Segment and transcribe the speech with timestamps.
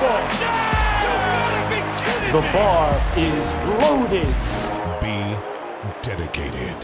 [0.00, 0.22] ball.
[2.32, 4.26] The bar is loaded.
[5.00, 5.36] Be
[6.02, 6.76] dedicated.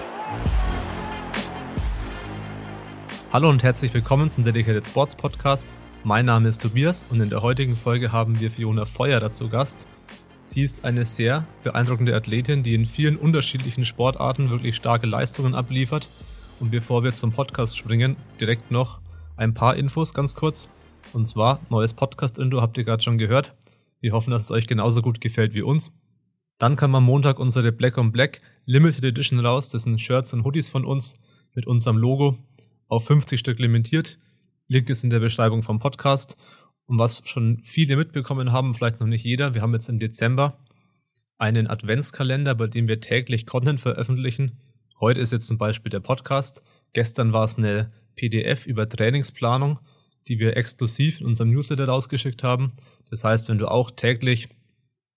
[3.33, 5.73] Hallo und herzlich willkommen zum Dedicated Sports Podcast.
[6.05, 9.87] Mein Name ist Tobias und in der heutigen Folge haben wir Fiona Feuer dazu Gast.
[10.43, 16.09] Sie ist eine sehr beeindruckende Athletin, die in vielen unterschiedlichen Sportarten wirklich starke Leistungen abliefert.
[16.61, 19.01] Und bevor wir zum Podcast springen, direkt noch
[19.37, 20.69] ein paar Infos ganz kurz.
[21.13, 23.55] Und zwar, neues Podcast-Intro habt ihr gerade schon gehört.
[24.01, 25.93] Wir hoffen, dass es euch genauso gut gefällt wie uns.
[26.59, 29.69] Dann kam am Montag unsere Black on Black Limited Edition raus.
[29.69, 31.19] Das sind Shirts und Hoodies von uns
[31.55, 32.39] mit unserem Logo
[32.89, 34.19] auf 50 Stück limitiert.
[34.69, 36.37] Link ist in der Beschreibung vom Podcast.
[36.87, 40.59] Und was schon viele mitbekommen haben, vielleicht noch nicht jeder, wir haben jetzt im Dezember
[41.39, 44.59] einen Adventskalender, bei dem wir täglich Content veröffentlichen.
[45.01, 46.63] Heute ist jetzt zum Beispiel der Podcast.
[46.93, 49.79] Gestern war es eine PDF über Trainingsplanung,
[50.29, 52.73] die wir exklusiv in unserem Newsletter rausgeschickt haben.
[53.11, 54.49] Das heißt, wenn du auch täglich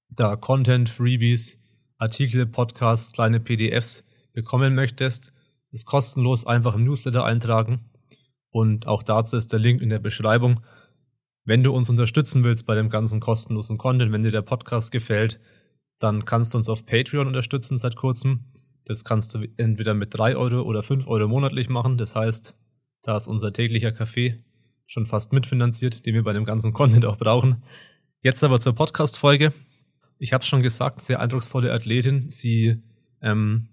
[0.09, 1.59] da Content, Freebies,
[1.97, 5.33] Artikel, Podcasts, kleine PDFs bekommen möchtest,
[5.71, 7.89] ist kostenlos einfach im Newsletter eintragen.
[8.49, 10.61] Und auch dazu ist der Link in der Beschreibung.
[11.45, 15.39] Wenn du uns unterstützen willst bei dem ganzen kostenlosen Content, wenn dir der Podcast gefällt,
[15.99, 18.45] dann kannst du uns auf Patreon unterstützen seit kurzem.
[18.85, 21.97] Das kannst du entweder mit drei Euro oder fünf Euro monatlich machen.
[21.97, 22.55] Das heißt,
[23.01, 24.43] da ist unser täglicher Kaffee
[24.87, 27.63] schon fast mitfinanziert, den wir bei dem ganzen Content auch brauchen.
[28.21, 29.53] Jetzt aber zur Podcast-Folge.
[30.19, 32.29] Ich habe es schon gesagt, sehr eindrucksvolle Athletin.
[32.29, 32.81] Sie
[33.21, 33.69] ähm,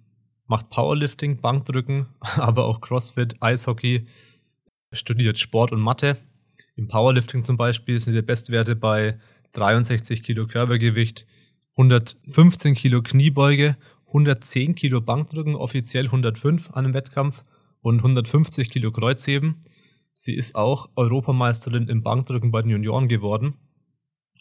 [0.47, 4.06] macht Powerlifting, Bankdrücken, aber auch CrossFit, Eishockey,
[4.92, 6.17] studiert Sport und Mathe.
[6.77, 9.19] Im Powerlifting zum Beispiel sind die Bestwerte bei
[9.52, 11.27] 63 Kilo Körpergewicht,
[11.77, 13.77] 115 Kilo Kniebeuge,
[14.08, 17.45] 110 Kilo Bankdrücken, offiziell 105 an einem Wettkampf
[17.80, 19.64] und 150 Kilo Kreuzheben.
[20.21, 23.55] Sie ist auch Europameisterin im Bankdrücken bei den Junioren geworden.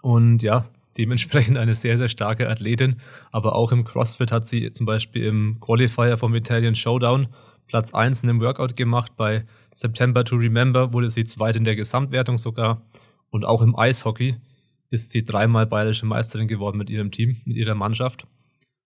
[0.01, 0.66] Und ja,
[0.97, 3.00] dementsprechend eine sehr, sehr starke Athletin.
[3.31, 7.29] Aber auch im CrossFit hat sie zum Beispiel im Qualifier vom Italian Showdown
[7.66, 9.13] Platz 1 in einem Workout gemacht.
[9.16, 12.85] Bei September to Remember wurde sie zweit in der Gesamtwertung sogar.
[13.29, 14.35] Und auch im Eishockey
[14.89, 18.28] ist sie dreimal bayerische Meisterin geworden mit ihrem Team, mit ihrer Mannschaft.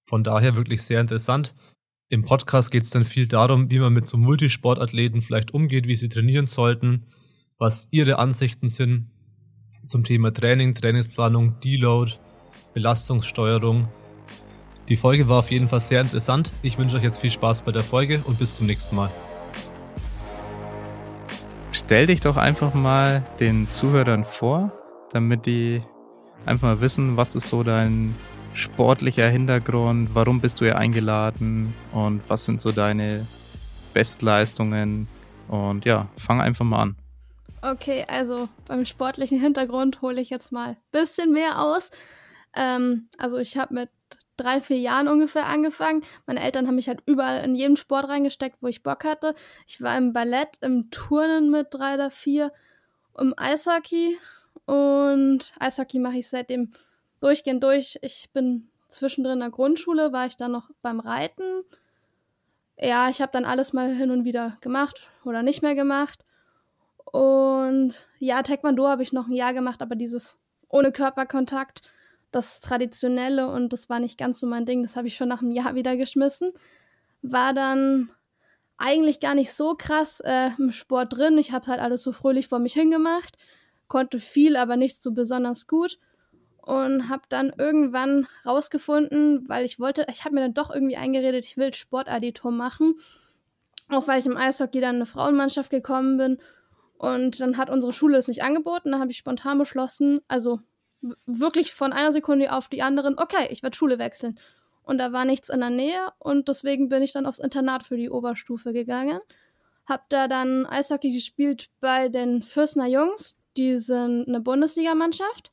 [0.03, 1.55] Von daher wirklich sehr interessant.
[2.13, 5.95] Im Podcast geht es dann viel darum, wie man mit so Multisportathleten vielleicht umgeht, wie
[5.95, 7.07] sie trainieren sollten,
[7.57, 9.07] was ihre Ansichten sind
[9.83, 12.13] zum Thema Training, Trainingsplanung, Deload,
[12.75, 13.87] Belastungssteuerung.
[14.89, 16.53] Die Folge war auf jeden Fall sehr interessant.
[16.61, 19.09] Ich wünsche euch jetzt viel Spaß bei der Folge und bis zum nächsten Mal.
[21.71, 24.71] Stell dich doch einfach mal den Zuhörern vor,
[25.11, 25.81] damit die
[26.45, 28.13] einfach mal wissen, was ist so dein
[28.53, 30.09] sportlicher Hintergrund?
[30.13, 31.73] Warum bist du hier eingeladen?
[31.91, 33.25] Und was sind so deine
[33.93, 35.07] Bestleistungen?
[35.47, 36.95] Und ja, fang einfach mal an.
[37.61, 41.91] Okay, also beim sportlichen Hintergrund hole ich jetzt mal ein bisschen mehr aus.
[42.55, 43.89] Ähm, also ich habe mit
[44.35, 46.01] drei, vier Jahren ungefähr angefangen.
[46.25, 49.35] Meine Eltern haben mich halt überall in jeden Sport reingesteckt, wo ich Bock hatte.
[49.67, 52.51] Ich war im Ballett, im Turnen mit drei oder vier,
[53.17, 54.17] im Eishockey
[54.65, 56.73] und Eishockey mache ich seitdem
[57.23, 57.97] durchgehend durch.
[58.01, 61.63] Ich bin zwischendrin in der Grundschule, war ich dann noch beim Reiten.
[62.77, 66.25] Ja, ich habe dann alles mal hin und wieder gemacht oder nicht mehr gemacht.
[67.05, 71.83] Und ja, Taekwondo habe ich noch ein Jahr gemacht, aber dieses ohne Körperkontakt,
[72.31, 75.41] das Traditionelle und das war nicht ganz so mein Ding, das habe ich schon nach
[75.41, 76.51] einem Jahr wieder geschmissen.
[77.21, 78.11] War dann
[78.77, 81.37] eigentlich gar nicht so krass äh, im Sport drin.
[81.37, 83.37] Ich habe halt alles so fröhlich vor mich hingemacht,
[83.87, 85.99] konnte viel, aber nicht so besonders gut
[86.63, 91.43] und habe dann irgendwann rausgefunden, weil ich wollte, ich habe mir dann doch irgendwie eingeredet,
[91.43, 92.95] ich will Sportaditor machen,
[93.89, 96.37] auch weil ich im Eishockey dann eine Frauenmannschaft gekommen bin
[96.97, 100.59] und dann hat unsere Schule es nicht angeboten, dann habe ich spontan beschlossen, also
[101.25, 104.39] wirklich von einer Sekunde auf die anderen, okay, ich werde Schule wechseln.
[104.83, 107.97] Und da war nichts in der Nähe und deswegen bin ich dann aufs Internat für
[107.97, 109.19] die Oberstufe gegangen.
[109.85, 115.52] Hab da dann Eishockey gespielt bei den Fürstner Jungs, die sind eine Bundesligamannschaft.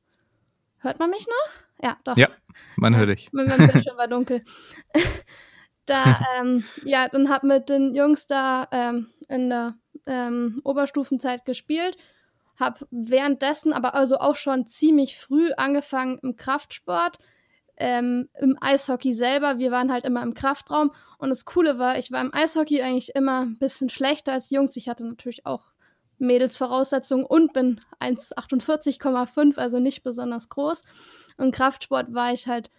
[0.81, 1.87] Hört man mich noch?
[1.89, 2.17] Ja, doch.
[2.17, 2.29] Ja,
[2.77, 3.29] man hört dich.
[3.33, 4.43] Mein, Bildschirm war dunkel.
[5.87, 9.75] da, ähm, ja, und hab mit den Jungs da ähm, in der
[10.07, 11.97] ähm, Oberstufenzeit gespielt.
[12.59, 17.19] Hab währenddessen aber also auch schon ziemlich früh angefangen im Kraftsport,
[17.77, 19.59] ähm, im Eishockey selber.
[19.59, 20.93] Wir waren halt immer im Kraftraum.
[21.19, 24.77] Und das Coole war, ich war im Eishockey eigentlich immer ein bisschen schlechter als Jungs.
[24.77, 25.70] Ich hatte natürlich auch
[26.21, 30.83] Mädelsvoraussetzungen und bin 1,48,5, also nicht besonders groß.
[31.37, 32.71] Und Kraftsport war ich halt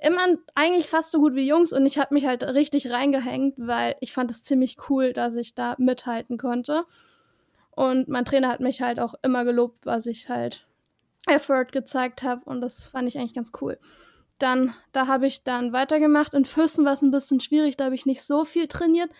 [0.00, 3.96] immer eigentlich fast so gut wie Jungs und ich habe mich halt richtig reingehängt, weil
[4.00, 6.84] ich fand es ziemlich cool, dass ich da mithalten konnte.
[7.70, 10.66] Und mein Trainer hat mich halt auch immer gelobt, was ich halt
[11.28, 13.78] Effort gezeigt habe und das fand ich eigentlich ganz cool.
[14.38, 16.32] Dann, da habe ich dann weitergemacht.
[16.34, 19.10] In Füssen war es ein bisschen schwierig, da habe ich nicht so viel trainiert.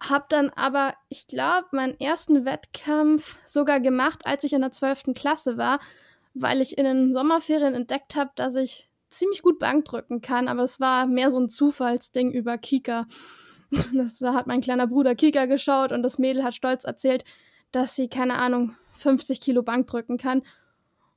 [0.00, 5.14] Hab dann aber, ich glaube, meinen ersten Wettkampf sogar gemacht, als ich in der 12.
[5.14, 5.80] Klasse war,
[6.34, 10.62] weil ich in den Sommerferien entdeckt habe, dass ich ziemlich gut Bank drücken kann, aber
[10.62, 13.06] es war mehr so ein Zufallsding über Kika.
[13.92, 17.22] Das, da hat mein kleiner Bruder Kika geschaut und das Mädel hat stolz erzählt,
[17.70, 20.42] dass sie, keine Ahnung, 50 Kilo Bank drücken kann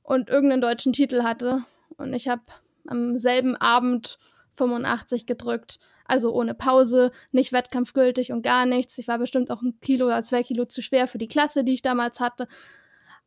[0.02, 1.64] und irgendeinen deutschen Titel hatte.
[1.96, 2.42] Und ich habe
[2.86, 4.18] am selben Abend
[4.52, 5.78] 85 gedrückt.
[6.04, 8.98] Also ohne Pause, nicht wettkampfgültig und gar nichts.
[8.98, 11.74] Ich war bestimmt auch ein Kilo oder zwei Kilo zu schwer für die Klasse, die
[11.74, 12.48] ich damals hatte.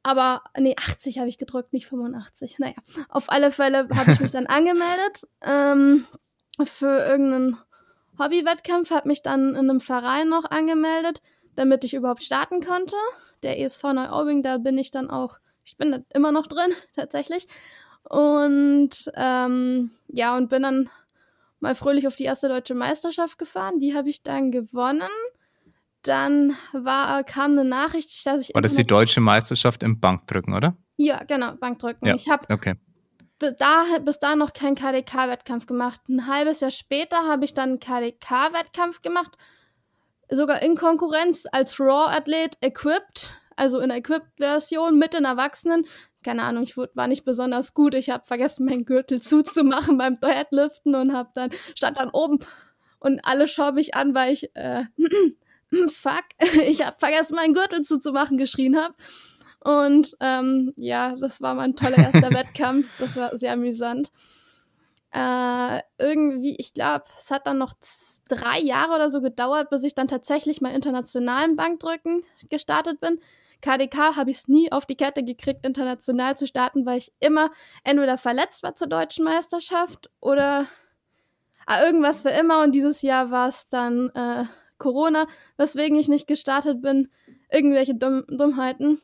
[0.04, 2.60] Aber nee, 80 habe ich gedrückt, nicht 85.
[2.60, 2.76] Naja,
[3.10, 6.06] auf alle Fälle habe ich mich dann angemeldet ähm,
[6.64, 7.58] für irgendeinen
[8.20, 11.22] Hobbywettkampf, habe mich dann in einem Verein noch angemeldet,
[11.56, 12.96] damit ich überhaupt starten konnte.
[13.42, 17.48] Der ESV Neuaubing, da bin ich dann auch, ich bin da immer noch drin, tatsächlich.
[18.04, 20.90] Und ähm, ja, und bin dann
[21.60, 23.80] mal fröhlich auf die erste deutsche Meisterschaft gefahren.
[23.80, 25.10] Die habe ich dann gewonnen.
[26.04, 28.56] Dann war, kam eine Nachricht, dass ich.
[28.56, 30.78] War das die deutsche Meisterschaft im Bankdrücken, oder?
[30.98, 32.08] Ja, genau, Bankdrücken.
[32.08, 32.76] Ja, ich habe okay.
[33.40, 36.02] bis, da, bis da noch keinen KDK-Wettkampf gemacht.
[36.08, 39.36] Ein halbes Jahr später habe ich dann einen KDK-Wettkampf gemacht.
[40.30, 45.86] Sogar in Konkurrenz als Raw-Athlet equipped, also in Equipped-Version mit den Erwachsenen.
[46.26, 47.94] Keine Ahnung, ich war nicht besonders gut.
[47.94, 52.40] Ich habe vergessen, meinen Gürtel zuzumachen beim Deadliften und hab dann stand dann oben
[52.98, 54.86] und alle schauen mich an, weil ich äh,
[55.88, 56.24] fuck,
[56.68, 58.96] ich habe vergessen, meinen Gürtel zuzumachen, geschrien habe.
[59.64, 62.88] Und ähm, ja, das war mein toller erster Wettkampf.
[62.98, 64.12] Das war sehr amüsant.
[65.12, 67.74] Äh, irgendwie, ich glaube, es hat dann noch
[68.28, 73.20] drei Jahre oder so gedauert, bis ich dann tatsächlich mal internationalen Bankdrücken gestartet bin.
[73.62, 77.52] KDK habe ich es nie auf die Kette gekriegt, international zu starten, weil ich immer
[77.84, 80.68] entweder verletzt war zur deutschen Meisterschaft oder
[81.66, 82.64] ah, irgendwas für immer.
[82.64, 84.46] Und dieses Jahr war es dann äh,
[84.78, 87.10] Corona, weswegen ich nicht gestartet bin.
[87.52, 89.02] Irgendwelche Dumm Dummheiten.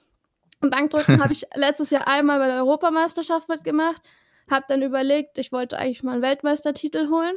[0.60, 4.02] Bankdrücken habe ich letztes Jahr einmal bei der Europameisterschaft mitgemacht.
[4.50, 7.36] Hab dann überlegt, ich wollte eigentlich mal einen Weltmeistertitel holen.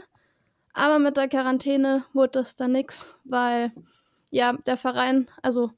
[0.73, 3.73] Aber mit der Quarantäne wurde das dann nix, weil
[4.31, 5.71] ja, der Verein, also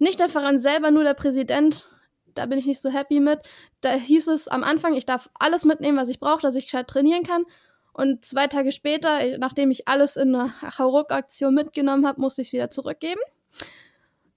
[0.00, 1.88] nicht der Verein selber, nur der Präsident,
[2.34, 3.40] da bin ich nicht so happy mit.
[3.80, 6.88] Da hieß es am Anfang, ich darf alles mitnehmen, was ich brauche, dass ich gescheit
[6.88, 7.44] trainieren kann.
[7.92, 12.52] Und zwei Tage später, nachdem ich alles in einer Hauruck-Aktion mitgenommen habe, musste ich es
[12.52, 13.20] wieder zurückgeben.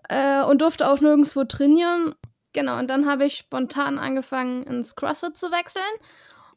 [0.10, 2.16] Äh, und durfte auch nirgendwo trainieren.
[2.54, 5.84] Genau, und dann habe ich spontan angefangen, ins CrossFit zu wechseln.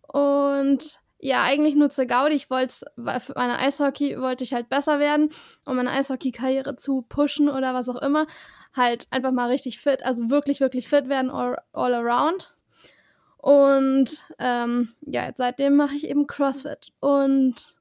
[0.08, 2.34] Und ja, eigentlich nur zur Gaudi.
[2.34, 5.30] Ich wollte, für meine Eishockey wollte ich halt besser werden,
[5.64, 8.26] um meine Eishockey-Karriere zu pushen oder was auch immer.
[8.74, 12.54] Halt einfach mal richtig fit, also wirklich, wirklich fit werden, all, all around.
[13.38, 16.92] Und ähm, ja, seitdem mache ich eben CrossFit.
[17.00, 17.74] Und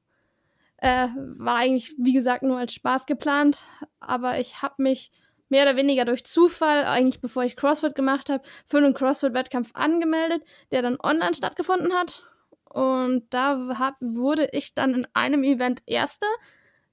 [0.77, 3.65] äh, war eigentlich, wie gesagt, nur als Spaß geplant.
[3.99, 5.11] Aber ich habe mich
[5.49, 10.43] mehr oder weniger durch Zufall, eigentlich bevor ich CrossFit gemacht habe, für einen CrossFit-Wettkampf angemeldet,
[10.71, 12.23] der dann online stattgefunden hat.
[12.75, 16.25] Und da hab, wurde ich dann in einem Event Erste,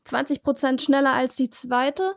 [0.07, 2.15] 20% schneller als die zweite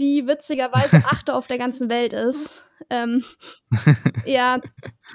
[0.00, 2.64] die witzigerweise achte auf der ganzen Welt ist.
[2.88, 3.22] Ähm,
[4.24, 4.60] ja,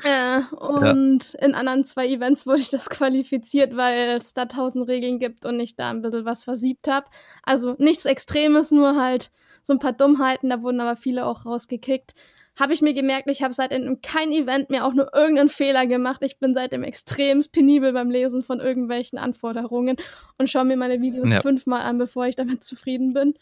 [0.03, 1.39] äh, und ja.
[1.39, 5.59] in anderen zwei Events wurde ich das qualifiziert, weil es da tausend Regeln gibt und
[5.59, 7.07] ich da ein bisschen was versiebt habe.
[7.43, 9.31] Also nichts Extremes, nur halt
[9.65, 12.13] so ein paar Dummheiten, da wurden aber viele auch rausgekickt.
[12.57, 16.21] Habe ich mir gemerkt, ich habe seitdem kein Event mehr auch nur irgendeinen Fehler gemacht.
[16.21, 19.97] Ich bin seitdem extrem penibel beim Lesen von irgendwelchen Anforderungen
[20.37, 21.41] und schaue mir meine Videos ja.
[21.41, 23.33] fünfmal an, bevor ich damit zufrieden bin.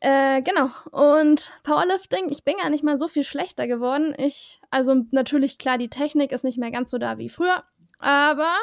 [0.00, 0.70] Äh, genau.
[0.90, 4.14] Und Powerlifting, ich bin gar nicht mal so viel schlechter geworden.
[4.16, 7.62] Ich, also natürlich klar, die Technik ist nicht mehr ganz so da wie früher.
[7.98, 8.54] Aber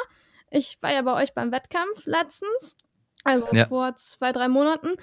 [0.50, 2.76] ich war ja bei euch beim Wettkampf letztens,
[3.24, 3.66] also ja.
[3.66, 4.96] vor zwei, drei Monaten,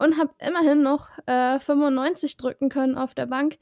[0.00, 3.58] und habe immerhin noch äh, 95 drücken können auf der Bank,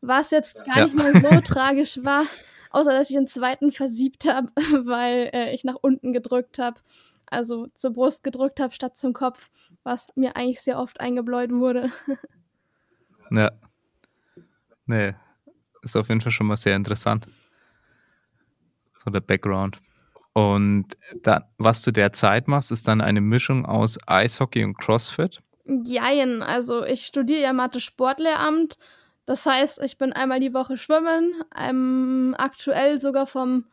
[0.00, 0.84] was jetzt gar ja.
[0.84, 2.24] nicht mal so tragisch war,
[2.70, 4.50] außer dass ich den zweiten versiebt habe,
[4.84, 6.80] weil äh, ich nach unten gedrückt habe
[7.26, 9.50] also zur Brust gedrückt habe statt zum Kopf,
[9.82, 11.90] was mir eigentlich sehr oft eingebläut wurde.
[13.30, 13.50] ja.
[14.86, 15.14] Nee,
[15.82, 17.26] ist auf jeden Fall schon mal sehr interessant.
[19.04, 19.78] So der Background.
[20.32, 25.42] Und dann, was du derzeit machst, ist dann eine Mischung aus Eishockey und CrossFit?
[25.66, 28.78] Jein, also ich studiere ja Mathe-Sportlehramt.
[29.24, 33.66] Das heißt, ich bin einmal die Woche schwimmen, ähm, aktuell sogar vom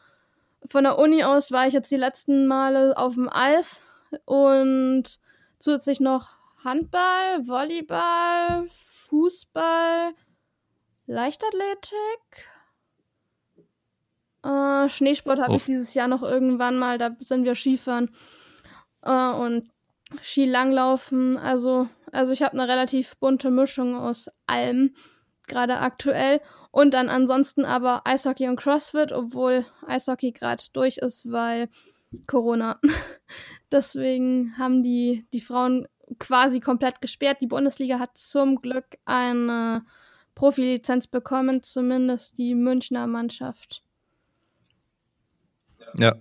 [0.69, 3.83] von der Uni aus war ich jetzt die letzten Male auf dem Eis.
[4.25, 5.03] Und
[5.59, 10.13] zusätzlich noch Handball, Volleyball, Fußball,
[11.05, 12.49] Leichtathletik.
[14.43, 18.15] Äh, Schneesport habe ich dieses Jahr noch irgendwann mal, da sind wir Skifahren.
[19.01, 19.69] Äh, und
[20.21, 21.37] Skilanglaufen.
[21.37, 24.93] Also, also ich habe eine relativ bunte Mischung aus allem,
[25.47, 26.41] gerade aktuell.
[26.71, 31.69] Und dann ansonsten aber Eishockey und CrossFit, obwohl Eishockey gerade durch ist, weil
[32.27, 32.79] Corona.
[33.71, 35.87] Deswegen haben die, die Frauen
[36.19, 37.37] quasi komplett gesperrt.
[37.41, 39.85] Die Bundesliga hat zum Glück eine
[40.35, 43.83] Profilizenz bekommen, zumindest die Münchner Mannschaft.
[45.95, 46.15] Ja.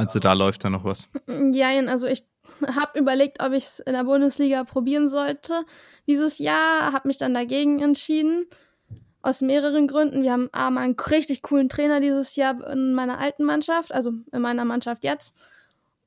[0.00, 1.08] Also da läuft da noch was.
[1.52, 2.24] Ja, also ich
[2.66, 5.64] habe überlegt, ob ich es in der Bundesliga probieren sollte.
[6.06, 8.46] Dieses Jahr habe mich dann dagegen entschieden.
[9.20, 10.22] Aus mehreren Gründen.
[10.22, 14.12] Wir haben A, mal einen richtig coolen Trainer dieses Jahr in meiner alten Mannschaft, also
[14.32, 15.34] in meiner Mannschaft jetzt.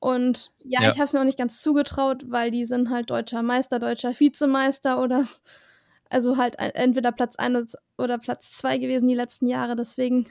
[0.00, 0.88] Und ja, Ja.
[0.90, 4.18] ich habe es mir auch nicht ganz zugetraut, weil die sind halt deutscher Meister, deutscher
[4.18, 5.24] Vizemeister oder
[6.10, 9.76] also halt entweder Platz 1 oder Platz 2 gewesen die letzten Jahre.
[9.76, 10.26] Deswegen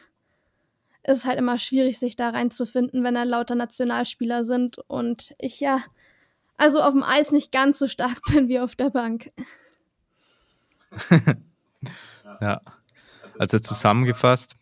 [1.05, 5.59] ist es halt immer schwierig, sich da reinzufinden, wenn da lauter Nationalspieler sind und ich
[5.59, 5.83] ja
[6.57, 9.31] also auf dem Eis nicht ganz so stark bin wie auf der Bank.
[12.41, 12.61] Ja.
[13.37, 14.55] Also zusammengefasst,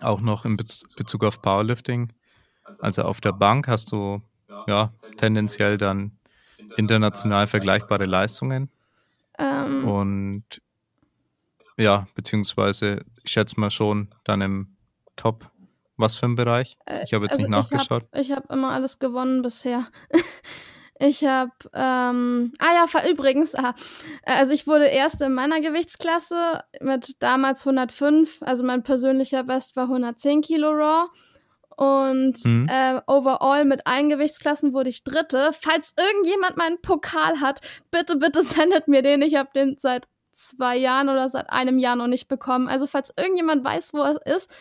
[0.00, 2.12] auch noch in Bez Bezug auf Powerlifting.
[2.80, 4.22] Also auf der Bank hast du
[4.66, 6.18] ja tendenziell dann
[6.76, 8.70] international vergleichbare Leistungen
[9.38, 10.44] Ähm, und
[11.76, 14.76] ja, beziehungsweise ich schätze mal schon dann im
[15.18, 15.50] Top.
[15.98, 16.78] Was für ein Bereich?
[16.86, 18.04] Äh, Ich habe jetzt also nicht nachgeschaut.
[18.14, 19.88] Ich habe hab immer alles gewonnen bisher.
[21.00, 23.74] ich habe, ähm, ah ja, übrigens, aha,
[24.22, 29.74] äh, also ich wurde erste in meiner Gewichtsklasse mit damals 105, also mein persönlicher Best
[29.76, 31.08] war 110 Kilo Raw.
[31.76, 32.66] Und Mhm.
[32.68, 35.50] äh, overall mit allen Gewichtsklassen wurde ich Dritte.
[35.52, 37.60] Falls irgendjemand meinen Pokal hat,
[37.92, 39.22] bitte, bitte sendet mir den.
[39.22, 42.68] Ich habe den seit zwei Jahren oder seit einem Jahr noch nicht bekommen.
[42.68, 44.52] Also falls irgendjemand weiß, wo er ist,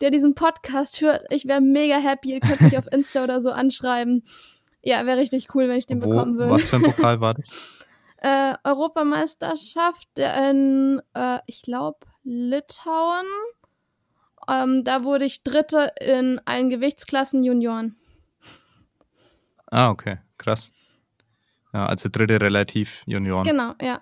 [0.00, 2.32] der diesen Podcast hört, ich wäre mega happy.
[2.32, 4.24] Ihr könnt mich auf Insta oder so anschreiben.
[4.82, 6.52] Ja, wäre richtig cool, wenn ich den Wo, bekommen würde.
[6.52, 7.50] was für ein Pokal war das?
[8.26, 13.26] Äh, Europameisterschaft in, äh, ich glaube, Litauen.
[14.48, 17.96] Ähm, da wurde ich Dritte in allen Gewichtsklassen Junioren.
[19.66, 20.72] Ah, okay, krass.
[21.74, 23.44] Ja, also dritte relativ Junioren.
[23.44, 24.00] Genau, ja.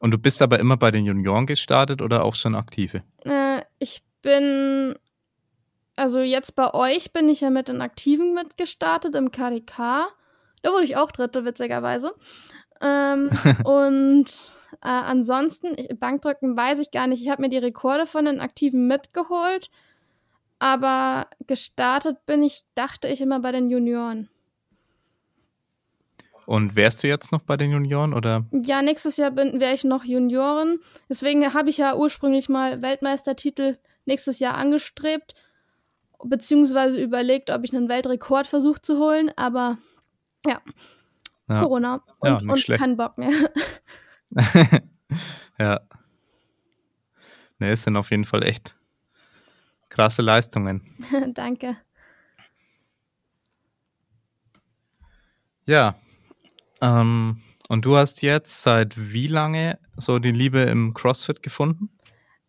[0.00, 3.04] Und du bist aber immer bei den Junioren gestartet oder auch schon aktive?
[3.24, 4.96] Äh, ich bin,
[5.96, 10.08] also jetzt bei euch bin ich ja mit den Aktiven mitgestartet im KDK.
[10.62, 12.14] Da wurde ich auch Dritte, witzigerweise.
[12.80, 13.30] Ähm,
[13.64, 14.26] und
[14.82, 17.22] äh, ansonsten, ich- Bankdrücken weiß ich gar nicht.
[17.22, 19.70] Ich habe mir die Rekorde von den Aktiven mitgeholt.
[20.58, 24.28] Aber gestartet bin ich, dachte ich, immer bei den Junioren.
[26.46, 28.44] Und wärst du jetzt noch bei den Junioren oder?
[28.52, 30.80] Ja, nächstes Jahr bin wäre ich noch Juniorin.
[31.08, 35.34] Deswegen habe ich ja ursprünglich mal Weltmeistertitel nächstes Jahr angestrebt,
[36.24, 39.78] beziehungsweise überlegt, ob ich einen Weltrekordversuch zu holen, aber
[40.46, 40.60] ja,
[41.48, 43.30] Ja, Corona und, Ja, und kein Bock mehr.
[45.58, 45.80] ja.
[47.58, 48.74] Ne, es sind auf jeden Fall echt
[49.88, 50.82] krasse Leistungen.
[51.34, 51.76] Danke.
[55.64, 55.94] Ja.
[56.80, 61.90] Ähm, und du hast jetzt seit wie lange so die Liebe im CrossFit gefunden?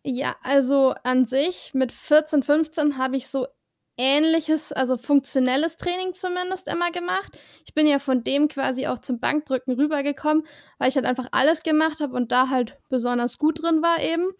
[0.02, 3.46] Ja, also an sich mit 14, 15 habe ich so
[3.96, 7.38] ähnliches, also funktionelles Training zumindest immer gemacht.
[7.64, 10.44] Ich bin ja von dem quasi auch zum Bankdrücken rübergekommen,
[10.78, 14.32] weil ich halt einfach alles gemacht habe und da halt besonders gut drin war eben.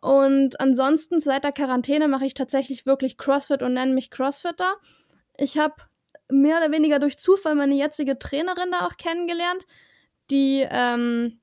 [0.00, 4.74] Und ansonsten seit der Quarantäne mache ich tatsächlich wirklich CrossFit und nenne mich Crossfitter.
[5.36, 5.74] Ich habe
[6.30, 9.66] mehr oder weniger durch Zufall meine jetzige Trainerin da auch kennengelernt,
[10.30, 11.40] die ähm,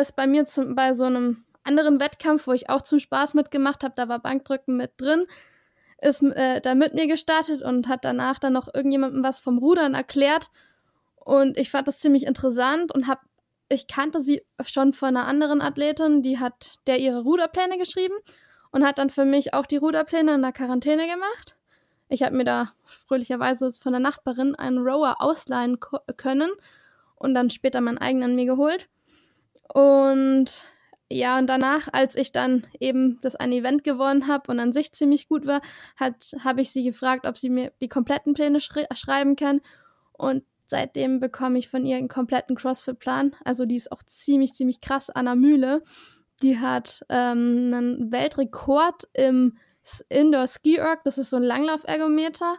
[0.00, 3.84] ist bei mir zum, bei so einem anderen Wettkampf, wo ich auch zum Spaß mitgemacht
[3.84, 5.26] habe, da war Bankdrücken mit drin,
[6.00, 9.94] ist äh, da mit mir gestartet und hat danach dann noch irgendjemandem was vom Rudern
[9.94, 10.50] erklärt.
[11.16, 13.20] Und ich fand das ziemlich interessant und habe,
[13.68, 18.14] ich kannte sie schon von einer anderen Athletin, die hat der ihre Ruderpläne geschrieben
[18.70, 21.56] und hat dann für mich auch die Ruderpläne in der Quarantäne gemacht.
[22.08, 25.78] Ich habe mir da fröhlicherweise von der Nachbarin einen Rower ausleihen
[26.16, 26.50] können
[27.16, 28.88] und dann später meinen eigenen mir geholt.
[29.74, 30.64] Und
[31.10, 34.92] ja, und danach, als ich dann eben das eine Event gewonnen habe und an sich
[34.92, 35.62] ziemlich gut war,
[35.98, 39.62] habe ich sie gefragt, ob sie mir die kompletten Pläne schri schreiben kann.
[40.12, 43.34] Und seitdem bekomme ich von ihr einen kompletten CrossFit-Plan.
[43.42, 45.08] Also die ist auch ziemlich, ziemlich krass.
[45.08, 45.82] Anna Mühle,
[46.42, 49.56] die hat ähm, einen Weltrekord im
[50.10, 52.58] Indoor Ski Erg, das ist so ein Langlauf-Ergometer.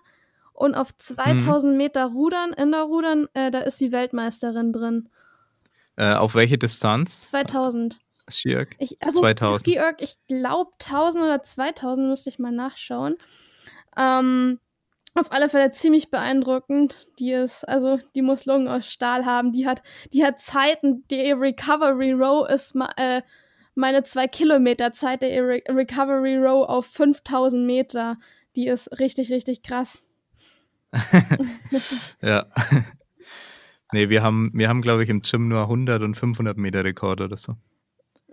[0.53, 5.09] Und auf 2000 Meter Rudern, Indoor-Rudern, äh, da ist sie Weltmeisterin drin.
[5.95, 7.21] Äh, auf welche Distanz?
[7.21, 7.99] 2000.
[8.29, 8.75] Skierg?
[8.79, 9.61] Ich, also 2000.
[9.61, 13.15] Ski Erg, ich glaube 1000 oder 2000 müsste ich mal nachschauen.
[13.97, 14.59] Ähm,
[15.15, 17.07] auf alle Fälle ziemlich beeindruckend.
[17.19, 19.51] Die ist, also die muss Lungen aus Stahl haben.
[19.51, 19.83] Die hat,
[20.13, 21.03] die hat Zeiten.
[21.09, 23.21] Die Recovery Row ist äh,
[23.75, 28.17] meine zwei Kilometer Zeit der Re Recovery Row auf 5000 Meter.
[28.55, 30.03] Die ist richtig, richtig krass.
[32.21, 32.47] ja.
[33.91, 37.21] nee, wir haben, wir haben, glaube ich, im Gym nur 100 und 500 Meter Rekord
[37.21, 37.55] oder so.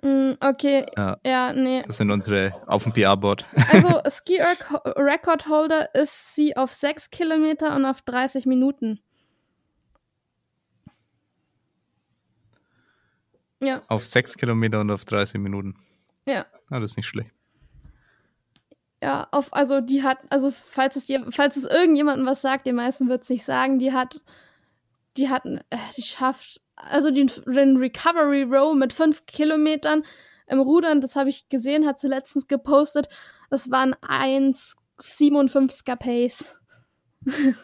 [0.03, 1.17] Mm, okay, Ja.
[1.25, 1.83] ja, nee.
[1.87, 3.47] Das sind unsere auf dem PR-Board.
[3.73, 9.01] Also Ski Record Holder ist sie auf 6 Kilometer und auf 30 Minuten.
[13.61, 15.75] Ja, auf 6 Kilometer und auf 30 Minuten.
[16.27, 16.45] ja.
[16.69, 17.31] Ah, das ist nicht schlecht.
[19.01, 22.75] Ja, auf, also die hat, also falls es dir, falls es irgendjemandem was sagt, den
[22.75, 24.21] meisten wird es nicht sagen, die hat,
[25.17, 25.61] die hat, äh,
[25.97, 30.03] die schafft, also den, den Recovery Row mit fünf Kilometern
[30.47, 33.09] im Rudern, das habe ich gesehen, hat sie letztens gepostet,
[33.51, 36.57] das waren 1,57er Pace.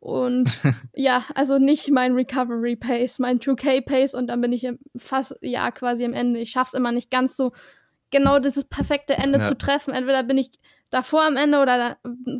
[0.00, 0.50] Und
[0.94, 5.70] ja, also nicht mein Recovery Pace, mein 2K Pace und dann bin ich fast, ja,
[5.70, 6.40] quasi am Ende.
[6.40, 7.52] Ich schaff's immer nicht ganz so
[8.10, 9.44] genau dieses perfekte Ende Ja.
[9.44, 9.94] zu treffen.
[9.94, 10.50] Entweder bin ich
[10.90, 11.96] davor am Ende oder da,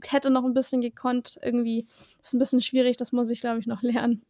[0.08, 1.38] hätte noch ein bisschen gekonnt.
[1.40, 1.86] Irgendwie
[2.20, 4.24] ist ein bisschen schwierig, das muss ich, glaube ich, noch lernen.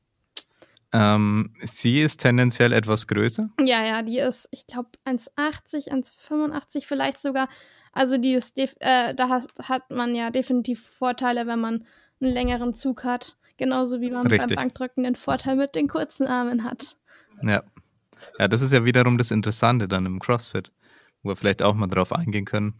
[0.93, 3.49] Ähm, sie ist tendenziell etwas größer.
[3.61, 7.49] Ja, ja, die ist, ich glaube, 1,80, 1,85 vielleicht sogar.
[7.93, 11.87] Also die ist, def äh, da hat, hat man ja definitiv Vorteile, wenn man
[12.21, 13.37] einen längeren Zug hat.
[13.57, 14.57] Genauso wie man beim Richtig.
[14.57, 16.97] Bankdrücken den Vorteil mit den kurzen Armen hat.
[17.43, 17.63] Ja.
[18.39, 20.73] Ja, das ist ja wiederum das Interessante dann im CrossFit,
[21.23, 22.75] wo wir vielleicht auch mal drauf eingehen können.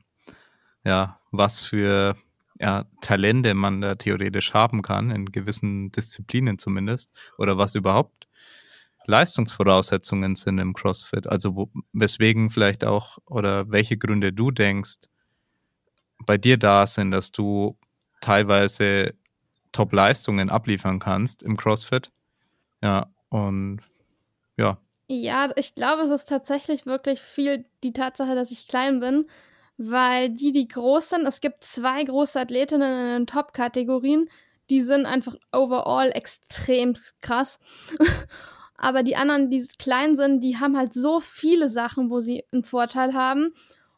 [0.85, 2.17] Ja, was für
[2.63, 8.29] ja, Talente man da theoretisch haben kann, in gewissen Disziplinen zumindest, oder was überhaupt
[9.07, 11.27] Leistungsvoraussetzungen sind im CrossFit.
[11.27, 15.01] Also wo, weswegen vielleicht auch oder welche Gründe du denkst,
[16.25, 17.77] bei dir da sind, dass du
[18.21, 19.15] teilweise
[19.73, 22.13] Top-Leistungen abliefern kannst im CrossFit.
[22.81, 23.81] Ja, und
[24.57, 29.27] ja, Ja, ich glaube, es ist tatsächlich wirklich viel die Tatsache, dass ich klein bin,
[29.91, 34.29] weil die, die groß sind, es gibt zwei große Athletinnen in den Top-Kategorien,
[34.71, 37.59] die sind einfach overall extrem krass.
[38.77, 42.65] Aber die anderen, die klein sind, die haben halt so viele Sachen, wo sie einen
[42.65, 43.53] Vorteil haben.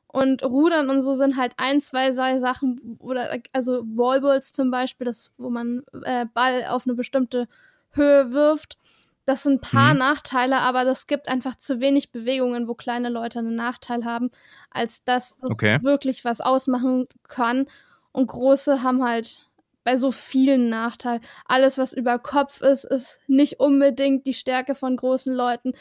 [0.09, 5.07] Und Rudern und so sind halt ein, zwei sei Sachen, oder also Wallballs zum Beispiel,
[5.07, 7.49] das, wo man äh, Ball auf eine bestimmte
[7.90, 8.79] Höhe wirft.
[9.27, 9.99] Das sind ein paar Mhm.
[9.99, 14.31] Nachteile, aber das gibt einfach zu wenig Bewegungen, wo kleine Leute einen Nachteil haben,
[14.71, 15.79] als dass das Okay.
[15.81, 17.67] wirklich was ausmachen kann.
[18.13, 19.49] Und große haben halt
[19.83, 21.21] bei so vielen Nachteil.
[21.47, 25.73] Alles, was über Kopf ist, ist nicht unbedingt die Stärke von großen Leuten.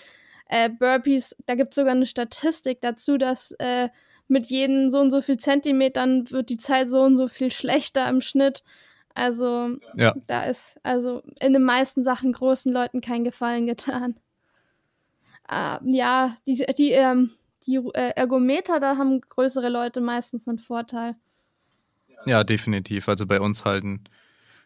[0.47, 3.89] Äh, Burpees, da gibt es sogar eine Statistik dazu, dass äh,
[4.27, 8.07] mit jeden so und so viel Zentimetern wird die Zeit so und so viel schlechter
[8.09, 8.63] im Schnitt.
[9.13, 10.15] Also ja.
[10.27, 14.15] da ist also in den meisten Sachen großen Leuten kein Gefallen getan.
[15.49, 17.31] Äh, ja, die, die, ähm,
[17.67, 21.15] die äh, Ergometer, da haben größere Leute meistens einen Vorteil.
[22.25, 23.09] Ja, definitiv.
[23.09, 24.05] Also bei uns halten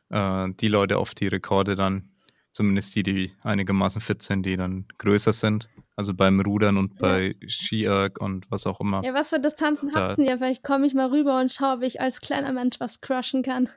[0.10, 2.10] äh, die Leute oft die Rekorde dann,
[2.52, 5.68] zumindest die, die einigermaßen fit sind, die dann größer sind.
[5.96, 9.04] Also beim Rudern und bei Ski-Erg und was auch immer.
[9.04, 10.26] Ja, was für Distanzen habt ihr?
[10.26, 13.42] Ja, vielleicht komme ich mal rüber und schaue, wie ich als kleiner Mensch was crushen
[13.42, 13.70] kann.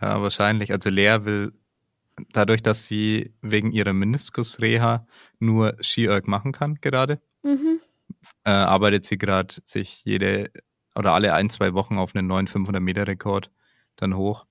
[0.00, 0.72] Ja, wahrscheinlich.
[0.72, 1.52] Also Lea will,
[2.32, 5.06] dadurch, dass sie wegen ihrer Meniskusreha
[5.38, 7.80] nur Ski-Erg machen kann gerade, Mhm.
[8.44, 10.50] äh, arbeitet sie gerade sich jede
[10.94, 13.50] oder alle ein, zwei Wochen auf einen neuen 500-Meter-Rekord
[13.96, 14.46] dann hoch,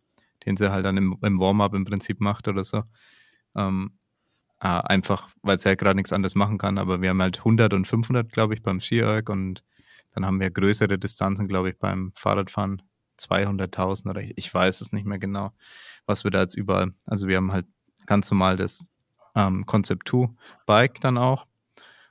[0.45, 2.84] den sie halt dann im, im Warm-up im Prinzip macht oder so.
[3.56, 3.97] Ähm,
[4.62, 7.74] äh, einfach, weil sie ja gerade nichts anderes machen kann, aber wir haben halt 100
[7.74, 9.63] und 500, glaube ich, beim Ski-Erg und
[10.13, 12.82] dann haben wir größere Distanzen, glaube ich, beim Fahrradfahren
[13.29, 15.51] 200.000 oder ich, ich weiß es nicht mehr genau,
[16.05, 17.65] was wir da jetzt überall, also wir haben halt
[18.05, 18.91] ganz normal das
[19.36, 20.29] ähm, Concept 2
[20.65, 21.45] Bike dann auch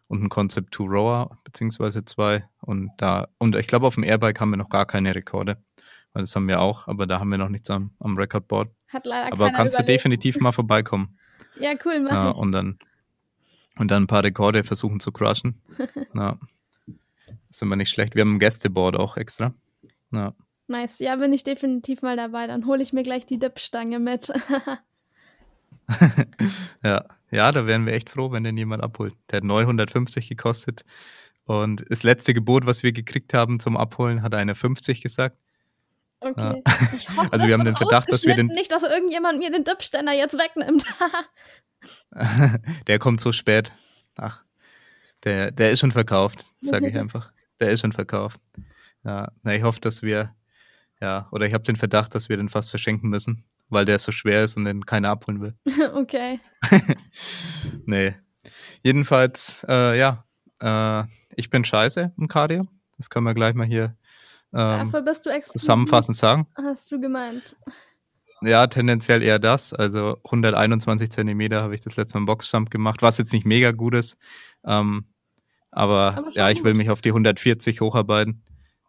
[0.09, 2.45] und ein Concept 2 Rower, beziehungsweise zwei.
[2.61, 5.63] Und da, und ich glaube, auf dem Airbike haben wir noch gar keine Rekorde.
[6.13, 8.71] Weil das haben wir auch, aber da haben wir noch nichts am, am Recordboard.
[8.89, 10.01] Hat leider Aber kannst du überlebt.
[10.01, 11.17] definitiv mal vorbeikommen.
[11.59, 12.37] Ja, cool, mach Ja, ich.
[12.39, 12.79] und dann
[13.77, 15.61] und dann ein paar Rekorde versuchen zu crushen.
[16.15, 16.39] ja.
[17.49, 18.15] Ist immer nicht schlecht.
[18.15, 19.53] Wir haben ein Gästeboard auch extra.
[20.13, 20.33] Ja.
[20.71, 20.99] Nice.
[21.01, 22.47] Ja, bin ich definitiv mal dabei.
[22.47, 24.33] Dann hole ich mir gleich die Dipstange mit.
[26.85, 27.05] ja.
[27.31, 29.15] ja, da wären wir echt froh, wenn den jemand abholt.
[29.31, 30.85] Der hat neu 150 gekostet.
[31.45, 35.37] Und das letzte Gebot, was wir gekriegt haben zum Abholen, hat einer 50 gesagt.
[36.21, 36.63] Okay.
[36.97, 39.65] Ich hoffe, Also wir haben den Verdacht, dass wir den- Nicht, dass irgendjemand mir den
[39.65, 40.85] Dipständer jetzt wegnimmt.
[42.87, 43.73] Der kommt so spät.
[44.17, 44.45] Ach,
[45.25, 47.33] Der, der ist schon verkauft, sage ich einfach.
[47.59, 48.41] Der ist schon verkauft.
[49.03, 50.35] Ja, na, ich hoffe, dass wir,
[51.01, 54.13] ja, oder ich habe den Verdacht, dass wir den fast verschenken müssen, weil der so
[54.13, 55.55] schwer ist und den keiner abholen will.
[55.95, 56.41] okay.
[57.87, 58.15] nee.
[58.83, 60.25] Jedenfalls, äh, ja,
[60.61, 61.05] äh,
[61.37, 62.63] ich bin scheiße im Cardio.
[62.97, 63.97] Das können wir gleich mal hier
[64.53, 64.93] ähm,
[65.43, 66.47] zusammenfassend sagen.
[66.57, 67.57] hast du gemeint.
[68.43, 69.73] Ja, tendenziell eher das.
[69.73, 73.71] Also 121 Zentimeter habe ich das letzte Mal im Boxjump gemacht, was jetzt nicht mega
[73.73, 74.17] gut ist.
[74.65, 75.05] Ähm,
[75.71, 76.79] aber, Aber ja, ich will gut.
[76.79, 78.43] mich auf die 140 hocharbeiten,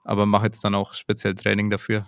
[0.04, 2.06] aber mache jetzt dann auch speziell Training dafür.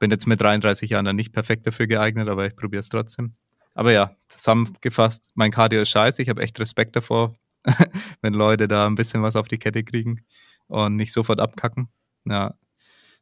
[0.00, 3.32] Bin jetzt mit 33 Jahren dann nicht perfekt dafür geeignet, aber ich probiere es trotzdem.
[3.74, 6.22] Aber ja, zusammengefasst, mein Cardio ist scheiße.
[6.22, 7.34] Ich habe echt Respekt davor,
[8.22, 10.24] wenn Leute da ein bisschen was auf die Kette kriegen
[10.68, 11.88] und nicht sofort abkacken.
[12.24, 12.54] Ja.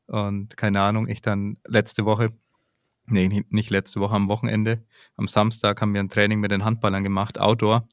[0.06, 2.32] Und keine Ahnung, ich dann letzte Woche
[3.06, 4.84] Nee, nicht- letzte Woche, am Wochenende.
[5.16, 7.88] Am Samstag haben wir ein Training mit den Handballern gemacht, Outdoor.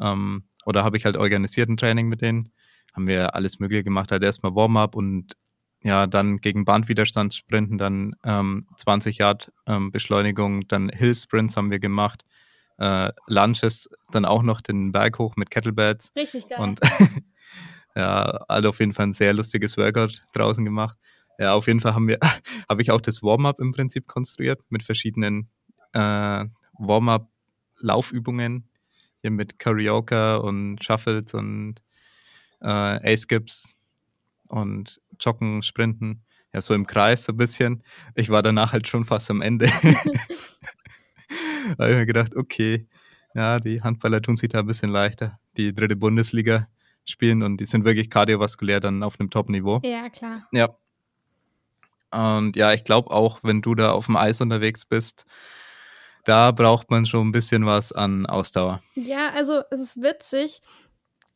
[0.00, 2.50] Ähm, oder habe ich halt organisiert ein Training mit denen.
[2.94, 5.36] Haben wir alles Mögliche gemacht, halt erstmal Warm-up und
[5.82, 11.70] ja, dann gegen Bandwiderstand sprinten, dann ähm, 20 Yard ähm, Beschleunigung, dann Hill Sprints haben
[11.70, 12.24] wir gemacht,
[12.78, 16.12] äh, Lunches, dann auch noch den Berg hoch mit Kettlebells.
[16.16, 16.58] Richtig geil.
[16.60, 16.80] Und
[17.94, 20.96] ja, also auf jeden Fall ein sehr lustiges Workout draußen gemacht.
[21.38, 22.18] Ja, auf jeden Fall haben wir,
[22.68, 25.48] habe ich auch das Warm-up im Prinzip konstruiert mit verschiedenen
[25.92, 26.44] äh,
[26.78, 28.68] Warm-up-Laufübungen
[29.20, 31.76] hier mit Karaoke und Shuffles und
[32.60, 33.76] äh, A-Skips
[34.48, 36.22] und Joggen, Sprinten.
[36.52, 37.82] Ja, so im Kreis so ein bisschen.
[38.14, 39.66] Ich war danach halt schon fast am Ende.
[41.76, 42.86] da habe ich mir gedacht, okay,
[43.34, 45.38] ja, die Handballer tun sich da ein bisschen leichter.
[45.56, 46.68] Die dritte Bundesliga
[47.04, 49.80] spielen und die sind wirklich kardiovaskulär dann auf einem Top-Niveau.
[49.84, 50.46] ja, klar.
[50.52, 50.76] Ja.
[52.10, 55.26] Und ja, ich glaube auch, wenn du da auf dem Eis unterwegs bist,
[56.24, 58.82] da braucht man schon ein bisschen was an Ausdauer.
[58.94, 60.60] Ja, also es ist witzig.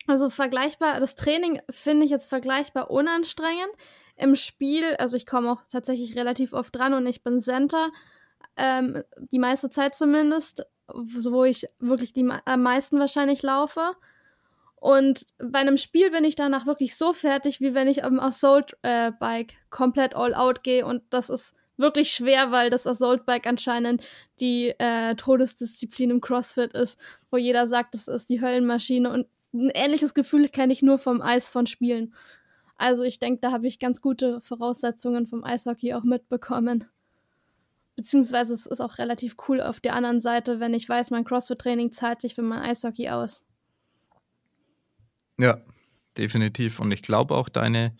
[0.09, 3.71] Also vergleichbar, das Training finde ich jetzt vergleichbar unanstrengend.
[4.17, 7.91] Im Spiel, also ich komme auch tatsächlich relativ oft dran und ich bin Center,
[8.57, 13.95] ähm, die meiste Zeit zumindest, wo ich wirklich die am meisten wahrscheinlich laufe.
[14.77, 19.55] Und bei einem Spiel bin ich danach wirklich so fertig, wie wenn ich am Assault-Bike
[19.71, 20.85] komplett all out gehe.
[20.85, 24.05] Und das ist wirklich schwer, weil das Assault-Bike anscheinend
[24.41, 26.99] die äh, Todesdisziplin im CrossFit ist,
[27.31, 29.09] wo jeder sagt, das ist die Höllenmaschine.
[29.09, 32.15] Und ein ähnliches Gefühl kenne ich nur vom Eis von Spielen.
[32.77, 36.87] Also ich denke, da habe ich ganz gute Voraussetzungen vom Eishockey auch mitbekommen.
[37.97, 41.93] Beziehungsweise es ist auch relativ cool auf der anderen Seite, wenn ich weiß, mein CrossFit-Training
[41.93, 43.45] zahlt sich für mein Eishockey aus.
[45.39, 45.61] Ja,
[46.17, 46.81] definitiv.
[46.81, 47.95] Und ich glaube auch, deine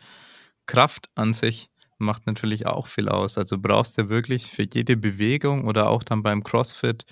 [0.67, 3.39] Kraft an sich macht natürlich auch viel aus.
[3.39, 7.05] Also brauchst du wirklich für jede Bewegung oder auch dann beim CrossFit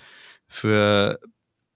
[0.47, 1.19] für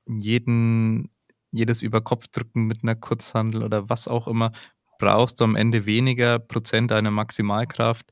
[0.07, 1.09] jeden,
[1.55, 4.51] jedes Überkopfdrücken mit einer Kurzhandel oder was auch immer,
[4.99, 8.11] brauchst du am Ende weniger Prozent deiner Maximalkraft.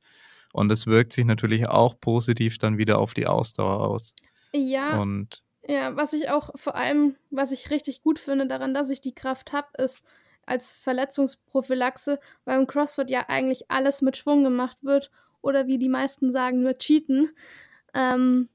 [0.54, 4.14] Und es wirkt sich natürlich auch positiv dann wieder auf die Ausdauer aus.
[4.54, 8.90] Ja, Und ja, was ich auch vor allem, was ich richtig gut finde daran, dass
[8.90, 10.04] ich die Kraft habe, ist
[10.46, 15.10] als Verletzungsprophylaxe, weil im CrossFit ja eigentlich alles mit Schwung gemacht wird
[15.42, 17.32] oder wie die meisten sagen, nur cheaten.
[17.94, 18.50] Ähm,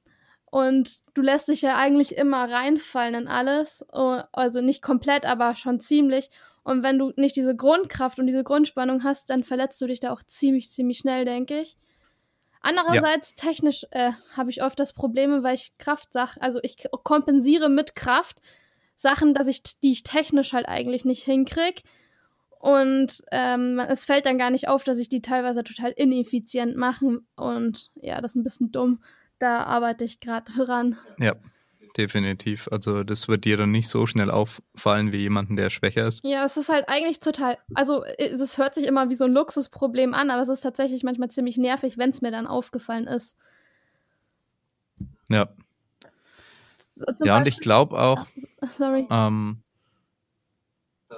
[0.51, 5.81] und du lässt dich ja eigentlich immer reinfallen in alles, also nicht komplett, aber schon
[5.81, 6.31] ziemlich.
[6.65, 10.13] Und wenn du nicht diese Grundkraft und diese Grundspannung hast, dann verletzt du dich da
[10.13, 11.77] auch ziemlich, ziemlich schnell, denke ich.
[12.61, 17.95] Andererseits technisch äh, habe ich oft das Probleme, weil ich Kraftsach, also ich kompensiere mit
[17.95, 18.41] Kraft
[18.97, 21.83] Sachen, dass ich, die ich technisch halt eigentlich nicht hinkrieg.
[22.59, 27.21] Und ähm, es fällt dann gar nicht auf, dass ich die teilweise total ineffizient mache.
[27.37, 29.01] Und ja, das ist ein bisschen dumm.
[29.39, 30.99] Da arbeite ich gerade dran.
[31.19, 31.35] ja,
[31.97, 32.69] definitiv.
[32.71, 36.21] Also das wird dir dann nicht so schnell auffallen wie jemanden, der schwächer ist.
[36.25, 39.33] Ja, es ist halt eigentlich total, also es, es hört sich immer wie so ein
[39.33, 43.37] Luxusproblem an, aber es ist tatsächlich manchmal ziemlich nervig, wenn es mir dann aufgefallen ist.
[45.29, 45.49] Ja,
[46.97, 49.07] So, ja und ich glaube auch, Beispiel- Sorry.
[49.11, 49.63] ähm,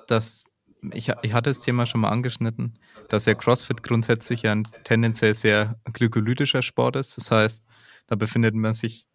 [0.06, 0.44] dass
[0.92, 2.78] ich, ich hatte das Thema schon mal angeschnitten,
[3.08, 7.16] dass ja CrossFit grundsätzlich ja ein tendenziell sehr glykolytischer Sport ist.
[7.18, 7.64] Das heißt,
[8.10, 9.06] da befindet man sich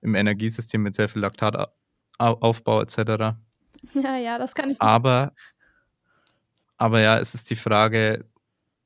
[0.00, 3.36] im Energiesystem mit sehr viel Laktataufbau etc.
[3.92, 4.80] Ja, ja, das kann ich.
[4.80, 5.32] Aber,
[6.76, 8.24] aber ja, es ist die Frage,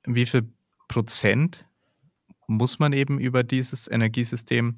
[0.04, 0.50] wie viel
[0.88, 1.66] Prozent
[2.46, 4.76] muss man eben über dieses Energiesystem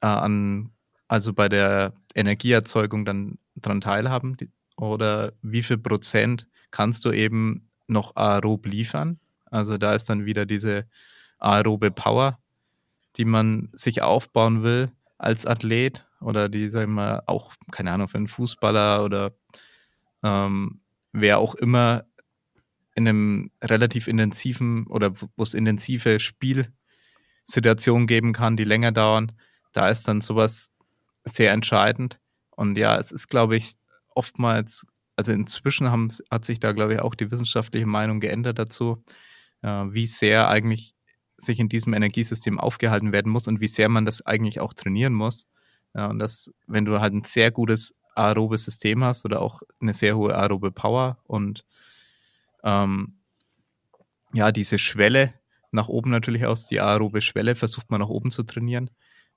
[0.00, 0.70] äh, an,
[1.06, 4.38] also bei der Energieerzeugung dann dran teilhaben?
[4.38, 9.20] Die, oder wie viel Prozent kannst du eben noch aerob liefern?
[9.50, 10.88] Also da ist dann wieder diese
[11.38, 12.38] aerobe Power,
[13.16, 18.08] die man sich aufbauen will als Athlet oder die, sagen wir mal, auch, keine Ahnung,
[18.08, 19.32] für einen Fußballer oder
[20.22, 20.80] ähm,
[21.12, 22.04] wer auch immer
[22.94, 29.32] in einem relativ intensiven oder wo es intensive Spielsituationen geben kann, die länger dauern,
[29.72, 30.70] da ist dann sowas
[31.24, 32.18] sehr entscheidend.
[32.50, 33.74] Und ja, es ist, glaube ich,
[34.14, 39.04] oftmals, also inzwischen haben, hat sich da, glaube ich, auch die wissenschaftliche Meinung geändert dazu,
[39.62, 40.95] äh, wie sehr eigentlich
[41.38, 45.12] sich in diesem Energiesystem aufgehalten werden muss und wie sehr man das eigentlich auch trainieren
[45.12, 45.46] muss.
[45.94, 49.94] Ja, und das, wenn du halt ein sehr gutes aerobes System hast oder auch eine
[49.94, 51.64] sehr hohe aerobe Power und
[52.64, 53.14] ähm,
[54.32, 55.34] ja, diese Schwelle
[55.70, 58.90] nach oben natürlich aus, die aerobe Schwelle versucht man nach oben zu trainieren,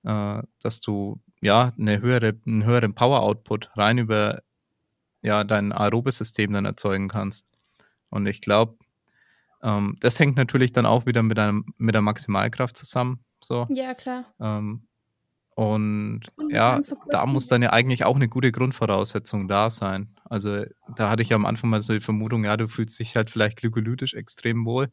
[0.04, 4.42] äh, dass du ja eine höhere, einen höheren Power-Output rein über
[5.22, 7.46] ja, dein aerobes System dann erzeugen kannst.
[8.10, 8.78] Und ich glaube,
[9.64, 13.20] ähm, das hängt natürlich dann auch wieder mit, einem, mit der Maximalkraft zusammen.
[13.44, 13.66] So.
[13.70, 14.26] Ja, klar.
[14.40, 14.88] Ähm,
[15.56, 20.16] und, Und ja, da muss dann ja eigentlich auch eine gute Grundvoraussetzung da sein.
[20.24, 20.64] Also
[20.96, 23.30] da hatte ich ja am Anfang mal so die Vermutung, ja, du fühlst dich halt
[23.30, 24.90] vielleicht glykolytisch extrem wohl.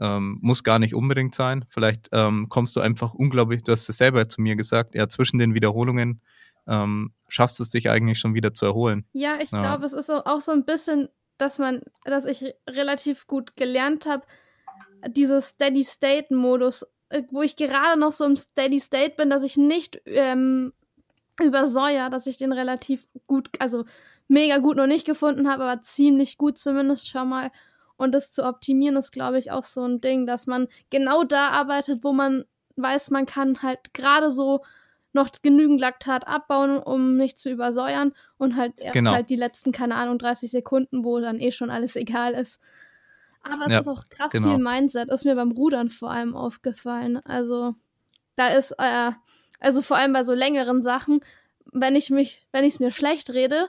[0.00, 1.64] Ähm, muss gar nicht unbedingt sein.
[1.70, 5.38] Vielleicht ähm, kommst du einfach unglaublich, du hast es selber zu mir gesagt, ja, zwischen
[5.38, 6.20] den Wiederholungen
[6.66, 9.06] ähm, schaffst du es dich eigentlich schon wieder zu erholen.
[9.12, 9.60] Ja, ich Ja.
[9.60, 11.08] glaube, es ist auch so ein bisschen,
[11.38, 14.26] dass man, dass ich relativ gut gelernt habe,
[15.06, 20.72] dieses Steady-State-Modus, äh, wo ich gerade noch so im Steady-State bin, dass ich nicht ähm,
[21.40, 23.84] übersäuer, dass ich den relativ gut, also
[24.26, 27.50] mega gut noch nicht gefunden habe, aber ziemlich gut zumindest schon mal.
[27.96, 31.48] Und das zu optimieren ist, glaube ich, auch so ein Ding, dass man genau da
[31.50, 32.44] arbeitet, wo man
[32.76, 34.62] weiß, man kann halt gerade so
[35.12, 39.12] noch genügend Laktat abbauen, um nicht zu übersäuern und halt erst Genau.
[39.12, 42.60] halt die letzten, keine Ahnung, 30 Sekunden, wo dann eh schon alles egal ist.
[43.42, 44.48] Aber es Ja, ist auch krass genau.
[44.48, 47.18] viel Mindset, ist mir beim Rudern vor allem aufgefallen.
[47.24, 47.74] Also
[48.36, 49.12] da ist, äh,
[49.60, 51.20] also vor allem bei so längeren Sachen,
[51.72, 53.68] wenn ich mich, wenn ich es mir schlecht rede,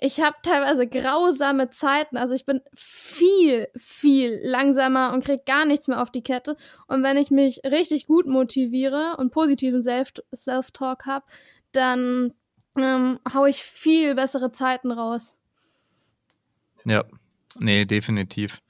[0.00, 2.16] ich habe teilweise grausame Zeiten.
[2.16, 6.56] Also ich bin viel, viel langsamer und krieg gar nichts mehr auf die Kette.
[6.86, 11.26] Und wenn ich mich richtig gut motiviere und positiven Self- Self-Talk habe,
[11.72, 12.32] dann
[12.76, 15.36] ähm, hau ich viel bessere Zeiten raus.
[16.84, 17.04] Ja,
[17.58, 18.62] nee, definitiv.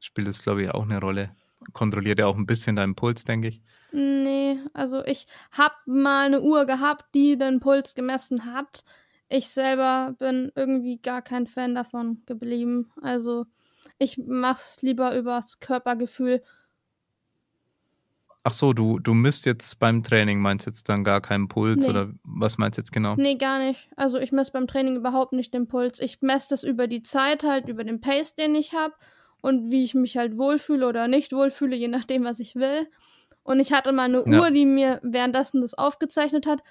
[0.00, 1.34] Spielt das, glaube ich, auch eine Rolle.
[1.72, 3.62] Kontrolliert ja auch ein bisschen deinen Puls, denke ich.
[3.90, 8.84] Nee, also ich hab mal eine Uhr gehabt, die den Puls gemessen hat.
[9.28, 12.90] Ich selber bin irgendwie gar kein Fan davon geblieben.
[13.00, 13.46] Also
[13.98, 16.42] ich mach's lieber übers Körpergefühl.
[18.46, 21.88] Ach so, du, du misst jetzt beim Training, meinst jetzt dann gar keinen Puls Nee.
[21.88, 23.14] oder was meinst jetzt genau?
[23.16, 23.88] Nee, gar nicht.
[23.96, 25.98] Also ich messe beim Training überhaupt nicht den Puls.
[25.98, 28.92] Ich messe das über die Zeit halt, über den Pace, den ich habe
[29.40, 32.86] und wie ich mich halt wohlfühle oder nicht wohlfühle, je nachdem, was ich will.
[33.44, 34.40] Und ich hatte mal eine Ja.
[34.42, 36.62] Uhr, die mir währenddessen das aufgezeichnet hat.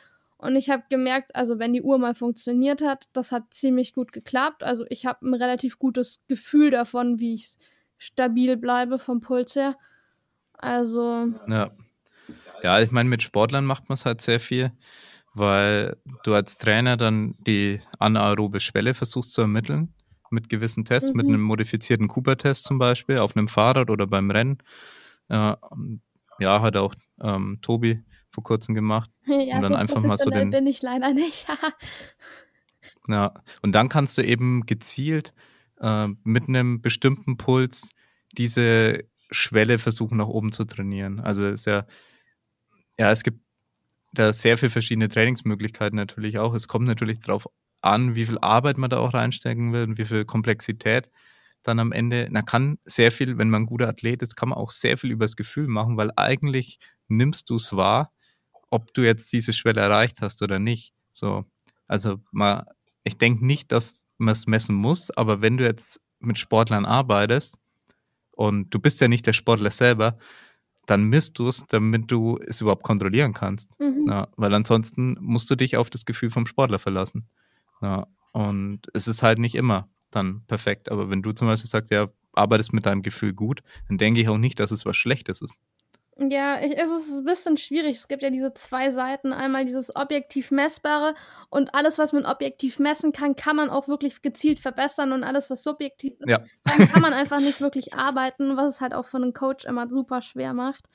[0.44, 4.12] Und ich habe gemerkt, also wenn die Uhr mal funktioniert hat, das hat ziemlich gut
[4.12, 4.64] geklappt.
[4.64, 7.56] Also ich habe ein relativ gutes Gefühl davon, wie ich
[7.98, 9.78] stabil bleibe vom Puls her.
[10.54, 11.72] Also Ja.
[12.62, 14.72] Ja, ich meine, mit Sportlern macht man es halt sehr viel,
[15.34, 19.94] weil du als Trainer dann die anaerobe Schwelle versuchst zu ermitteln
[20.30, 21.34] mit gewissen Tests, mit Mhm.
[21.34, 24.58] einem modifizierten Cooper-Test zum Beispiel, auf einem Fahrrad oder beim Rennen.
[25.30, 25.56] Äh,
[26.40, 28.04] ja, hat auch ähm, Tobi
[28.34, 29.10] vor kurzem gemacht.
[29.26, 31.48] ja, dann so einfach mal so den- bin ich leider nicht.
[33.08, 35.34] Ja, und dann kannst du eben gezielt
[35.80, 37.90] äh, mit einem bestimmten Puls
[38.34, 41.20] diese Schwelle versuchen nach oben zu trainieren.
[41.20, 41.86] Also ist ja,
[42.98, 43.40] ja, es gibt
[44.14, 46.54] da sehr viele verschiedene Trainingsmöglichkeiten natürlich auch.
[46.54, 47.48] Es kommt natürlich darauf
[47.82, 51.10] an, wie viel Arbeit man da auch reinstecken will und wie viel Komplexität
[51.64, 52.28] dann am Ende.
[52.32, 55.12] Man kann sehr viel, wenn man ein guter Athlet ist, kann man auch sehr viel
[55.12, 58.13] übers Gefühl machen, weil eigentlich nimmst du es wahr,
[58.74, 60.94] ob du jetzt diese Schwelle erreicht hast oder nicht.
[61.12, 61.46] So,
[61.88, 62.66] also mal,
[63.04, 67.56] ich denke nicht, dass man es messen muss, aber wenn du jetzt mit Sportlern arbeitest
[68.32, 70.18] und du bist ja nicht der Sportler selber,
[70.88, 73.70] dann misst du es, damit du es überhaupt kontrollieren kannst.
[73.80, 74.08] mhm.
[74.10, 77.30] Ja, weil ansonsten musst du dich auf das Gefühl vom Sportler verlassen.
[77.80, 80.92] Ja, und es ist halt nicht immer dann perfekt.
[80.92, 84.30] Aber wenn du zum Beispiel sagst, ja, arbeitest mit deinem Gefühl gut, dann denke ich
[84.30, 85.60] auch nicht, dass es was Schlechtes ist.
[86.18, 87.96] Ja, ich, es ist ein bisschen schwierig.
[87.98, 89.34] Es gibt ja diese zwei Seiten.
[89.34, 91.16] Einmal dieses objektiv messbare
[91.50, 95.50] und alles, was man objektiv messen kann, kann man auch wirklich gezielt verbessern und alles,
[95.50, 96.44] was subjektiv ist, Ja.
[96.66, 99.88] dann kann man einfach nicht wirklich arbeiten, was es halt auch für einen Coach immer
[99.90, 100.88] super schwer macht.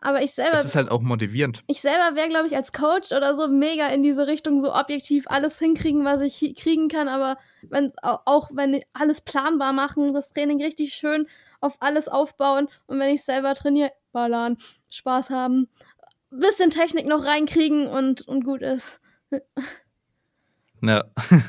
[0.00, 1.62] Aber ich selber, Es ist halt auch motivierend.
[1.66, 5.24] ich selber wäre, glaube ich, als Coach oder so mega in diese Richtung so objektiv
[5.28, 7.08] alles hinkriegen, was ich kriegen kann.
[7.08, 11.26] Aber wenn au- auch wenn alles planbar machen, das Training richtig schön
[11.60, 14.56] auf alles aufbauen und wenn ich selber trainiere, ballern,
[14.90, 15.68] Spaß haben,
[16.30, 19.02] bisschen Technik noch reinkriegen und, und gut ist.
[20.80, 21.04] Ja.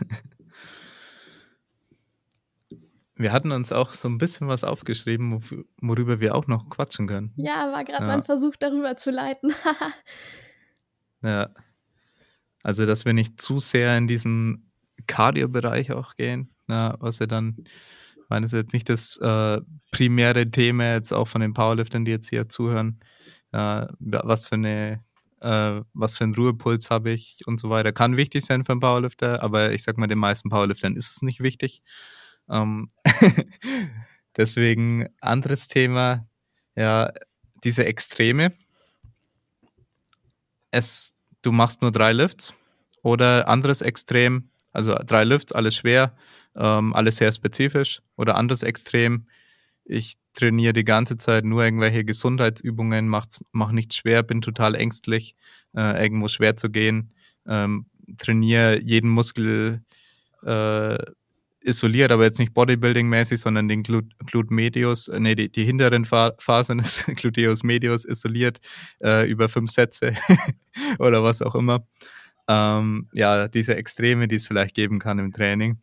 [3.15, 5.41] Wir hatten uns auch so ein bisschen was aufgeschrieben,
[5.81, 7.33] worüber wir auch noch quatschen können.
[7.35, 8.07] Ja, war gerade ja.
[8.07, 9.51] mein Versuch, darüber zu leiten.
[11.23, 11.49] ja.
[12.61, 14.71] Also, dass wir nicht zu sehr in diesen
[15.07, 17.63] Cardio-Bereich auch gehen, na, was ja dann,
[18.27, 19.61] ich meine, das ist jetzt nicht das äh,
[19.91, 22.99] primäre Thema jetzt auch von den Powerliftern, die jetzt hier zuhören,
[23.53, 25.01] äh, was für eine
[25.39, 27.93] äh, was für einen Ruhepuls habe ich und so weiter.
[27.93, 31.21] Kann wichtig sein für einen Powerlifter, aber ich sag mal, den meisten Powerliftern ist es
[31.21, 31.83] nicht wichtig.
[32.49, 32.91] Ähm
[34.35, 36.27] Deswegen anderes Thema,
[36.75, 37.13] ja,
[37.63, 38.51] diese Extreme.
[40.69, 41.13] Es,
[41.43, 42.53] du machst nur drei Lifts
[43.03, 46.15] oder anderes Extrem, also drei Lifts, alles schwer,
[46.55, 49.25] ähm, alles sehr spezifisch oder anderes Extrem.
[49.85, 55.35] Ich trainiere die ganze Zeit nur irgendwelche Gesundheitsübungen, mach, mach nichts schwer, bin total ängstlich,
[55.75, 57.11] äh, irgendwo schwer zu gehen,
[57.47, 57.87] ähm,
[58.19, 59.81] trainiere jeden Muskel
[60.45, 60.97] äh,
[61.61, 66.05] isoliert, aber jetzt nicht Bodybuilding-mäßig, sondern den Glut, Glut medius, äh, nee, die, die hinteren
[66.05, 68.59] Fasern des Gluteus medius isoliert
[69.01, 70.13] äh, über fünf Sätze
[70.99, 71.87] oder was auch immer.
[72.47, 75.79] Ähm, ja, diese Extreme, die es vielleicht geben kann im Training.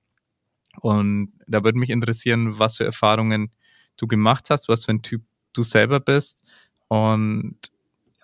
[0.80, 3.50] Und da würde mich interessieren, was für Erfahrungen
[3.96, 5.22] du gemacht hast, was für ein Typ
[5.52, 6.42] du selber bist
[6.88, 7.56] und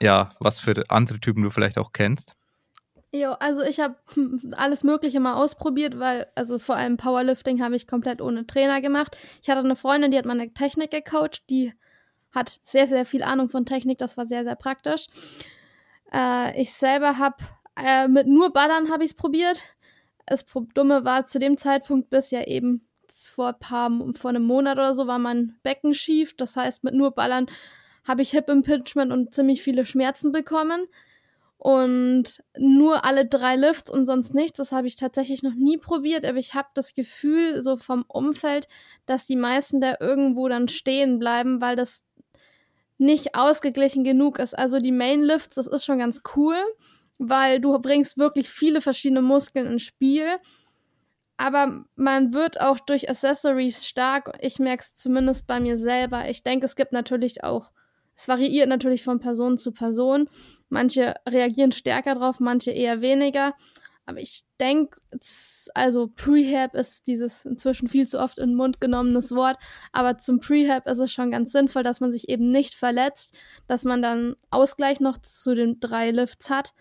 [0.00, 2.34] ja, was für andere Typen du vielleicht auch kennst.
[3.12, 3.96] Jo, also ich habe
[4.52, 9.16] alles Mögliche mal ausprobiert, weil, also vor allem Powerlifting habe ich komplett ohne Trainer gemacht.
[9.42, 11.72] Ich hatte eine Freundin, die hat meine Technik gecoacht, die
[12.32, 15.08] hat sehr, sehr viel Ahnung von Technik, das war sehr, sehr praktisch.
[16.12, 17.36] Äh, ich selber habe
[17.84, 19.62] äh, mit nur Ballern habe ich es probiert.
[20.26, 24.94] Das Dumme war zu dem Zeitpunkt bis ja eben vor paar, vor einem Monat oder
[24.94, 26.36] so war mein Becken schief.
[26.36, 27.46] Das heißt, mit nur Ballern
[28.06, 30.86] habe ich Hip Impingement und ziemlich viele Schmerzen bekommen
[31.58, 34.56] und nur alle drei Lifts und sonst nichts.
[34.56, 38.66] Das habe ich tatsächlich noch nie probiert, aber ich habe das Gefühl, so vom Umfeld,
[39.04, 42.02] dass die meisten da irgendwo dann stehen bleiben, weil das
[42.96, 44.58] nicht ausgeglichen genug ist.
[44.58, 46.56] Also die Main Lifts, das ist schon ganz cool,
[47.20, 50.26] weil du bringst wirklich viele verschiedene Muskeln ins Spiel.
[51.36, 54.36] Aber man wird auch durch Accessories stark.
[54.40, 56.28] Ich merke es zumindest bei mir selber.
[56.28, 57.70] Ich denke, es gibt natürlich auch
[58.20, 60.28] es variiert natürlich von Person zu Person.
[60.68, 63.54] Manche reagieren stärker drauf, manche eher weniger.
[64.04, 65.00] Aber ich denke,
[65.74, 69.56] also Prehab ist dieses inzwischen viel zu oft in den Mund genommenes Wort.
[69.92, 73.84] Aber zum Prehab ist es schon ganz sinnvoll, dass man sich eben nicht verletzt, dass
[73.84, 76.74] man dann Ausgleich noch zu den drei Lifts hat.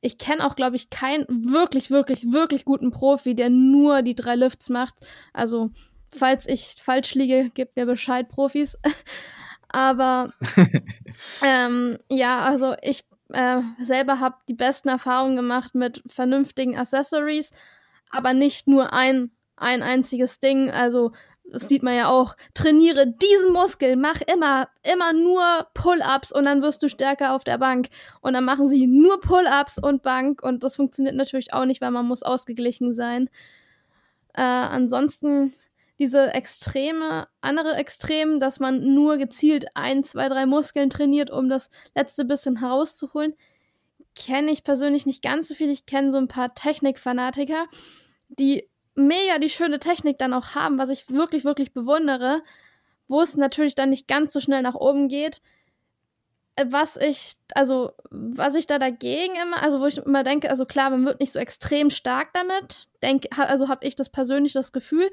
[0.00, 4.36] Ich kenne auch, glaube ich, keinen wirklich, wirklich, wirklich guten Profi, der nur die drei
[4.36, 4.94] Lifts macht.
[5.32, 5.70] Also,
[6.10, 8.78] falls ich falsch liege, gebt mir Bescheid, Profis.
[9.68, 10.32] Aber
[11.44, 17.50] ähm, ja, also ich äh, selber habe die besten Erfahrungen gemacht mit vernünftigen Accessories,
[18.10, 20.70] aber nicht nur ein, ein einziges Ding.
[20.70, 21.12] Also
[21.50, 22.36] das sieht man ja auch.
[22.54, 27.58] Trainiere diesen Muskel, mach immer, immer nur Pull-ups und dann wirst du stärker auf der
[27.58, 27.88] Bank.
[28.20, 31.90] Und dann machen sie nur Pull-ups und Bank und das funktioniert natürlich auch nicht, weil
[31.90, 33.30] man muss ausgeglichen sein.
[34.34, 35.54] Äh, ansonsten
[35.98, 41.70] diese extreme, andere Extrem, dass man nur gezielt ein, zwei, drei Muskeln trainiert, um das
[41.94, 43.34] letzte bisschen herauszuholen,
[44.14, 45.70] kenne ich persönlich nicht ganz so viel.
[45.70, 47.66] Ich kenne so ein paar Technikfanatiker,
[48.28, 52.42] die mega die schöne Technik dann auch haben, was ich wirklich, wirklich bewundere,
[53.06, 55.40] wo es natürlich dann nicht ganz so schnell nach oben geht.
[56.70, 60.90] Was ich, also, was ich da dagegen immer, also wo ich immer denke, also klar,
[60.90, 65.08] man wird nicht so extrem stark damit, denke, also habe ich das persönlich das Gefühl,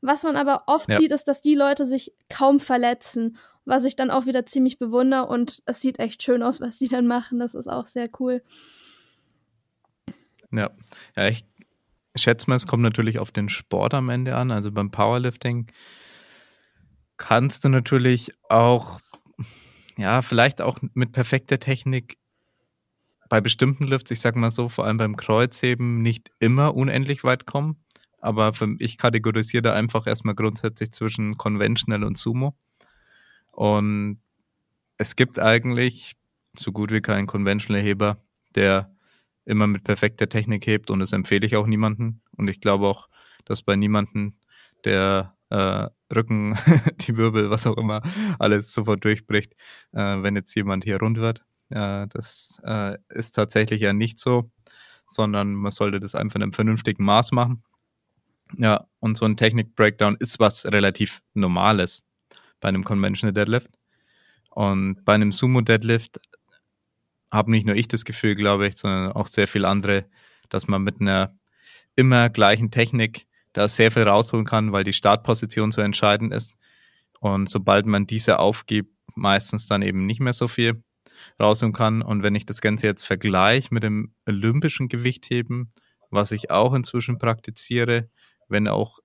[0.00, 0.96] was man aber oft ja.
[0.96, 5.26] sieht, ist, dass die Leute sich kaum verletzen, was ich dann auch wieder ziemlich bewundere
[5.26, 7.38] und es sieht echt schön aus, was die dann machen.
[7.38, 8.42] Das ist auch sehr cool.
[10.50, 10.70] Ja,
[11.16, 11.44] ja ich
[12.22, 14.50] schätze mal, es kommt natürlich auf den Sport am Ende an.
[14.50, 15.66] Also beim Powerlifting
[17.16, 19.00] kannst du natürlich auch,
[19.96, 22.18] ja, vielleicht auch mit perfekter Technik
[23.28, 27.46] bei bestimmten Lifts, ich sag mal so, vor allem beim Kreuzheben, nicht immer unendlich weit
[27.46, 27.76] kommen.
[28.20, 32.54] Aber für, ich kategorisiere da einfach erstmal grundsätzlich zwischen Conventional und Sumo.
[33.52, 34.20] Und
[34.98, 36.16] es gibt eigentlich
[36.58, 38.18] so gut wie keinen Conventional-Heber,
[38.54, 38.94] der
[39.50, 42.22] immer mit perfekter Technik hebt und das empfehle ich auch niemanden.
[42.36, 43.08] Und ich glaube auch,
[43.44, 44.38] dass bei niemanden
[44.84, 46.56] der äh, Rücken,
[47.00, 48.02] die Wirbel, was auch immer,
[48.38, 49.54] alles sofort durchbricht,
[49.92, 51.44] äh, wenn jetzt jemand hier rund wird.
[51.70, 52.60] Äh, das
[53.08, 54.50] ist tatsächlich ja nicht so,
[55.08, 57.62] sondern man sollte das einfach in einem vernünftigen Maß machen.
[58.56, 62.04] Ja, und so ein Technik-Breakdown ist was relativ Normales
[62.60, 63.70] bei einem Conventional Deadlift.
[64.50, 66.20] Und bei einem Sumo Deadlift
[67.30, 70.06] habe nicht nur ich das Gefühl, glaube ich, sondern auch sehr viele andere,
[70.48, 71.34] dass man mit einer
[71.96, 76.56] immer gleichen Technik da sehr viel rausholen kann, weil die Startposition so entscheidend ist.
[77.20, 80.82] Und sobald man diese aufgibt, meistens dann eben nicht mehr so viel
[81.38, 82.02] rausholen kann.
[82.02, 85.72] Und wenn ich das Ganze jetzt vergleiche mit dem olympischen Gewichtheben,
[86.10, 88.08] was ich auch inzwischen praktiziere,
[88.48, 88.98] wenn auch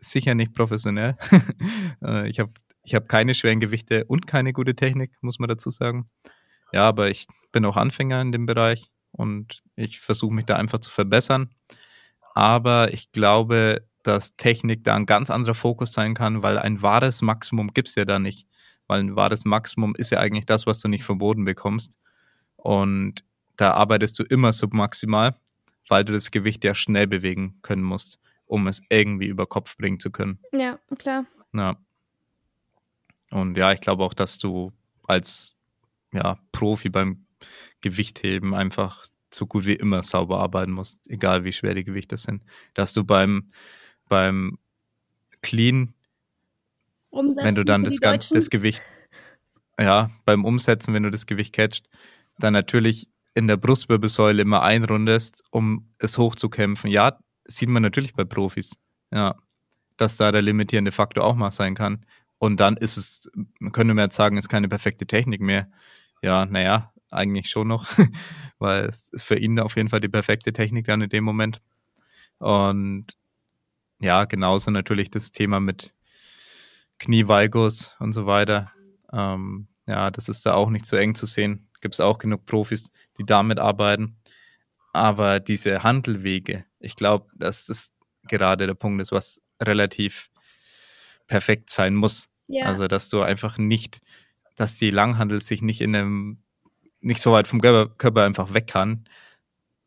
[0.00, 1.16] sicher nicht professionell.
[2.02, 2.50] Äh, ich habe
[2.82, 6.08] ich hab keine schweren Gewichte und keine gute Technik, muss man dazu sagen.
[6.72, 10.78] Ja, aber ich bin auch Anfänger in dem Bereich und ich versuche mich da einfach
[10.78, 11.50] zu verbessern.
[12.34, 17.22] Aber ich glaube, dass Technik da ein ganz anderer Fokus sein kann, weil ein wahres
[17.22, 18.46] Maximum gibt es ja da nicht.
[18.86, 21.98] Weil ein wahres Maximum ist ja eigentlich das, was du nicht verboten bekommst.
[22.56, 23.24] Und
[23.56, 25.36] da arbeitest du immer submaximal,
[25.88, 30.00] weil du das Gewicht ja schnell bewegen können musst, um es irgendwie über Kopf bringen
[30.00, 30.38] zu können.
[30.52, 31.26] Ja, klar.
[31.52, 31.76] Ja.
[33.30, 34.72] Und ja, ich glaube auch, dass du
[35.06, 35.56] als
[36.12, 37.26] ja, Profi beim
[37.80, 42.42] Gewichtheben einfach so gut wie immer sauber arbeiten musst, egal wie schwer die Gewichte sind.
[42.74, 43.50] Dass du beim,
[44.08, 44.58] beim
[45.42, 45.94] Clean,
[47.10, 48.34] Umsetzen wenn du dann das, die Gan- Deutschen.
[48.34, 48.82] das Gewicht,
[49.78, 51.88] ja, beim Umsetzen, wenn du das Gewicht catchst,
[52.38, 56.90] dann natürlich in der Brustwirbelsäule immer einrundest, um es hochzukämpfen.
[56.90, 58.76] Ja, sieht man natürlich bei Profis,
[59.12, 59.36] ja,
[59.96, 62.04] dass da der limitierende Faktor auch mal sein kann.
[62.38, 65.70] Und dann ist es, man könnte mir jetzt sagen, ist keine perfekte Technik mehr.
[66.22, 67.86] Ja, naja, eigentlich schon noch,
[68.58, 71.60] weil es ist für ihn auf jeden Fall die perfekte Technik dann in dem Moment.
[72.38, 73.06] Und
[74.00, 75.92] ja, genauso natürlich das Thema mit
[76.98, 78.72] Knievalgus und so weiter.
[79.12, 81.68] Ähm, ja, das ist da auch nicht so eng zu sehen.
[81.80, 84.16] Gibt es auch genug Profis, die damit arbeiten.
[84.92, 87.92] Aber diese Handelwege, ich glaube, dass das
[88.28, 90.30] gerade der Punkt ist, was relativ
[91.26, 92.28] perfekt sein muss.
[92.48, 94.00] Ja, Also, dass du einfach nicht,
[94.60, 96.38] dass die Langhandel sich nicht in einem,
[97.00, 99.06] nicht so weit vom Körper, einfach weg kann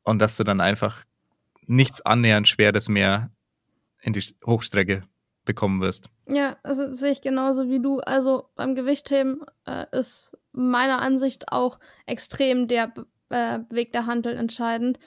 [0.02, 1.04] und dass du dann einfach
[1.68, 3.30] nichts annähernd Schweres mehr
[4.02, 5.04] in die Hochstrecke
[5.46, 6.10] bekommen wirst.
[6.28, 8.00] ja, also sehe ich genauso wie du.
[8.00, 12.94] Also beim Gewichtheben äh, ist meiner Ansicht auch extrem der
[13.30, 14.98] äh, Weg der Handel entscheidend.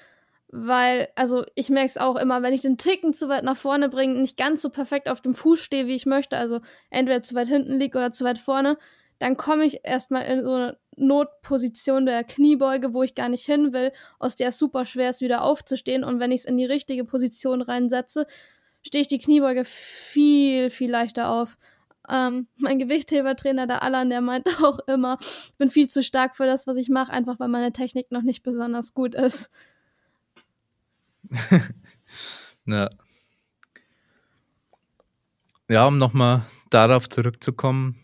[0.49, 3.89] Weil, also ich merke es auch immer, wenn ich den Ticken zu weit nach vorne
[3.89, 7.35] bringe, nicht ganz so perfekt auf dem Fuß stehe, wie ich möchte, also entweder zu
[7.35, 8.79] weit hinten liege oder zu weit vorne,
[9.19, 13.73] dann komme ich erstmal in so eine Notposition der Kniebeuge, wo ich gar nicht hin
[13.73, 16.05] will, aus der es super schwer ist, wieder aufzustehen.
[16.05, 18.27] Und wenn ich es in die richtige Position reinsetze,
[18.83, 21.59] stehe ich die Kniebeuge viel, viel leichter auf.
[22.09, 26.47] Ähm, mein Gewichthebertrainer, der Alan, der meint auch immer, ich bin viel zu stark für
[26.47, 29.51] das, was ich mache, einfach weil meine Technik noch nicht besonders gut ist.
[32.67, 32.91] Ja.
[35.69, 37.97] Ja, um nochmal darauf zurückzukommen,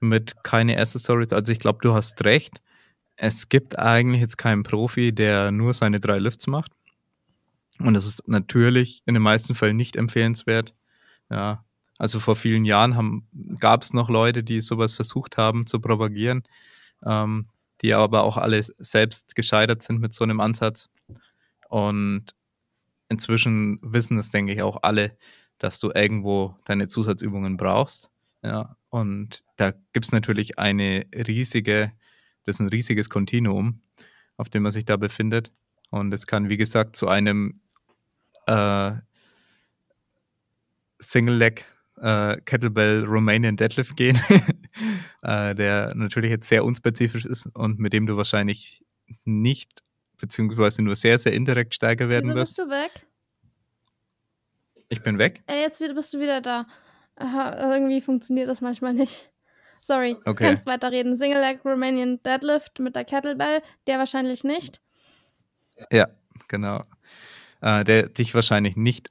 [0.00, 1.32] mit keine Accessories.
[1.32, 2.62] Also ich glaube, du hast recht.
[3.16, 6.72] Es gibt eigentlich jetzt keinen Profi, der nur seine drei Lifts macht.
[7.78, 10.74] Und das ist natürlich in den meisten Fällen nicht empfehlenswert.
[11.30, 11.64] Ja,
[11.98, 13.26] also vor vielen Jahren
[13.58, 16.44] gab es noch Leute, die sowas versucht haben zu propagieren,
[17.04, 17.48] ähm,
[17.82, 20.90] die aber auch alle selbst gescheitert sind mit so einem Ansatz.
[21.68, 22.34] Und
[23.08, 25.16] inzwischen wissen es, denke ich, auch alle,
[25.58, 28.10] dass du irgendwo deine Zusatzübungen brauchst.
[28.46, 31.92] Ja, und da gibt es natürlich eine riesige,
[32.44, 33.82] das ist ein riesiges Kontinuum,
[34.36, 35.50] auf dem man sich da befindet.
[35.90, 37.60] Und es kann, wie gesagt, zu einem
[38.46, 38.92] äh,
[41.00, 41.64] Single-Leg
[42.00, 44.20] äh, Kettlebell Romanian Deadlift gehen,
[45.22, 48.84] äh, der natürlich jetzt sehr unspezifisch ist und mit dem du wahrscheinlich
[49.24, 49.82] nicht,
[50.18, 52.56] beziehungsweise nur sehr, sehr indirekt stärker werden Wieso wirst.
[52.58, 53.06] bist du weg?
[54.88, 55.42] Ich bin weg.
[55.48, 56.66] Äh, jetzt bist du wieder da.
[57.16, 59.30] Aha, irgendwie funktioniert das manchmal nicht.
[59.80, 60.44] Sorry, Okay.
[60.44, 61.16] kannst weiterreden.
[61.16, 64.80] Single Leg Romanian Deadlift mit der Kettlebell, der wahrscheinlich nicht.
[65.90, 66.08] Ja,
[66.48, 66.84] genau.
[67.60, 69.10] Äh, der dich wahrscheinlich nicht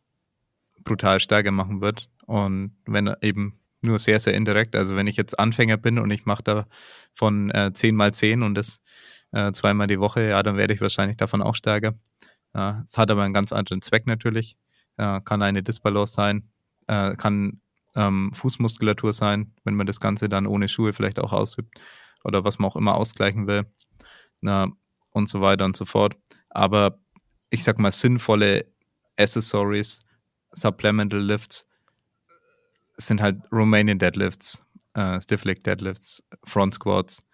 [0.83, 2.09] brutal stärker machen wird.
[2.25, 4.75] Und wenn er eben nur sehr, sehr indirekt.
[4.75, 6.67] Also wenn ich jetzt Anfänger bin und ich mache da
[7.13, 8.79] von äh, 10 mal 10 und das
[9.31, 11.93] äh, zweimal die Woche, ja, dann werde ich wahrscheinlich davon auch stärker.
[12.85, 14.55] Es hat aber einen ganz anderen Zweck natürlich.
[14.97, 16.49] Ja, kann eine Disbalance sein,
[16.87, 17.59] äh, kann
[17.95, 21.79] ähm, Fußmuskulatur sein, wenn man das Ganze dann ohne Schuhe vielleicht auch ausübt
[22.23, 23.65] oder was man auch immer ausgleichen will.
[24.41, 24.71] Na,
[25.11, 26.17] und so weiter und so fort.
[26.49, 26.99] Aber
[27.49, 28.65] ich sag mal, sinnvolle
[29.17, 30.01] Accessories,
[30.51, 31.65] Supplemental Lifts
[32.97, 34.61] sind halt Romanian Deadlifts,
[34.93, 37.25] äh, Stiff Leg Deadlifts, Front Squats,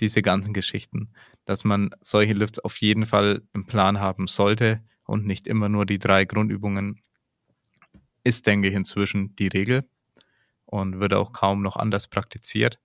[0.00, 1.12] diese ganzen Geschichten.
[1.44, 5.86] Dass man solche Lifts auf jeden Fall im Plan haben sollte und nicht immer nur
[5.86, 7.02] die drei Grundübungen,
[8.24, 9.88] ist, denke ich, inzwischen die Regel
[10.68, 12.80] und wird auch kaum noch anders praktiziert.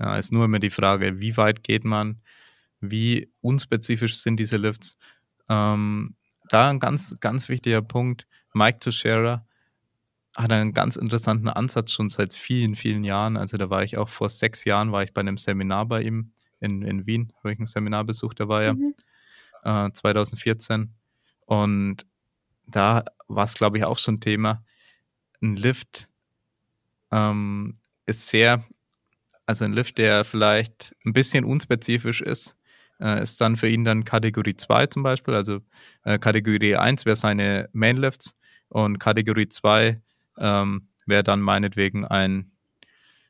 [0.00, 2.22] Ja, ist nur immer die Frage, wie weit geht man,
[2.80, 4.98] wie unspezifisch sind diese Lifts.
[5.48, 6.16] Ähm,
[6.50, 8.26] da ein ganz, ganz wichtiger Punkt.
[8.54, 9.46] Mike Teixeira
[10.36, 13.36] hat einen ganz interessanten Ansatz schon seit vielen, vielen Jahren.
[13.36, 16.32] Also da war ich auch vor sechs Jahren, war ich bei einem Seminar bei ihm
[16.60, 18.94] in, in Wien, habe ich ein Seminar besucht, da war er Mhm.
[19.64, 20.94] äh, 2014.
[21.46, 22.06] Und
[22.66, 24.64] da war es, glaube ich, auch schon Thema.
[25.42, 26.09] Ein Lift
[27.12, 28.64] ähm, ist sehr,
[29.46, 32.56] also ein Lift, der vielleicht ein bisschen unspezifisch ist,
[33.00, 35.34] äh, ist dann für ihn dann Kategorie 2 zum Beispiel.
[35.34, 35.60] Also
[36.04, 38.34] äh, Kategorie 1 wäre seine Mainlifts
[38.68, 40.00] und Kategorie 2
[40.38, 42.52] ähm, wäre dann meinetwegen ein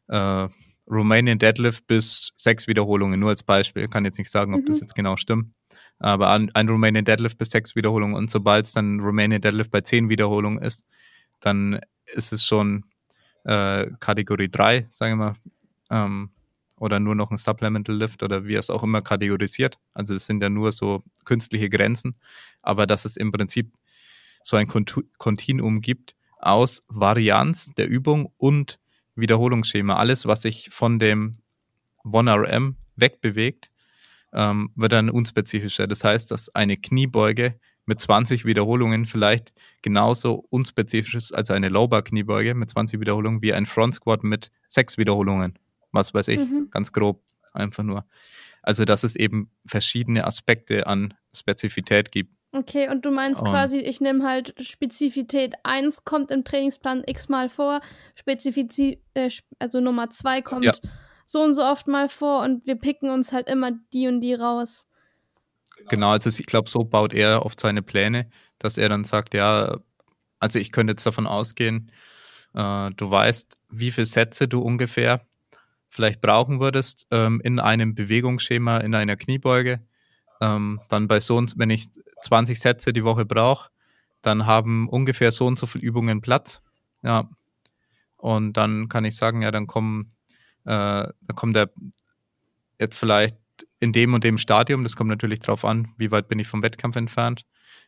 [0.08, 0.48] äh,
[0.88, 3.88] Romanian Deadlift bis sechs Wiederholungen, nur als Beispiel.
[3.88, 4.82] Kann jetzt nicht sagen, ob das Mhm.
[4.82, 5.52] jetzt genau stimmt.
[5.98, 9.82] Aber ein, ein Romanian Deadlift bis sechs Wiederholungen und sobald es dann Romanian Deadlift bei
[9.82, 10.86] zehn Wiederholungen ist,
[11.40, 12.84] dann ist es schon
[13.44, 15.34] äh, Kategorie 3, sagen wir mal.
[15.90, 16.30] Ähm,
[16.76, 19.78] oder nur noch ein Supplemental Lift oder wie es auch immer kategorisiert.
[19.92, 22.16] Also es sind ja nur so künstliche Grenzen,
[22.62, 23.74] aber dass es im Prinzip
[24.42, 28.80] so ein Kontinuum gibt aus Varianz der Übung und
[29.14, 29.96] Wiederholungsschema.
[29.96, 31.36] Alles, was sich von dem
[32.04, 33.70] 1RM wegbewegt,
[34.32, 35.86] ähm, wird dann unspezifischer.
[35.86, 37.60] Das heißt, dass eine Kniebeuge
[37.90, 43.66] mit 20 Wiederholungen vielleicht genauso unspezifisch ist als eine Low-Bar-Kniebeuge mit 20 Wiederholungen wie ein
[43.66, 45.58] Front Squat mit 6 Wiederholungen.
[45.90, 46.68] Was weiß ich, Mhm.
[46.70, 47.20] ganz grob,
[47.52, 48.04] einfach nur.
[48.62, 52.32] Also, dass es eben verschiedene Aspekte an Spezifität gibt.
[52.52, 57.48] Okay, und du meinst Und- quasi, ich nehme halt Spezifität 1 kommt im Trainingsplan x-mal
[57.48, 57.80] vor,
[58.14, 60.72] Spezifität, äh, also Nummer 2 kommt Ja.
[61.26, 64.34] so und so oft mal vor und wir picken uns halt immer die und die
[64.34, 64.86] raus.
[65.88, 68.28] Genau, also ich glaube, so baut er oft seine Pläne,
[68.58, 69.78] dass er dann sagt, ja,
[70.38, 71.90] also ich könnte jetzt davon ausgehen,
[72.54, 75.26] äh, du weißt, wie viele Sätze du ungefähr
[75.88, 79.80] vielleicht brauchen würdest ähm, in einem Bewegungsschema, in einer Kniebeuge.
[80.40, 81.88] Ähm, dann bei so und wenn ich
[82.22, 83.70] 20 Sätze die Woche brauche,
[84.22, 86.62] dann haben ungefähr so und so viele Übungen Platz.
[87.02, 87.28] Ja.
[88.16, 90.12] Und dann kann ich sagen, ja, dann kommen,
[90.64, 91.70] äh, dann kommt der
[92.78, 93.36] jetzt vielleicht
[93.80, 96.62] in dem und dem Stadium, das kommt natürlich drauf an, wie weit bin ich vom
[96.62, 97.46] Wettkampf entfernt,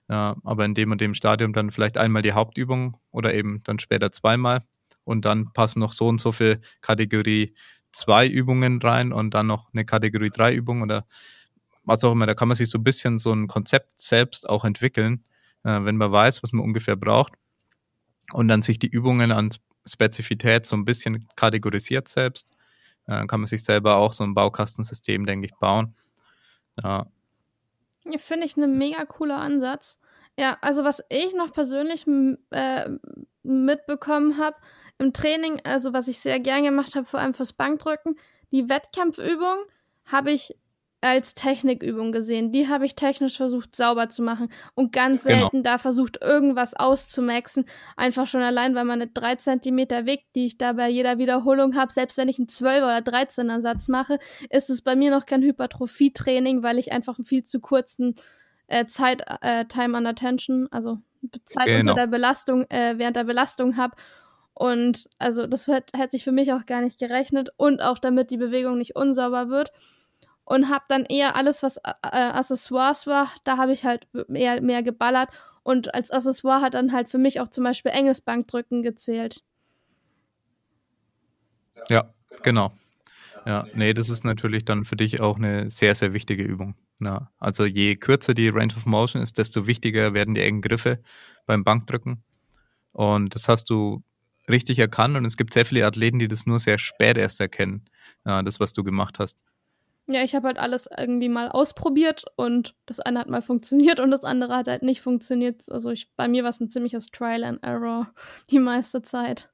[0.09, 3.79] ja, aber in dem und dem Stadium dann vielleicht einmal die Hauptübung oder eben dann
[3.79, 4.61] später zweimal
[5.05, 7.55] und dann passen noch so und so viel Kategorie
[7.93, 11.07] 2 Übungen rein und dann noch eine Kategorie 3 Übung oder
[11.85, 12.27] was auch immer.
[12.27, 15.25] Da kann man sich so ein bisschen so ein Konzept selbst auch entwickeln,
[15.65, 17.35] äh, wenn man weiß, was man ungefähr braucht
[18.33, 19.51] und dann sich die Übungen an
[19.87, 22.51] Spezifität so ein bisschen kategorisiert selbst.
[23.07, 25.95] Äh, kann man sich selber auch so ein Baukastensystem, denke ich, bauen.
[26.83, 27.07] Ja,
[28.17, 29.99] Finde ich ein mega cooler Ansatz.
[30.37, 32.07] Ja, also was ich noch persönlich
[32.51, 32.89] äh,
[33.43, 34.57] mitbekommen habe
[34.99, 38.17] im Training, also was ich sehr gern gemacht habe, vor allem fürs Bankdrücken,
[38.51, 39.57] die Wettkampfübung
[40.07, 40.57] habe ich
[41.03, 42.53] als Technikübung gesehen.
[42.53, 45.41] Die habe ich technisch versucht sauber zu machen und ganz Genau.
[45.41, 47.65] selten da versucht, irgendwas auszumaxen.
[47.97, 51.93] Einfach schon allein, weil meine 3 cm Weg, die ich da bei jeder Wiederholung habe,
[51.93, 55.43] selbst wenn ich einen 12 oder 13er Satz mache, ist es bei mir noch kein
[55.43, 58.15] Hypertrophie-Training, weil ich einfach einen viel zu kurzen
[58.69, 60.99] äh, Zeit, äh, Time under Tension, also
[61.45, 61.93] Zeit Genau.
[61.93, 63.97] unter der Belastung, äh, während der Belastung habe.
[64.55, 68.37] Und also das hat sich für mich auch gar nicht gerechnet und auch damit die
[68.37, 69.73] Bewegung nicht unsauber wird.
[70.45, 74.83] Und habe dann eher alles, was äh, Accessoires war, da habe ich halt eher mehr
[74.83, 75.31] geballert.
[75.63, 79.45] Und als Accessoire hat dann halt für mich auch zum Beispiel enges Bankdrücken gezählt.
[81.89, 82.13] ja,
[82.43, 82.73] genau.
[83.45, 86.77] Ja, nee, das ist natürlich dann für dich auch eine sehr, sehr wichtige Übung.
[87.01, 91.03] Ja, also je kürzer die Range of Motion ist, desto wichtiger werden die engen Griffe
[91.47, 92.23] beim Bankdrücken.
[92.93, 94.05] Und das hast du
[94.49, 97.85] richtig erkannt und es gibt sehr viele Athleten, die das nur sehr spät erst erkennen,
[98.25, 99.39] ja, das, was du gemacht hast.
[100.13, 104.11] Ja, ich habe halt alles irgendwie mal ausprobiert und das eine hat mal funktioniert und
[104.11, 105.71] das andere hat halt nicht funktioniert.
[105.71, 108.13] Also ich, bei mir war es ein ziemliches Trial and Error
[108.51, 109.51] die meiste Zeit.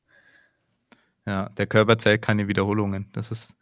[1.26, 3.10] Ja, der Körper zählt keine Wiederholungen.
[3.12, 3.54] Das ist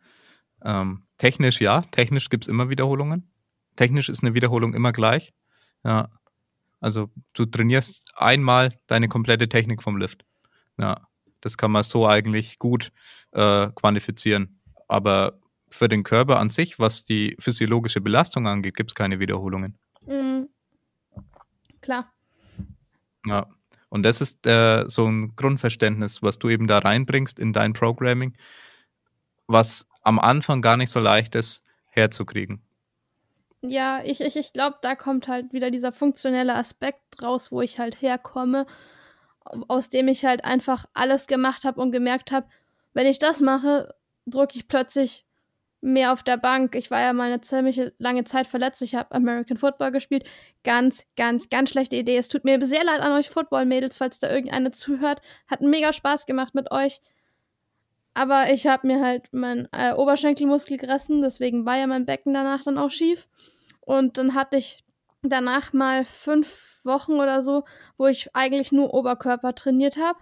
[0.65, 3.29] ähm, technisch ja, technisch gibt es immer Wiederholungen.
[3.77, 5.35] Technisch ist eine Wiederholung immer gleich.
[5.85, 6.09] Ja.
[6.81, 10.25] Also du trainierst einmal deine komplette Technik vom Lift.
[10.81, 11.09] Ja,
[11.41, 12.93] das kann man so eigentlich gut
[13.33, 14.61] äh, quantifizieren.
[14.89, 15.39] Aber
[15.69, 19.79] für den Körper an sich, was die physiologische Belastung angeht, gibt es keine Wiederholungen.
[20.07, 20.49] Mhm.
[21.81, 22.13] Klar.
[23.27, 23.47] Ja.
[23.89, 28.37] Und das ist äh, so ein Grundverständnis, was du eben da reinbringst in dein Programming,
[29.47, 32.63] was am Anfang gar nicht so leicht ist, herzukriegen.
[33.63, 37.79] Ja, ich, ich, ich glaube, da kommt halt wieder dieser funktionelle Aspekt raus, wo ich
[37.79, 38.67] halt herkomme,
[39.69, 42.49] aus dem ich halt einfach alles gemacht habe und gemerkt habe,
[42.93, 43.95] wenn ich das mache,
[44.27, 45.26] drücke ich plötzlich
[45.87, 46.75] mehr auf der Bank.
[46.75, 48.83] Ich war ja mal eine ziemlich lange Zeit verletzt.
[48.83, 50.29] Ich habe American Football gespielt.
[50.65, 52.17] Ganz, ganz, ganz schlechte Idee.
[52.17, 55.21] Es tut mir sehr leid an euch Football-Mädels, falls da irgendeine zuhört.
[55.47, 57.01] Hat mega Spaß gemacht mit euch.
[58.15, 62.65] Aber ich habe mir halt meinen äh, Oberschenkelmuskel gerissen, deswegen war ja mein Becken danach
[62.65, 63.29] dann auch schief.
[63.83, 64.85] Und dann hatte ich
[65.23, 67.65] danach mal fünf Wochen oder so,
[67.99, 70.19] wo ich eigentlich nur Oberkörper trainiert habe.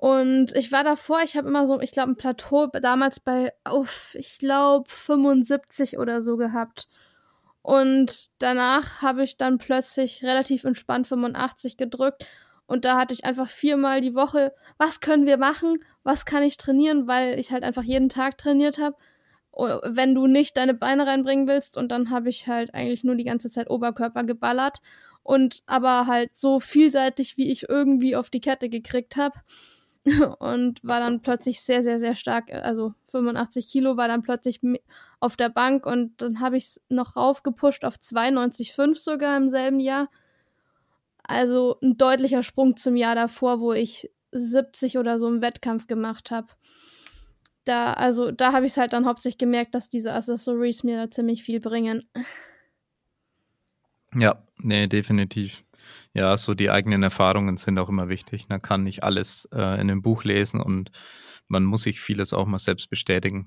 [0.00, 4.14] Und ich war davor, ich habe immer so, ich glaube, ein Plateau damals bei, auf,
[4.14, 6.88] ich glaube, 75 oder so gehabt.
[7.62, 12.26] Und danach habe ich dann plötzlich relativ entspannt 85 gedrückt
[12.68, 15.78] und da hatte ich einfach viermal die Woche, was können wir machen?
[16.04, 17.08] Was kann ich trainieren?
[17.08, 18.94] Weil ich halt einfach jeden Tag trainiert habe.
[19.84, 21.78] Wenn du nicht deine Beine reinbringen willst.
[21.78, 24.82] Und dann habe ich halt eigentlich nur die ganze Zeit Oberkörper geballert.
[25.22, 29.40] Und aber halt so vielseitig, wie ich irgendwie auf die Kette gekriegt habe.
[30.38, 32.52] und war dann plötzlich sehr, sehr, sehr stark.
[32.52, 34.60] Also 85 Kilo war dann plötzlich
[35.20, 39.80] auf der Bank und dann habe ich es noch raufgepusht auf 92,5 sogar im selben
[39.80, 40.08] Jahr.
[41.22, 46.30] Also ein deutlicher Sprung zum Jahr davor, wo ich 70 oder so im Wettkampf gemacht
[46.30, 46.48] habe.
[47.64, 51.10] Da, also, da habe ich es halt dann hauptsächlich gemerkt, dass diese Accessories mir da
[51.10, 52.08] ziemlich viel bringen.
[54.14, 55.64] Ja, nee, definitiv.
[56.14, 58.48] Ja, so die eigenen Erfahrungen sind auch immer wichtig.
[58.48, 60.90] Man kann nicht alles äh, in einem Buch lesen und
[61.48, 63.46] man muss sich vieles auch mal selbst bestätigen.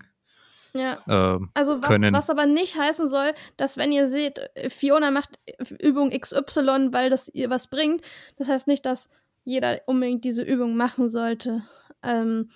[0.73, 1.03] Ja.
[1.07, 5.37] Äh, also was, was, aber nicht heißen soll, dass wenn ihr seht, Fiona macht
[5.79, 8.01] Übung XY, weil das ihr was bringt,
[8.37, 9.09] das heißt nicht, dass
[9.43, 11.63] jeder unbedingt diese Übung machen sollte.
[12.03, 12.51] Ähm,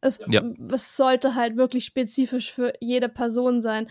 [0.00, 0.42] es, ja.
[0.72, 3.88] es sollte halt wirklich spezifisch für jede Person sein.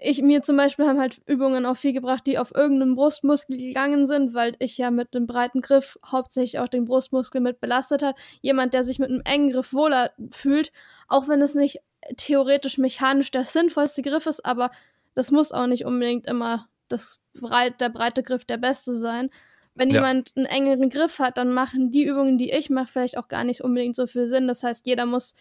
[0.00, 4.06] Ich mir zum Beispiel haben halt Übungen auch viel gebracht, die auf irgendeinen Brustmuskel gegangen
[4.06, 8.14] sind, weil ich ja mit einem breiten Griff hauptsächlich auch den Brustmuskel mit belastet hat.
[8.40, 10.70] Jemand, der sich mit einem engen Griff wohler fühlt,
[11.08, 11.80] auch wenn es nicht
[12.16, 14.70] theoretisch mechanisch der sinnvollste Griff ist, aber
[15.14, 19.30] das muss auch nicht unbedingt immer das breit, der breite Griff der beste sein.
[19.74, 19.96] Wenn ja.
[19.96, 23.44] jemand einen engeren Griff hat, dann machen die Übungen, die ich mache, vielleicht auch gar
[23.44, 24.46] nicht unbedingt so viel Sinn.
[24.48, 25.34] Das heißt, jeder muss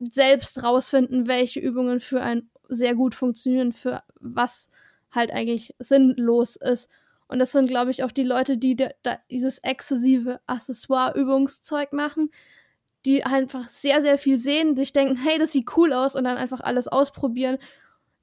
[0.00, 4.70] selbst rausfinden, welche Übungen für einen sehr gut funktionieren, für was
[5.10, 6.90] halt eigentlich sinnlos ist.
[7.28, 8.90] Und das sind, glaube ich, auch die Leute, die da
[9.30, 12.30] dieses exzessive Accessoire-Übungszeug machen,
[13.04, 16.36] die einfach sehr, sehr viel sehen, sich denken, hey, das sieht cool aus und dann
[16.36, 17.58] einfach alles ausprobieren.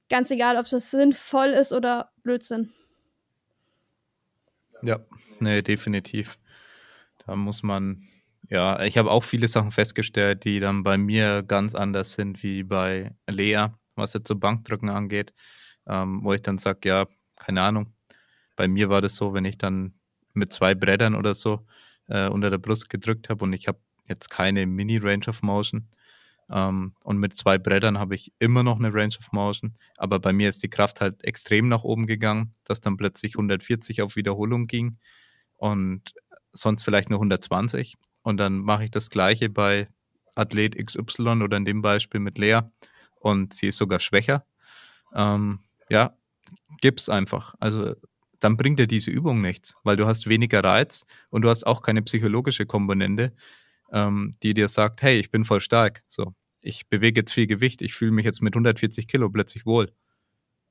[0.10, 2.74] Ganz egal, ob das sinnvoll ist oder Blödsinn.
[4.82, 5.00] Ja,
[5.40, 6.38] nee, definitiv.
[7.26, 8.04] Da muss man,
[8.50, 12.64] ja, ich habe auch viele Sachen festgestellt, die dann bei mir ganz anders sind wie
[12.64, 15.34] bei Lea, was jetzt so Bankdrücken angeht,
[15.88, 17.06] ähm, wo ich dann sage, ja,
[17.38, 17.94] keine Ahnung.
[18.56, 19.94] Bei mir war das so, wenn ich dann
[20.34, 21.66] mit zwei Brettern oder so
[22.08, 25.88] äh, unter der Brust gedrückt habe und ich habe jetzt keine Mini-Range of Motion.
[26.50, 29.76] Ähm, und mit zwei Brettern habe ich immer noch eine Range of Motion.
[29.98, 34.02] Aber bei mir ist die Kraft halt extrem nach oben gegangen, dass dann plötzlich 140
[34.02, 34.98] auf Wiederholung ging
[35.58, 36.14] und
[36.54, 37.96] sonst vielleicht nur 120.
[38.22, 39.88] Und dann mache ich das gleiche bei
[40.36, 42.62] Athlet XY oder in dem Beispiel mit Lea
[43.20, 44.46] und sie ist sogar schwächer.
[45.14, 45.60] Ähm,
[45.90, 46.18] ja,
[46.82, 47.56] gib's einfach.
[47.60, 47.96] Also
[48.40, 51.82] dann bringt dir diese Übung nichts, weil du hast weniger Reiz und du hast auch
[51.82, 53.34] keine psychologische Komponente,
[53.92, 56.04] ähm, die dir sagt, hey, ich bin voll stark.
[56.08, 59.92] So, ich bewege jetzt viel Gewicht, ich fühle mich jetzt mit 140 Kilo plötzlich wohl.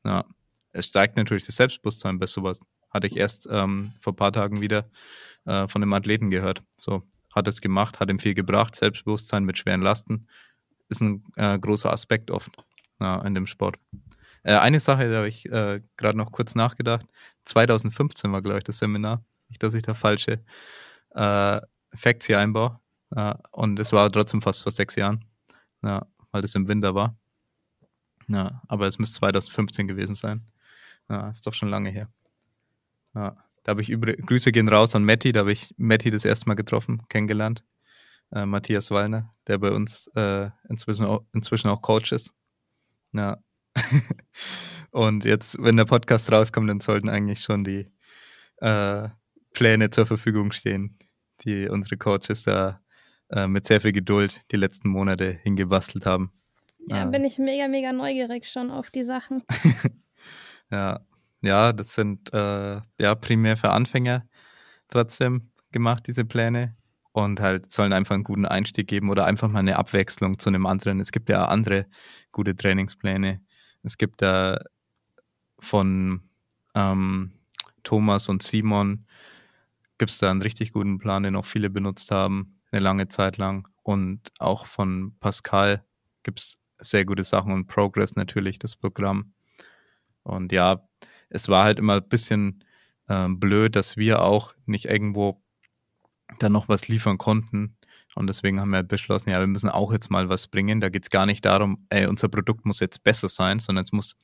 [0.04, 0.24] Ja,
[0.72, 2.60] es steigt natürlich das Selbstbewusstsein bei sowas.
[2.90, 4.90] Hatte ich erst ähm, vor ein paar Tagen wieder
[5.46, 6.62] äh, von einem Athleten gehört.
[6.76, 7.02] So,
[7.34, 10.28] hat es gemacht, hat ihm viel gebracht, Selbstbewusstsein mit schweren Lasten.
[10.88, 12.50] Ist ein äh, großer Aspekt oft
[13.00, 13.76] ja, in dem Sport.
[14.42, 17.06] Äh, eine Sache, da habe ich äh, gerade noch kurz nachgedacht.
[17.46, 19.24] 2015 war, glaube ich, das Seminar.
[19.48, 20.44] Nicht, dass ich da falsche
[21.14, 21.60] äh,
[21.94, 22.78] Facts hier einbaue.
[23.14, 25.24] Ja, und es war trotzdem fast vor sechs Jahren,
[25.82, 27.16] ja, weil das im Winter war.
[28.26, 30.42] Ja, aber es müsste 2015 gewesen sein.
[31.08, 32.08] Ja, ist doch schon lange her.
[33.14, 36.24] Ja, da habe ich über Grüße gehen raus an Matti, da habe ich Matti das
[36.24, 37.62] erste Mal getroffen, kennengelernt.
[38.34, 42.32] Äh, Matthias Wallner, der bei uns äh, inzwischen, auch, inzwischen auch Coach ist.
[43.12, 43.38] Ja.
[44.90, 47.86] Und jetzt, wenn der Podcast rauskommt, dann sollten eigentlich schon die
[48.56, 49.08] äh,
[49.52, 50.98] Pläne zur Verfügung stehen,
[51.42, 52.80] die unsere Coaches da
[53.30, 56.32] äh, mit sehr viel Geduld die letzten Monate hingebastelt haben.
[56.88, 59.44] Ja, äh, bin ich mega, mega neugierig schon auf die Sachen.
[60.70, 61.00] ja,
[61.40, 64.26] ja, das sind äh, ja primär für Anfänger
[64.88, 66.76] trotzdem gemacht, diese Pläne.
[67.14, 70.66] Und halt sollen einfach einen guten Einstieg geben oder einfach mal eine Abwechslung zu einem
[70.66, 71.00] anderen.
[71.00, 71.86] Es gibt ja andere
[72.32, 73.40] gute Trainingspläne.
[73.84, 74.60] Es gibt da
[75.60, 76.22] von
[76.74, 77.32] ähm,
[77.84, 79.06] Thomas und Simon
[79.96, 83.36] gibt es da einen richtig guten Plan, den auch viele benutzt haben eine lange Zeit
[83.36, 83.68] lang.
[83.82, 85.84] Und auch von Pascal
[86.22, 89.32] gibt es sehr gute Sachen und Progress natürlich, das Programm.
[90.22, 90.86] Und ja,
[91.28, 92.64] es war halt immer ein bisschen
[93.08, 95.42] äh, blöd, dass wir auch nicht irgendwo
[96.38, 97.76] dann noch was liefern konnten.
[98.14, 100.80] Und deswegen haben wir beschlossen, ja, wir müssen auch jetzt mal was bringen.
[100.80, 103.92] Da geht es gar nicht darum, ey, unser Produkt muss jetzt besser sein, sondern es
[103.92, 104.16] muss,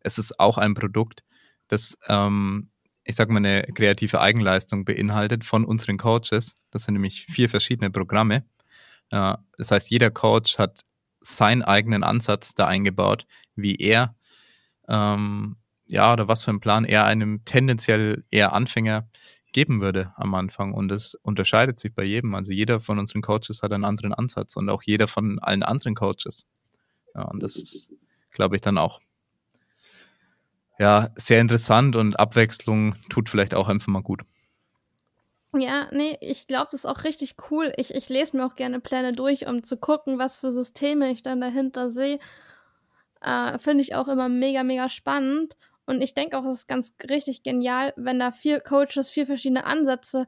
[0.00, 1.22] es ist auch ein Produkt,
[1.68, 2.70] das, ähm,
[3.04, 6.54] ich sag mal, eine kreative Eigenleistung beinhaltet von unseren Coaches.
[6.70, 8.44] Das sind nämlich vier verschiedene Programme.
[9.10, 10.80] Äh, das heißt, jeder Coach hat
[11.20, 13.26] seinen eigenen Ansatz da eingebaut,
[13.56, 14.14] wie er,
[14.88, 19.08] ähm, ja, oder was für einen Plan er einem tendenziell eher Anfänger
[19.54, 20.74] geben würde am Anfang.
[20.74, 22.34] Und es unterscheidet sich bei jedem.
[22.34, 25.94] Also jeder von unseren Coaches hat einen anderen Ansatz und auch jeder von allen anderen
[25.94, 26.44] Coaches.
[27.14, 27.92] Ja, und das ist,
[28.30, 29.00] glaube ich, dann auch
[30.78, 34.22] ja, sehr interessant und Abwechslung tut vielleicht auch einfach mal gut.
[35.56, 37.72] Ja, nee, ich glaube, das ist auch richtig cool.
[37.76, 41.22] Ich, ich lese mir auch gerne Pläne durch, um zu gucken, was für Systeme ich
[41.22, 42.18] dann dahinter sehe.
[43.20, 45.56] Äh, Finde ich auch immer mega, mega spannend.
[45.86, 49.64] Und ich denke auch, es ist ganz richtig genial, wenn da vier Coaches vier verschiedene
[49.64, 50.26] Ansätze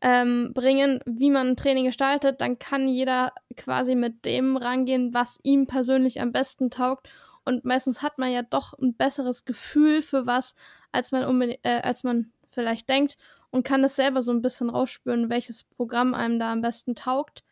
[0.00, 5.38] ähm, bringen, wie man ein Training gestaltet, dann kann jeder quasi mit dem rangehen, was
[5.42, 7.08] ihm persönlich am besten taugt.
[7.44, 10.54] Und meistens hat man ja doch ein besseres Gefühl für was,
[10.92, 13.16] als man, äh, als man vielleicht denkt
[13.50, 17.44] und kann es selber so ein bisschen rausspüren, welches Programm einem da am besten taugt.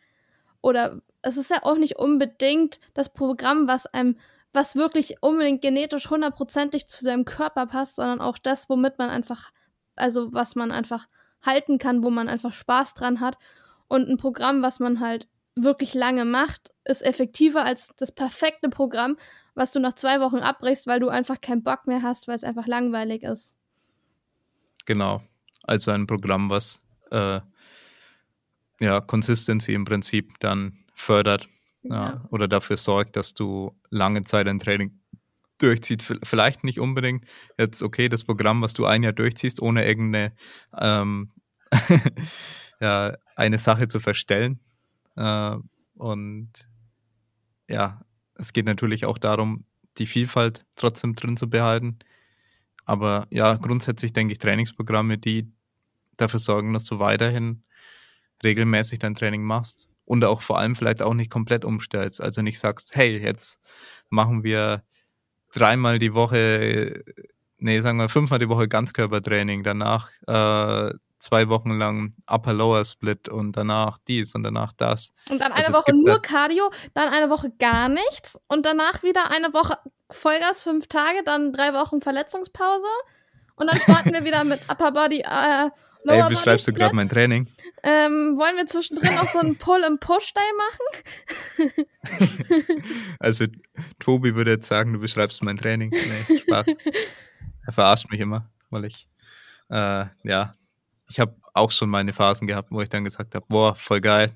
[0.61, 4.16] Oder es ist ja auch nicht unbedingt das Programm, was einem
[4.59, 9.52] was wirklich unbedingt genetisch hundertprozentig zu seinem Körper passt, sondern auch das, womit man einfach,
[9.94, 11.06] also was man einfach
[11.46, 13.38] halten kann, wo man einfach Spaß dran hat.
[13.86, 19.16] Und ein Programm, was man halt wirklich lange macht, ist effektiver als das perfekte Programm,
[19.54, 22.42] was du nach zwei Wochen abbrichst, weil du einfach keinen Bock mehr hast, weil es
[22.42, 23.54] einfach langweilig ist.
[24.86, 25.22] Genau.
[25.62, 26.80] Also ein Programm, was
[27.12, 27.40] äh,
[28.80, 31.48] ja Consistency im Prinzip dann fördert
[31.83, 32.24] ja.
[32.31, 35.01] oder dafür sorgt, dass du lange Zeit ein Training
[35.59, 36.03] durchzieht.
[36.22, 37.24] Vielleicht nicht unbedingt
[37.59, 40.33] jetzt, okay, das Programm, was du ein Jahr durchziehst, ohne irgendeine
[40.79, 41.33] ähm,
[42.81, 44.61] ja, eine Sache zu verstellen.
[45.16, 45.57] Äh,
[45.95, 46.51] und
[47.68, 48.03] ja,
[48.35, 49.64] es geht natürlich auch darum,
[49.99, 51.99] die Vielfalt trotzdem drin zu behalten.
[52.85, 55.53] Aber ja, grundsätzlich denke ich Trainingsprogramme, die
[56.16, 57.64] dafür sorgen, dass du weiterhin
[58.43, 62.22] regelmäßig dein Training machst und auch vor allem vielleicht auch nicht komplett umstellst.
[62.22, 63.59] Also nicht sagst, hey, jetzt
[64.09, 64.82] machen wir
[65.52, 67.04] dreimal die Woche,
[67.59, 73.98] nee, sagen wir fünfmal die Woche Ganzkörpertraining, danach äh, zwei Wochen lang Upper-Lower-Split und danach
[74.09, 75.12] dies und danach das.
[75.28, 79.30] Und dann eine also Woche nur Cardio, dann eine Woche gar nichts und danach wieder
[79.30, 79.76] eine Woche
[80.11, 82.86] Vollgas, fünf Tage, dann drei Wochen Verletzungspause
[83.56, 85.68] und dann starten wir wieder mit Upper Body, äh,
[86.09, 87.48] Lower Ey, beschreibst du gerade mein Training?
[87.82, 90.40] Ähm, wollen wir zwischendrin auch so einen Pull-and-Push-Day
[91.59, 91.76] machen?
[93.18, 93.44] also,
[93.98, 95.90] Tobi würde jetzt sagen, du beschreibst mein Training.
[95.90, 96.66] Nee, Spaß.
[97.66, 99.06] er verarscht mich immer, weil ich,
[99.68, 100.54] äh, ja,
[101.11, 104.32] ich habe auch schon meine Phasen gehabt, wo ich dann gesagt habe, boah, voll geil,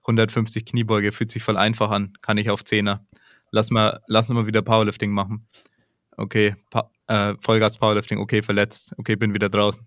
[0.00, 3.06] 150 Kniebeuge, fühlt sich voll einfach an, kann ich auf Zehner.
[3.52, 5.46] Lass mal, lass mal wieder Powerlifting machen.
[6.16, 9.86] Okay, pa äh, Vollgas Powerlifting, okay, verletzt, okay, bin wieder draußen.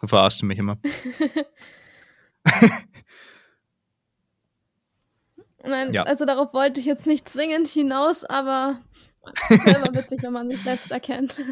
[0.00, 0.78] So verarschst du mich immer.
[5.62, 6.04] Nein, ja.
[6.04, 8.80] also darauf wollte ich jetzt nicht zwingend hinaus, aber
[9.48, 11.44] selber witzig, wenn man sich selbst erkennt.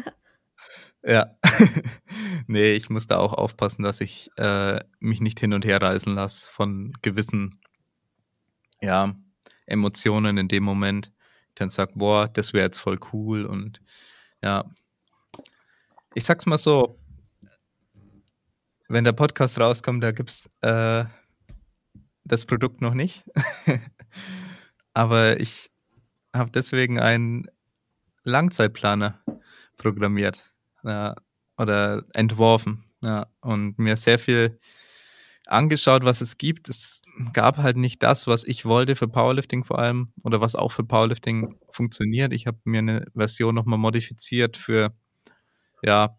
[1.03, 1.37] Ja.
[2.47, 6.15] nee, ich muss da auch aufpassen, dass ich äh, mich nicht hin und her reißen
[6.15, 7.61] lasse von gewissen
[8.81, 9.15] ja,
[9.67, 11.11] Emotionen in dem Moment.
[11.49, 13.79] Ich dann sage, boah, das wäre jetzt voll cool und
[14.41, 14.65] ja.
[16.15, 16.99] Ich sag's mal so,
[18.89, 21.05] wenn der Podcast rauskommt, da gibt es äh,
[22.25, 23.23] das Produkt noch nicht.
[24.93, 25.69] Aber ich
[26.35, 27.47] habe deswegen einen
[28.23, 29.23] Langzeitplaner
[29.77, 30.43] programmiert
[30.83, 31.15] ja,
[31.57, 34.59] oder entworfen ja, und mir sehr viel
[35.45, 36.67] angeschaut, was es gibt.
[36.67, 37.01] Es
[37.33, 40.83] gab halt nicht das, was ich wollte für Powerlifting vor allem oder was auch für
[40.83, 42.33] Powerlifting funktioniert.
[42.33, 44.93] Ich habe mir eine Version nochmal modifiziert für,
[45.83, 46.17] ja,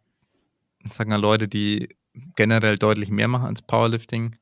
[0.93, 2.00] sagen wir Leute, die
[2.37, 4.37] generell deutlich mehr machen als Powerlifting.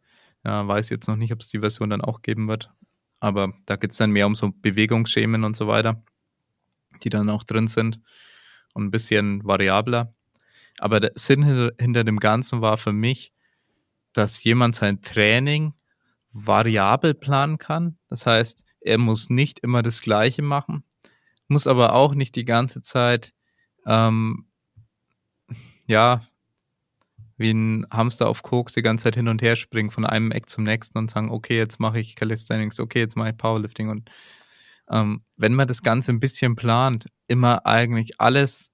[0.44, 2.70] Ja, weiß jetzt noch nicht, ob es die Version dann auch geben wird.
[3.20, 6.02] Aber da geht es dann mehr um so Bewegungsschemen und so weiter,
[7.02, 8.00] die dann auch drin sind
[8.74, 10.14] und ein bisschen variabler.
[10.78, 13.32] Aber der Sinn hinter, hinter dem Ganzen war für mich,
[14.12, 15.74] dass jemand sein Training
[16.32, 17.98] variabel planen kann.
[18.08, 20.84] Das heißt, er muss nicht immer das Gleiche machen,
[21.48, 23.32] muss aber auch nicht die ganze Zeit
[23.86, 24.46] ähm,
[25.86, 26.22] ja
[27.38, 30.50] wie ein Hamster auf Koks die ganze Zeit hin und her springen von einem Eck
[30.50, 33.88] zum nächsten und sagen, okay, jetzt mache ich Calisthenics, okay, jetzt mache ich Powerlifting.
[33.88, 34.10] Und
[34.90, 38.72] ähm, wenn man das Ganze ein bisschen plant, immer eigentlich alles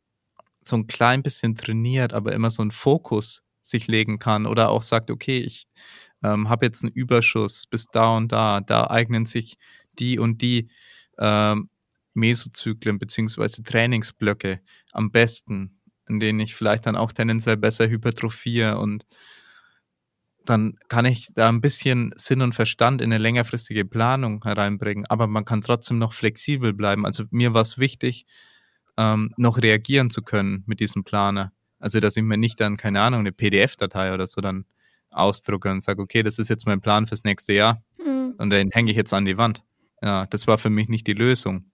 [0.65, 4.83] so ein klein bisschen trainiert, aber immer so einen Fokus sich legen kann oder auch
[4.83, 5.67] sagt, okay, ich
[6.23, 9.59] ähm, habe jetzt einen Überschuss bis da und da, da eignen sich
[9.99, 10.71] die und die
[11.19, 11.69] ähm,
[12.15, 14.61] Mesozyklen beziehungsweise Trainingsblöcke
[14.93, 15.74] am besten,
[16.09, 19.05] in denen ich vielleicht dann auch tendenziell besser hypertrophiere und
[20.45, 25.27] dann kann ich da ein bisschen Sinn und Verstand in eine längerfristige Planung hereinbringen, aber
[25.27, 27.07] man kann trotzdem noch flexibel bleiben.
[27.07, 28.27] Also mir war es wichtig,
[28.97, 31.53] ähm, noch reagieren zu können mit diesem Planer.
[31.79, 34.67] Also dass ich mir nicht dann, keine Ahnung, eine PDF-Datei oder so dann
[35.11, 38.35] ausdrucke und sage, okay, das ist jetzt mein Plan fürs nächste Jahr mhm.
[38.39, 39.63] und den hänge ich jetzt an die Wand.
[40.03, 41.71] Ja, das war für mich nicht die Lösung.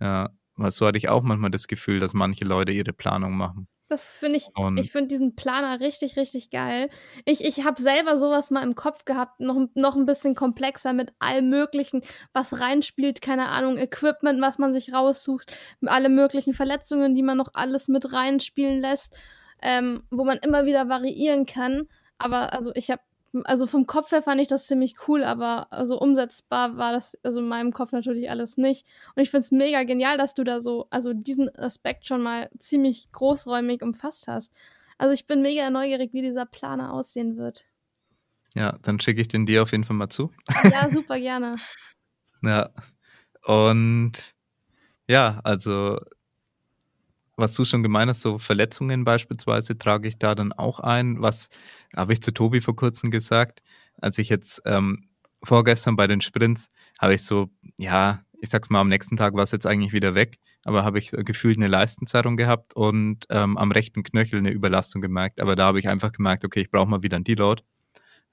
[0.00, 3.68] Ja, so hatte ich auch manchmal das Gefühl, dass manche Leute ihre Planung machen.
[3.92, 6.88] Das finde ich, und ich finde diesen Planer richtig, richtig geil.
[7.26, 11.12] Ich, ich habe selber sowas mal im Kopf gehabt, noch, noch ein bisschen komplexer mit
[11.18, 12.00] allem Möglichen,
[12.32, 17.50] was reinspielt, keine Ahnung, Equipment, was man sich raussucht, alle möglichen Verletzungen, die man noch
[17.52, 19.14] alles mit reinspielen lässt,
[19.60, 21.82] ähm, wo man immer wieder variieren kann.
[22.16, 23.02] Aber also ich habe
[23.44, 27.40] also vom Kopf her fand ich das ziemlich cool, aber also umsetzbar war das also
[27.40, 28.86] in meinem Kopf natürlich alles nicht.
[29.14, 32.50] Und ich finde es mega genial, dass du da so, also diesen Aspekt schon mal
[32.58, 34.52] ziemlich großräumig umfasst hast.
[34.98, 37.64] Also ich bin mega neugierig, wie dieser Planer aussehen wird.
[38.54, 40.30] Ja, dann schicke ich den dir auf jeden Fall mal zu.
[40.70, 41.56] Ja, super gerne.
[42.42, 42.70] ja.
[43.44, 44.34] Und
[45.08, 45.98] ja, also
[47.36, 51.20] was du schon gemeint hast, so Verletzungen beispielsweise, trage ich da dann auch ein.
[51.22, 51.48] Was
[51.96, 53.62] habe ich zu Tobi vor kurzem gesagt,
[54.00, 55.08] als ich jetzt ähm,
[55.42, 56.68] vorgestern bei den Sprints,
[57.00, 60.14] habe ich so, ja, ich sag mal, am nächsten Tag war es jetzt eigentlich wieder
[60.14, 65.00] weg, aber habe ich gefühlt eine Leistenzerrung gehabt und ähm, am rechten Knöchel eine Überlastung
[65.00, 65.40] gemerkt.
[65.40, 67.62] Aber da habe ich einfach gemerkt, okay, ich brauche mal wieder ein Deload.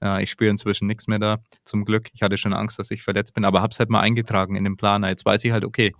[0.02, 2.08] Äh, ich spüre inzwischen nichts mehr da, zum Glück.
[2.12, 4.64] Ich hatte schon Angst, dass ich verletzt bin, aber habe es halt mal eingetragen in
[4.64, 5.08] den Planer.
[5.08, 5.92] Jetzt weiß ich halt, okay,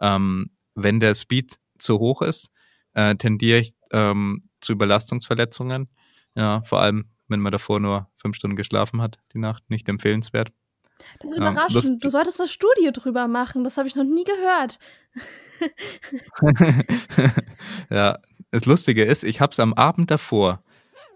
[0.00, 2.50] ähm, wenn der Speed zu hoch ist,
[2.94, 5.88] äh, tendiere ich ähm, zu Überlastungsverletzungen.
[6.34, 10.52] Ja, vor allem, wenn man davor nur fünf Stunden geschlafen hat, die Nacht, nicht empfehlenswert.
[11.20, 11.84] Das ist überraschend.
[11.84, 13.64] Ja, du solltest eine Studie drüber machen.
[13.64, 14.78] Das habe ich noch nie gehört.
[17.90, 18.18] ja,
[18.50, 20.62] das Lustige ist, ich habe es am Abend davor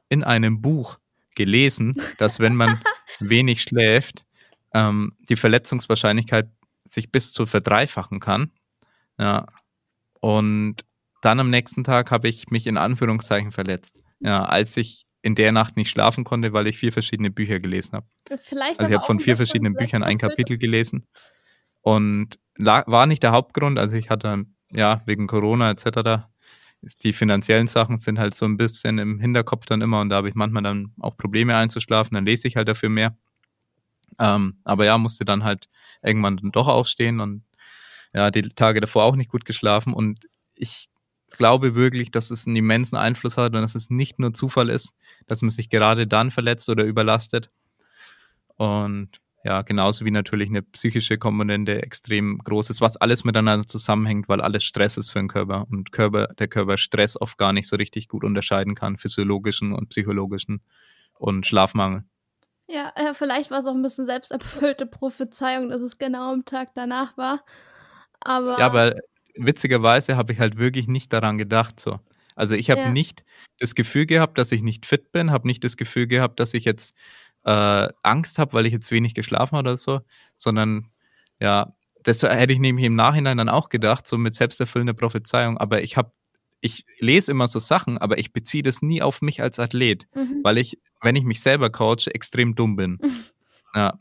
[0.08, 0.98] in einem Buch
[1.34, 2.80] gelesen, dass wenn man
[3.20, 4.24] wenig schläft,
[4.74, 6.48] ähm, die Verletzungswahrscheinlichkeit
[6.88, 8.52] sich bis zu verdreifachen kann.
[9.18, 9.46] Ja,
[10.22, 10.76] und
[11.20, 14.00] dann am nächsten Tag habe ich mich in Anführungszeichen verletzt.
[14.20, 17.92] Ja, als ich in der Nacht nicht schlafen konnte, weil ich vier verschiedene Bücher gelesen
[17.94, 18.06] habe.
[18.38, 21.06] Vielleicht also ich habe von vier verschiedenen Büchern ein Kapitel gelesen
[21.80, 23.80] und war nicht der Hauptgrund.
[23.80, 26.28] Also ich hatte ja wegen Corona etc.
[27.02, 30.28] Die finanziellen Sachen sind halt so ein bisschen im Hinterkopf dann immer und da habe
[30.28, 32.14] ich manchmal dann auch Probleme einzuschlafen.
[32.14, 33.16] Dann lese ich halt dafür mehr.
[34.20, 35.68] Ähm, aber ja, musste dann halt
[36.00, 37.42] irgendwann dann doch aufstehen und
[38.14, 40.88] ja, die Tage davor auch nicht gut geschlafen und ich
[41.30, 44.92] glaube wirklich, dass es einen immensen Einfluss hat und dass es nicht nur Zufall ist,
[45.26, 47.50] dass man sich gerade dann verletzt oder überlastet.
[48.56, 54.28] Und ja, genauso wie natürlich eine psychische Komponente extrem groß ist, was alles miteinander zusammenhängt,
[54.28, 57.66] weil alles Stress ist für den Körper und Körper, der Körper Stress oft gar nicht
[57.66, 60.62] so richtig gut unterscheiden kann, physiologischen und psychologischen
[61.18, 62.04] und Schlafmangel.
[62.68, 66.74] Ja, äh, vielleicht war es auch ein bisschen selbsterfüllte Prophezeiung, dass es genau am Tag
[66.74, 67.44] danach war.
[68.24, 68.94] Aber ja, aber
[69.34, 71.80] witzigerweise habe ich halt wirklich nicht daran gedacht.
[71.80, 72.00] So.
[72.34, 72.90] Also ich habe ja.
[72.90, 73.24] nicht
[73.58, 76.64] das Gefühl gehabt, dass ich nicht fit bin, habe nicht das Gefühl gehabt, dass ich
[76.64, 76.96] jetzt
[77.44, 80.00] äh, Angst habe, weil ich jetzt wenig geschlafen habe oder so,
[80.36, 80.88] sondern
[81.40, 85.58] ja, das hätte ich nämlich im Nachhinein dann auch gedacht, so mit selbsterfüllender Prophezeiung.
[85.58, 86.12] Aber ich habe,
[86.60, 90.40] ich lese immer so Sachen, aber ich beziehe das nie auf mich als Athlet, mhm.
[90.42, 92.98] weil ich, wenn ich mich selber coache, extrem dumm bin.
[93.74, 93.98] ja.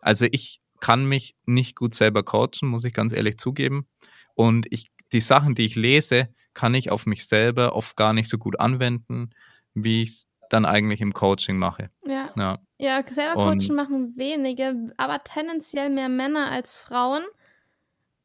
[0.00, 3.86] Also ich kann mich nicht gut selber coachen, muss ich ganz ehrlich zugeben.
[4.34, 8.28] Und ich, die Sachen, die ich lese, kann ich auf mich selber oft gar nicht
[8.28, 9.30] so gut anwenden,
[9.74, 11.90] wie ich es dann eigentlich im Coaching mache.
[12.04, 12.32] Ja.
[12.36, 17.22] Ja, ja selber Und, coachen machen wenige, aber tendenziell mehr Männer als Frauen.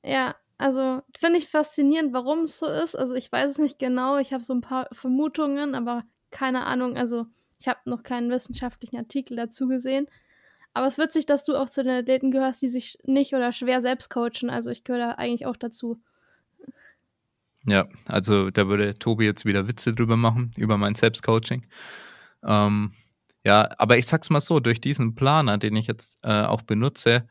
[0.04, 2.96] Ja, also finde ich faszinierend, warum es so ist.
[2.96, 6.98] Also ich weiß es nicht genau, ich habe so ein paar Vermutungen, aber keine Ahnung.
[6.98, 7.28] Also
[7.60, 10.08] ich habe noch keinen wissenschaftlichen Artikel dazu gesehen.
[10.76, 13.54] Aber es wird sich, dass du auch zu den Athleten gehörst, die sich nicht oder
[13.54, 14.50] schwer selbst coachen.
[14.50, 16.02] Also ich gehöre da eigentlich auch dazu.
[17.66, 21.66] Ja, also da würde Tobi jetzt wieder Witze drüber machen, über mein Selbstcoaching.
[22.44, 22.92] Ähm,
[23.46, 27.26] ja, aber ich sag's mal so, durch diesen Planer, den ich jetzt äh, auch benutze,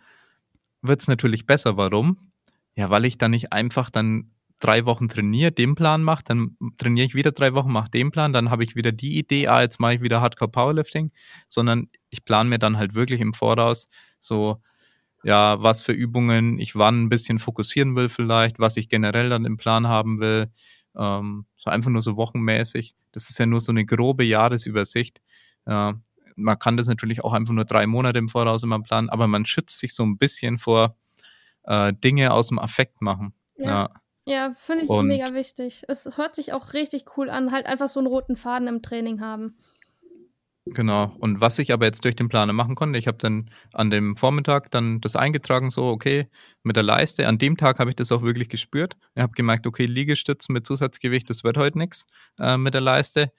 [0.80, 1.76] wird's natürlich besser.
[1.76, 2.32] Warum?
[2.74, 4.30] Ja, weil ich dann nicht einfach dann
[4.60, 8.32] drei Wochen trainiere, den Plan mache, dann trainiere ich wieder drei Wochen, mache den Plan,
[8.32, 11.10] dann habe ich wieder die Idee, ah, jetzt mache ich wieder Hardcore Powerlifting,
[11.48, 13.88] sondern ich plane mir dann halt wirklich im Voraus
[14.20, 14.60] so
[15.24, 19.44] ja, was für Übungen ich wann ein bisschen fokussieren will vielleicht, was ich generell dann
[19.46, 20.52] im Plan haben will.
[20.96, 22.94] Ähm, so einfach nur so wochenmäßig.
[23.10, 25.20] Das ist ja nur so eine grobe Jahresübersicht.
[25.66, 25.94] Ja,
[26.36, 29.46] man kann das natürlich auch einfach nur drei Monate im Voraus immer planen, aber man
[29.46, 30.96] schützt sich so ein bisschen vor
[31.64, 33.32] äh, Dinge aus dem Affekt machen.
[33.56, 33.66] Ja.
[33.66, 33.90] Ja.
[34.26, 35.84] Ja, finde ich Und- mega wichtig.
[35.88, 39.20] Es hört sich auch richtig cool an, halt einfach so einen roten Faden im Training
[39.20, 39.56] haben.
[40.66, 41.14] Genau.
[41.18, 44.16] Und was ich aber jetzt durch den Planer machen konnte, ich habe dann an dem
[44.16, 46.26] Vormittag dann das eingetragen, so, okay,
[46.62, 47.28] mit der Leiste.
[47.28, 48.96] An dem Tag habe ich das auch wirklich gespürt.
[49.14, 52.06] Ich habe gemerkt, okay, Liegestützen mit Zusatzgewicht, das wird heute nichts
[52.38, 53.30] äh, mit der Leiste.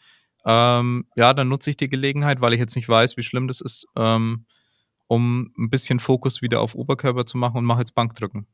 [0.45, 3.59] Ähm, ja, dann nutze ich die Gelegenheit, weil ich jetzt nicht weiß, wie schlimm das
[3.59, 4.45] ist, ähm,
[5.07, 8.45] um ein bisschen Fokus wieder auf Oberkörper zu machen und mache jetzt Bankdrücken.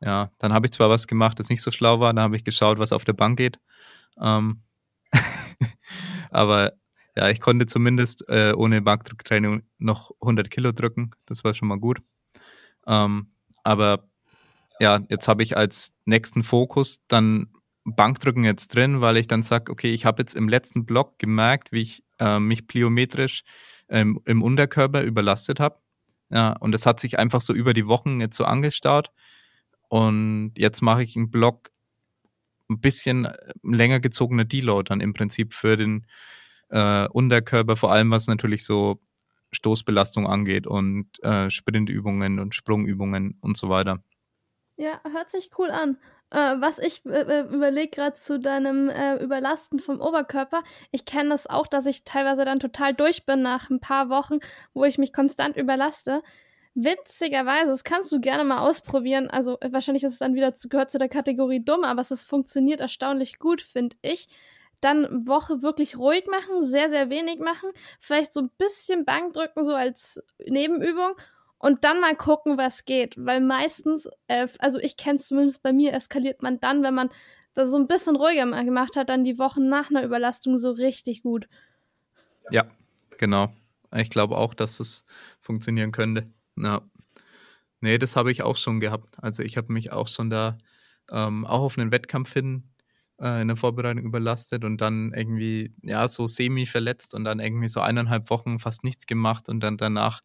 [0.00, 2.44] Ja, dann habe ich zwar was gemacht, das nicht so schlau war, dann habe ich
[2.44, 3.58] geschaut, was auf der Bank geht.
[4.20, 4.62] Ähm,
[6.30, 6.72] aber
[7.16, 11.10] ja, ich konnte zumindest äh, ohne Bankdrücktraining noch 100 Kilo drücken.
[11.26, 12.00] Das war schon mal gut.
[12.86, 13.32] Ähm,
[13.64, 14.08] aber
[14.80, 17.48] ja, jetzt habe ich als nächsten Fokus dann
[17.84, 21.72] Bankdrücken jetzt drin, weil ich dann sage, okay, ich habe jetzt im letzten Block gemerkt,
[21.72, 23.42] wie ich äh, mich pliometrisch
[23.88, 25.80] ähm, im Unterkörper überlastet habe.
[26.30, 29.10] Ja, und das hat sich einfach so über die Wochen jetzt so angestaut.
[29.88, 31.70] Und jetzt mache ich einen Block
[32.68, 36.06] ein bisschen äh, länger gezogener Deload dann im Prinzip für den
[36.68, 39.00] äh, Unterkörper, vor allem was natürlich so
[39.52, 44.02] Stoßbelastung angeht und äh, Sprintübungen und Sprungübungen und so weiter.
[44.76, 45.96] Ja, hört sich cool an.
[46.30, 51.46] Äh, was ich äh, überlege gerade zu deinem äh, Überlasten vom Oberkörper, ich kenne das
[51.46, 54.38] auch, dass ich teilweise dann total durch bin nach ein paar Wochen,
[54.74, 56.22] wo ich mich konstant überlaste.
[56.80, 59.28] Witzigerweise, das kannst du gerne mal ausprobieren.
[59.28, 62.22] Also äh, wahrscheinlich ist es dann wieder zu, gehört zu der Kategorie dumm, aber es
[62.22, 64.28] funktioniert erstaunlich gut, finde ich.
[64.80, 69.74] Dann Woche wirklich ruhig machen, sehr, sehr wenig machen, vielleicht so ein bisschen Bankdrücken so
[69.74, 71.16] als Nebenübung
[71.58, 73.16] und dann mal gucken, was geht.
[73.18, 77.10] Weil meistens, äh, also ich kenne es zumindest bei mir, eskaliert man dann, wenn man
[77.54, 81.22] das so ein bisschen ruhiger gemacht hat, dann die Wochen nach einer Überlastung so richtig
[81.22, 81.48] gut.
[82.52, 82.70] Ja,
[83.16, 83.48] genau.
[83.96, 85.04] Ich glaube auch, dass es
[85.40, 86.30] funktionieren könnte.
[86.62, 86.82] Ja.
[87.80, 89.16] Nee, das habe ich auch schon gehabt.
[89.22, 90.58] Also ich habe mich auch schon da
[91.10, 92.74] ähm, auch auf einen Wettkampf hin
[93.20, 97.68] äh, in der Vorbereitung überlastet und dann irgendwie, ja, so semi verletzt und dann irgendwie
[97.68, 100.22] so eineinhalb Wochen fast nichts gemacht und dann danach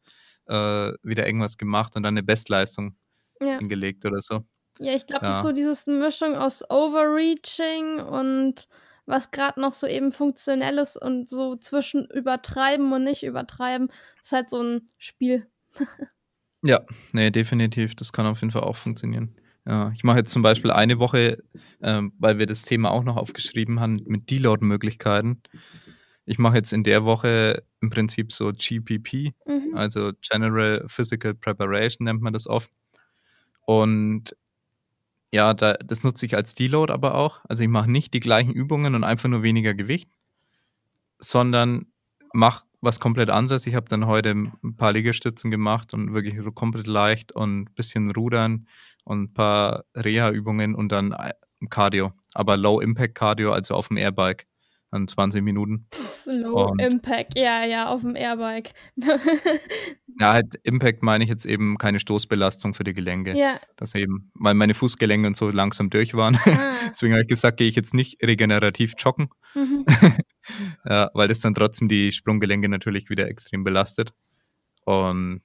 [0.47, 2.97] äh, wieder irgendwas gemacht und dann eine Bestleistung
[3.39, 4.45] Ja, hingelegt oder so.
[4.79, 5.37] ja ich glaube, das Ja.
[5.37, 8.67] ist so dieses Mischung aus Overreaching und
[9.05, 13.87] was gerade noch so eben funktionell ist und so zwischen übertreiben und nicht übertreiben.
[14.17, 15.47] Das ist halt so ein Spiel.
[16.65, 17.95] Ja, nee, definitiv.
[17.95, 19.35] Das kann auf jeden Fall auch funktionieren.
[19.65, 21.43] Ja, ich mache jetzt zum Beispiel eine Woche,
[21.81, 25.41] ähm, weil wir das Thema auch noch aufgeschrieben haben, mit Deload-Möglichkeiten.
[26.25, 29.75] Ich mache jetzt in der Woche im Prinzip so GPP, Mhm.
[29.75, 32.71] also General Physical Preparation nennt man das oft.
[33.65, 34.35] Und
[35.31, 37.41] ja, da, das nutze ich als Deload aber auch.
[37.49, 40.09] Also ich mache nicht die gleichen Übungen und einfach nur weniger Gewicht,
[41.19, 41.87] sondern
[42.33, 43.65] mache was komplett anderes.
[43.67, 47.73] Ich habe dann heute ein paar Liegestützen gemacht und wirklich so komplett leicht und ein
[47.75, 48.67] bisschen Rudern
[49.05, 51.33] und ein paar Reha-Übungen und dann ein
[51.69, 52.11] Cardio.
[52.33, 54.45] Aber Low-Impact-Cardio, also auf dem Airbike.
[54.91, 55.87] Dann 20 Minuten.
[56.27, 58.73] Low Und- Impact, ja, ja, auf dem Airbike.
[60.19, 63.33] Ja, halt Impact meine ich jetzt eben keine Stoßbelastung für die Gelenke.
[63.35, 66.35] ja, Das eben, weil meine Fußgelenke und so langsam durch waren.
[66.45, 66.73] ah.
[66.91, 69.85] Deswegen habe ich gesagt, gehe ich jetzt nicht regenerativ joggen, mhm.
[70.85, 74.13] ja, weil das dann trotzdem die Sprunggelenke natürlich wieder extrem belastet.
[74.85, 75.41] Und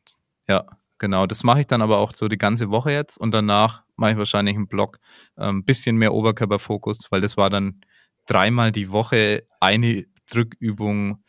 [0.49, 0.67] ja,
[0.99, 4.13] genau, das mache ich dann aber auch so die ganze Woche jetzt und danach mache
[4.13, 4.99] ich wahrscheinlich einen Block,
[5.37, 7.81] ein ähm, bisschen mehr Oberkörperfokus, weil das war dann
[8.27, 11.23] dreimal die Woche eine Drückübung,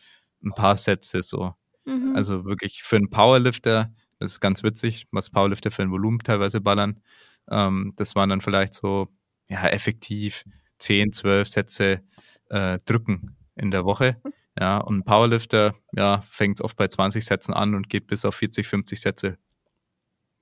[0.43, 1.53] ein paar Sätze so.
[1.85, 2.15] Mhm.
[2.15, 6.61] Also wirklich für einen Powerlifter, das ist ganz witzig, was Powerlifter für ein Volumen teilweise
[6.61, 7.01] ballern.
[7.49, 9.07] Ähm, das waren dann vielleicht so,
[9.49, 10.43] ja, effektiv
[10.79, 12.01] 10, 12 Sätze
[12.49, 14.17] äh, drücken in der Woche.
[14.59, 18.35] Ja, und ein Powerlifter, ja, fängt oft bei 20 Sätzen an und geht bis auf
[18.35, 19.37] 40, 50 Sätze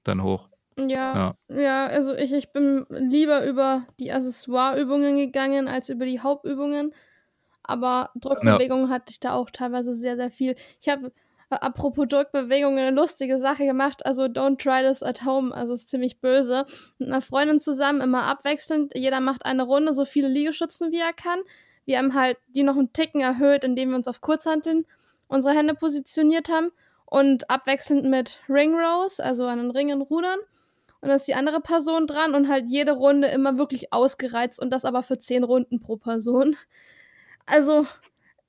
[0.04, 0.50] dann hoch.
[0.80, 6.94] Ja, ja, also ich, ich bin lieber über die Accessoire-Übungen gegangen als über die Hauptübungen.
[7.64, 10.56] Aber Drückbewegungen hatte ich da auch teilweise sehr, sehr viel.
[10.80, 11.12] Ich habe,
[11.50, 14.06] äh, apropos Drückbewegungen, eine lustige Sache gemacht.
[14.06, 15.54] Also don't try this at home.
[15.54, 16.66] Also ist ziemlich böse.
[17.00, 18.96] Mit einer Freundin zusammen, immer abwechselnd.
[18.96, 21.40] Jeder macht eine Runde, so viele Liegestützen wie er kann.
[21.88, 24.86] Wir haben halt die noch einen Ticken erhöht, indem wir uns auf Kurzhanteln
[25.28, 26.72] unsere Hände positioniert haben.
[27.06, 30.40] Und abwechselnd mit Ring Rows, also an den Ringen rudern.
[31.00, 34.72] Und dann ist die andere Person dran und halt jede Runde immer wirklich ausgereizt und
[34.72, 36.58] das aber für zehn Runden pro Person.
[37.46, 37.88] Also,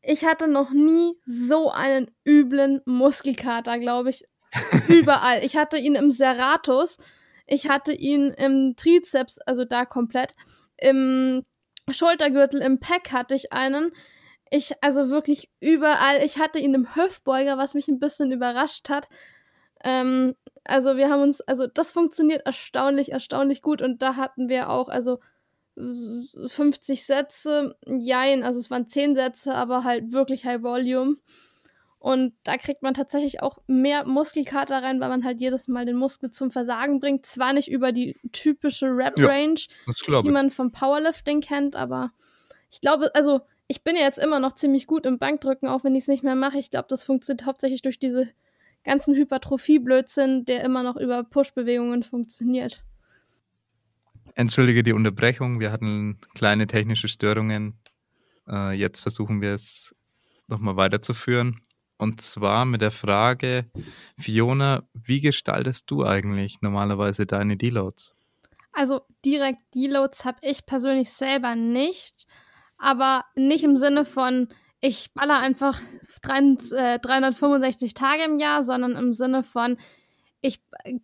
[0.02, 4.24] ich hatte noch nie so einen üblen Muskelkater, glaube ich.
[4.88, 5.44] überall.
[5.44, 6.96] Ich hatte ihn im Serratus,
[7.46, 10.34] ich hatte ihn im Trizeps, also da komplett.
[10.78, 11.44] Im
[11.92, 13.92] Schultergürtel, im Pack hatte ich einen.
[14.50, 16.22] Ich, also wirklich überall.
[16.24, 19.08] Ich hatte ihn im Hüftbeuger, was mich ein bisschen überrascht hat.
[19.84, 20.34] Ähm,
[20.64, 23.82] also wir haben uns, also das funktioniert erstaunlich, erstaunlich gut.
[23.82, 25.18] Und da hatten wir auch, also
[25.76, 31.16] 50 Sätze, jein, also es waren 10 Sätze, aber halt wirklich High Volume.
[31.98, 35.96] Und da kriegt man tatsächlich auch mehr Muskelkater rein, weil man halt jedes Mal den
[35.96, 37.26] Muskel zum Versagen bringt.
[37.26, 39.60] Zwar nicht über die typische Rap-Range,
[40.06, 42.10] ja, die man vom Powerlifting kennt, aber
[42.70, 45.94] ich glaube, also ich bin ja jetzt immer noch ziemlich gut im Bankdrücken, auch wenn
[45.94, 46.58] ich es nicht mehr mache.
[46.58, 48.28] Ich glaube, das funktioniert hauptsächlich durch diese
[48.84, 52.84] ganzen Hypertrophie-Blödsinn, der immer noch über Push-Bewegungen funktioniert.
[54.34, 57.74] Entschuldige die Unterbrechung, wir hatten kleine technische Störungen.
[58.48, 59.94] Äh, jetzt versuchen wir es
[60.46, 61.60] nochmal weiterzuführen.
[61.98, 63.66] Und zwar mit der Frage,
[64.16, 68.14] Fiona, wie gestaltest du eigentlich normalerweise deine Deloads?
[68.72, 72.26] Also direkt Deloads habe ich persönlich selber nicht,
[72.78, 74.48] aber nicht im Sinne von,
[74.80, 75.80] ich baller einfach
[76.22, 79.76] 365 äh, Tage im Jahr, sondern im Sinne von,
[80.40, 80.62] ich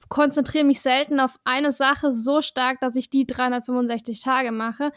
[0.09, 4.93] konzentriere mich selten auf eine Sache so stark, dass ich die 365 Tage mache,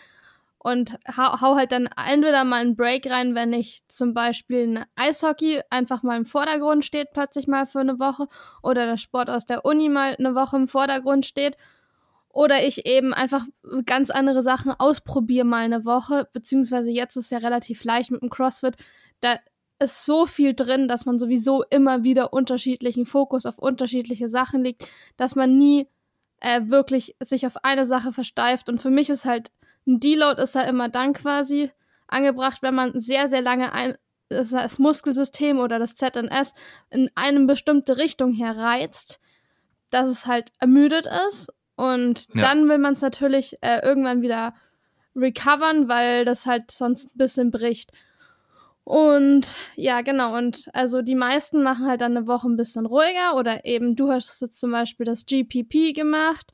[0.59, 4.85] und hau, hau halt dann entweder mal einen Break rein, wenn ich zum Beispiel ein
[4.95, 8.27] Eishockey einfach mal im Vordergrund steht, plötzlich mal für eine Woche,
[8.63, 11.57] oder der Sport aus der Uni mal eine Woche im Vordergrund steht,
[12.29, 13.45] oder ich eben einfach
[13.85, 18.29] ganz andere Sachen ausprobiere mal eine Woche, beziehungsweise jetzt ist ja relativ leicht mit dem
[18.29, 18.75] CrossFit,
[19.21, 19.37] da
[19.79, 24.87] ist so viel drin, dass man sowieso immer wieder unterschiedlichen Fokus auf unterschiedliche Sachen legt,
[25.17, 25.87] dass man nie
[26.39, 28.69] äh, wirklich sich auf eine Sache versteift.
[28.69, 29.51] Und für mich ist halt
[29.87, 31.71] ein Deload ist ja immer dann quasi
[32.07, 33.97] angebracht, wenn man sehr, sehr lange ein,
[34.29, 36.53] das Muskelsystem oder das ZNS
[36.89, 39.19] in eine bestimmte Richtung herreizt,
[39.89, 41.49] dass es halt ermüdet ist.
[41.75, 42.41] Und ja.
[42.41, 44.53] dann will man es natürlich äh, irgendwann wieder
[45.15, 47.91] recovern, weil das halt sonst ein bisschen bricht.
[48.83, 50.37] Und ja, genau.
[50.37, 54.11] Und also die meisten machen halt dann eine Woche ein bisschen ruhiger oder eben du
[54.11, 56.53] hast jetzt zum Beispiel das GPP gemacht.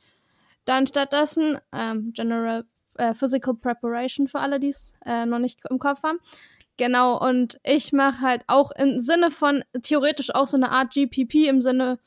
[0.66, 2.66] Dann stattdessen ähm, General
[2.96, 6.20] äh, Physical Preparation für alle, die es äh, noch nicht im Kopf haben.
[6.78, 11.48] Genau, und ich mache halt auch im Sinne von theoretisch auch so eine Art GPP
[11.48, 12.00] im Sinne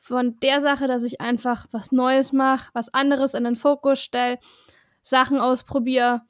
[0.00, 4.38] von der Sache, dass ich einfach was Neues mache, was anderes in den Fokus stelle,
[5.02, 6.22] Sachen ausprobiere.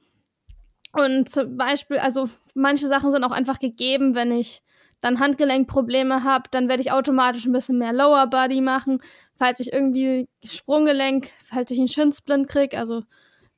[0.92, 4.62] Und zum Beispiel, also manche Sachen sind auch einfach gegeben, wenn ich
[5.00, 9.00] dann Handgelenkprobleme habe, dann werde ich automatisch ein bisschen mehr Lower Body machen.
[9.34, 13.04] Falls ich irgendwie Sprunggelenk, falls ich einen Shinsplint kriege, also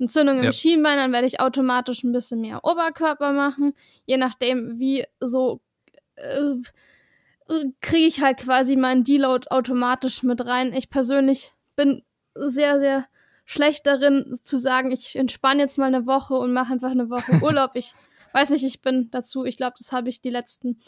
[0.02, 0.52] Entzündung im ja.
[0.52, 3.72] Schienbein, dann werde ich automatisch ein bisschen mehr Oberkörper machen.
[4.04, 5.60] Je nachdem, wie so
[6.16, 6.56] äh,
[7.80, 10.72] kriege ich halt quasi meinen Deload automatisch mit rein.
[10.72, 12.02] Ich persönlich bin
[12.34, 13.06] sehr, sehr
[13.44, 17.32] schlecht darin zu sagen, ich entspanne jetzt mal eine Woche und mache einfach eine Woche
[17.42, 17.72] Urlaub.
[17.74, 17.94] Ich
[18.32, 20.80] weiß nicht, ich bin dazu, ich glaube, das habe ich die letzten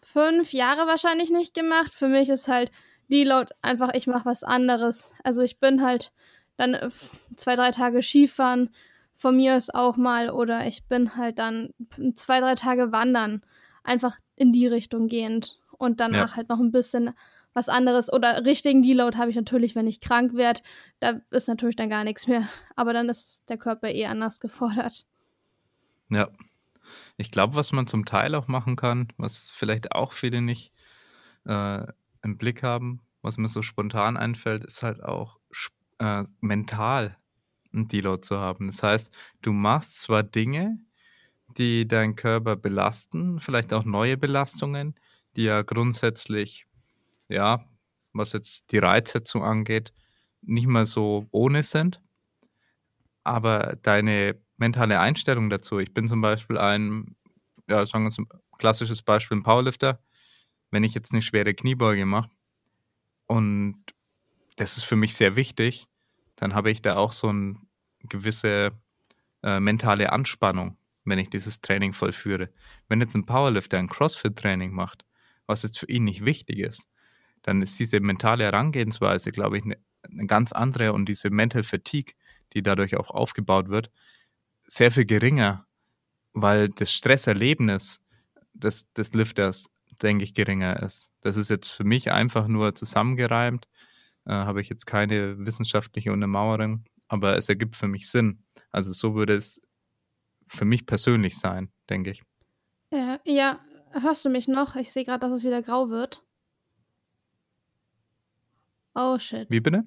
[0.00, 1.92] fünf Jahre wahrscheinlich nicht gemacht.
[1.92, 2.70] Für mich ist halt
[3.08, 5.12] Deload einfach, ich mache was anderes.
[5.24, 6.12] Also ich bin halt
[6.56, 6.90] dann äh,
[7.36, 8.70] zwei, drei Tage Skifahren
[9.14, 11.70] von mir ist auch mal oder ich bin halt dann
[12.14, 13.42] zwei, drei Tage wandern,
[13.84, 16.36] einfach in die Richtung gehend und danach ja.
[16.36, 17.14] halt noch ein bisschen
[17.54, 20.60] was anderes oder richtigen Deload habe ich natürlich, wenn ich krank werde,
[20.98, 25.06] da ist natürlich dann gar nichts mehr, aber dann ist der Körper eh anders gefordert.
[26.10, 26.28] Ja.
[27.16, 30.72] Ich glaube, was man zum Teil auch machen kann, was vielleicht auch viele nicht
[31.46, 31.86] äh,
[32.22, 35.38] im Blick haben, was mir so spontan einfällt, ist halt auch
[36.04, 37.16] äh, mental
[37.72, 38.68] ein Deload zu haben.
[38.68, 40.78] Das heißt, du machst zwar Dinge,
[41.56, 44.94] die deinen Körper belasten, vielleicht auch neue Belastungen,
[45.36, 46.66] die ja grundsätzlich,
[47.28, 47.64] ja,
[48.12, 49.92] was jetzt die Reizsetzung angeht,
[50.42, 52.00] nicht mal so ohne sind.
[53.24, 57.16] Aber deine mentale Einstellung dazu, ich bin zum Beispiel ein,
[57.68, 58.28] ja, sagen wir ein
[58.58, 59.98] klassisches Beispiel, ein Powerlifter,
[60.70, 62.30] wenn ich jetzt eine schwere Kniebeuge mache
[63.26, 63.82] und
[64.56, 65.86] das ist für mich sehr wichtig,
[66.44, 67.56] dann habe ich da auch so eine
[68.02, 68.72] gewisse
[69.42, 70.76] äh, mentale Anspannung,
[71.06, 72.50] wenn ich dieses Training vollführe.
[72.86, 75.06] Wenn jetzt ein Powerlifter ein CrossFit-Training macht,
[75.46, 76.82] was jetzt für ihn nicht wichtig ist,
[77.40, 82.12] dann ist diese mentale Herangehensweise, glaube ich, eine, eine ganz andere und diese Mental Fatigue,
[82.52, 83.90] die dadurch auch aufgebaut wird,
[84.68, 85.64] sehr viel geringer,
[86.34, 88.02] weil das Stresserlebnis
[88.52, 89.70] des, des Lifters,
[90.02, 91.10] denke ich, geringer ist.
[91.22, 93.66] Das ist jetzt für mich einfach nur zusammengereimt
[94.26, 98.44] äh, habe ich jetzt keine wissenschaftliche Untermauerung, aber es ergibt für mich Sinn.
[98.70, 99.60] Also so würde es
[100.48, 102.22] für mich persönlich sein, denke ich.
[102.90, 103.60] Ja, ja,
[103.92, 104.76] hörst du mich noch?
[104.76, 106.24] Ich sehe gerade, dass es wieder grau wird.
[108.94, 109.50] Oh shit.
[109.50, 109.84] Wie bitte?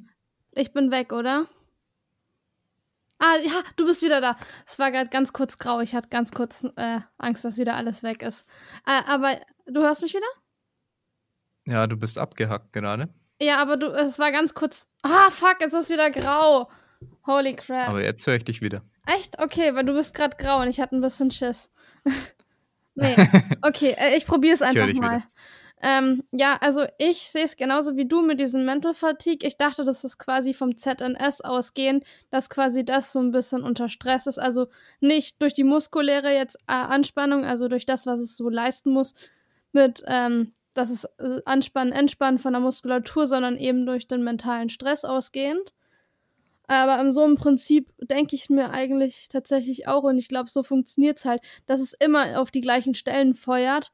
[0.52, 1.48] Ich bin weg, oder?
[3.20, 4.36] Ah, ja, du bist wieder da.
[4.66, 5.80] Es war gerade ganz kurz grau.
[5.80, 8.46] Ich hatte ganz kurz äh, Angst, dass wieder alles weg ist.
[8.86, 10.28] Äh, aber du hörst mich wieder?
[11.66, 13.10] Ja, du bist abgehackt gerade.
[13.42, 14.88] Ja, aber du, es war ganz kurz.
[15.04, 16.70] Ah, fuck, jetzt ist es wieder grau.
[17.26, 17.90] Holy crap.
[17.90, 18.82] Aber jetzt höre ich dich wieder.
[19.06, 19.40] Echt?
[19.40, 21.70] Okay, weil du bist gerade grau und ich hatte ein bisschen Schiss.
[22.96, 23.16] nee.
[23.62, 25.24] Okay, äh, ich probiere es einfach mal.
[25.82, 29.48] Ähm, ja, also ich sehe es genauso wie du mit diesem Mental Fatigue.
[29.48, 33.88] Ich dachte, das ist quasi vom ZNS ausgehend, dass quasi das so ein bisschen unter
[33.88, 34.40] Stress ist.
[34.40, 34.68] Also
[35.02, 39.14] nicht durch die muskuläre jetzt äh, Anspannung, also durch das, was es so leisten muss,
[39.72, 44.70] mit ähm, das ist äh, Anspannen, Entspannen von der Muskulatur, sondern eben durch den mentalen
[44.70, 45.74] Stress ausgehend.
[46.68, 50.64] Aber in so einem Prinzip denke ich mir eigentlich tatsächlich auch und ich glaube, so
[50.64, 53.92] funktioniert's halt, dass es immer auf die gleichen Stellen feuert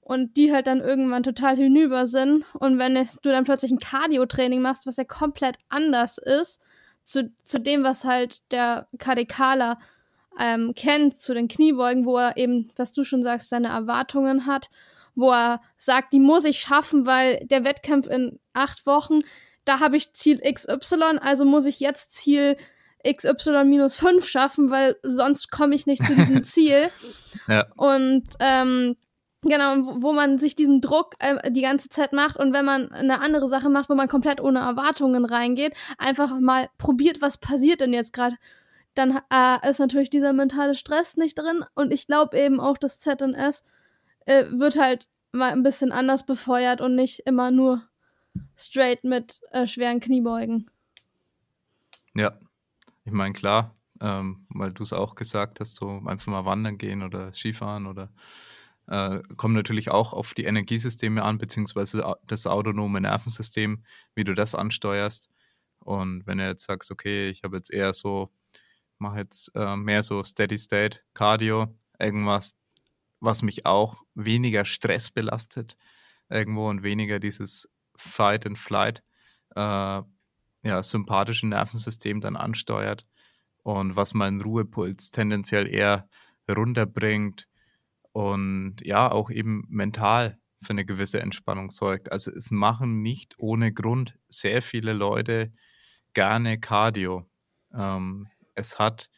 [0.00, 2.44] und die halt dann irgendwann total hinüber sind.
[2.54, 6.60] Und wenn es, du dann plötzlich ein Cardio-Training machst, was ja komplett anders ist,
[7.04, 9.78] zu, zu dem, was halt der KDKler
[10.38, 14.68] ähm, kennt, zu den Kniebeugen, wo er eben, was du schon sagst, seine Erwartungen hat,
[15.14, 19.20] wo er sagt, die muss ich schaffen, weil der Wettkampf in acht Wochen,
[19.64, 22.56] da habe ich Ziel XY, also muss ich jetzt Ziel
[23.06, 26.90] XY minus 5 schaffen, weil sonst komme ich nicht zu diesem Ziel.
[27.48, 27.66] Ja.
[27.76, 28.96] Und ähm,
[29.42, 33.20] genau, wo- man sich diesen Druck äh, die ganze Zeit macht und wenn man eine
[33.20, 37.94] andere Sache macht, wo man komplett ohne Erwartungen reingeht, einfach mal probiert, was passiert denn
[37.94, 38.36] jetzt gerade,
[38.94, 42.98] dann äh, ist natürlich dieser mentale Stress nicht drin und ich glaube eben auch, das
[42.98, 43.62] ZNS
[44.30, 47.82] äh, wird halt mal ein bisschen anders befeuert und nicht immer nur
[48.56, 50.70] straight mit äh, schweren Kniebeugen.
[52.14, 52.38] Ja,
[53.04, 57.02] ich meine, klar, ähm, weil du es auch gesagt hast, so einfach mal wandern gehen
[57.02, 58.12] oder Skifahren oder
[58.86, 63.84] äh, kommt natürlich auch auf die Energiesysteme an, beziehungsweise das autonome Nervensystem,
[64.14, 65.28] wie du das ansteuerst.
[65.80, 68.30] Und wenn du jetzt sagst, okay, ich habe jetzt eher so,
[68.98, 72.59] mache jetzt äh, mehr so Steady State Cardio, irgendwas,
[73.20, 75.76] was mich auch weniger Stress belastet,
[76.28, 79.02] irgendwo und weniger dieses Fight and Flight,
[79.54, 80.02] äh,
[80.62, 83.06] ja, sympathische Nervensystem dann ansteuert
[83.62, 86.08] und was meinen Ruhepuls tendenziell eher
[86.48, 87.46] runterbringt
[88.12, 92.12] und ja, auch eben mental für eine gewisse Entspannung sorgt.
[92.12, 95.52] Also es machen nicht ohne Grund sehr viele Leute
[96.12, 97.28] gerne Cardio.
[97.72, 99.08] Ähm, es hat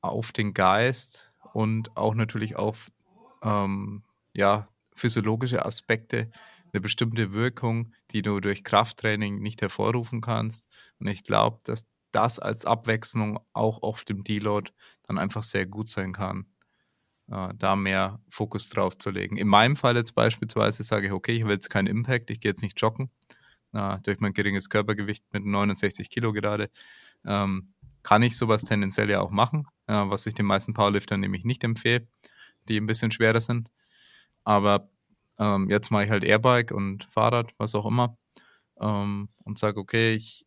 [0.00, 2.88] auf den Geist und auch natürlich auf
[3.44, 4.02] ähm,
[4.34, 6.30] ja, physiologische Aspekte
[6.72, 10.68] eine bestimmte Wirkung, die du durch Krafttraining nicht hervorrufen kannst.
[10.98, 14.70] Und ich glaube, dass das als Abwechslung auch auf dem Deload
[15.04, 16.46] dann einfach sehr gut sein kann,
[17.28, 19.36] äh, da mehr Fokus drauf zu legen.
[19.36, 22.50] In meinem Fall jetzt beispielsweise sage ich, okay, ich will jetzt keinen Impact, ich gehe
[22.50, 23.10] jetzt nicht joggen,
[23.72, 26.70] äh, durch mein geringes Körpergewicht mit 69 Kilo gerade,
[27.24, 27.72] ähm,
[28.02, 31.64] kann ich sowas tendenziell ja auch machen, äh, was ich den meisten Powerliftern nämlich nicht
[31.64, 32.06] empfehle,
[32.68, 33.70] die ein bisschen schwerer sind.
[34.44, 34.90] Aber
[35.38, 38.16] ähm, jetzt mache ich halt Airbike und Fahrrad, was auch immer,
[38.80, 40.46] ähm, und sage, okay, ich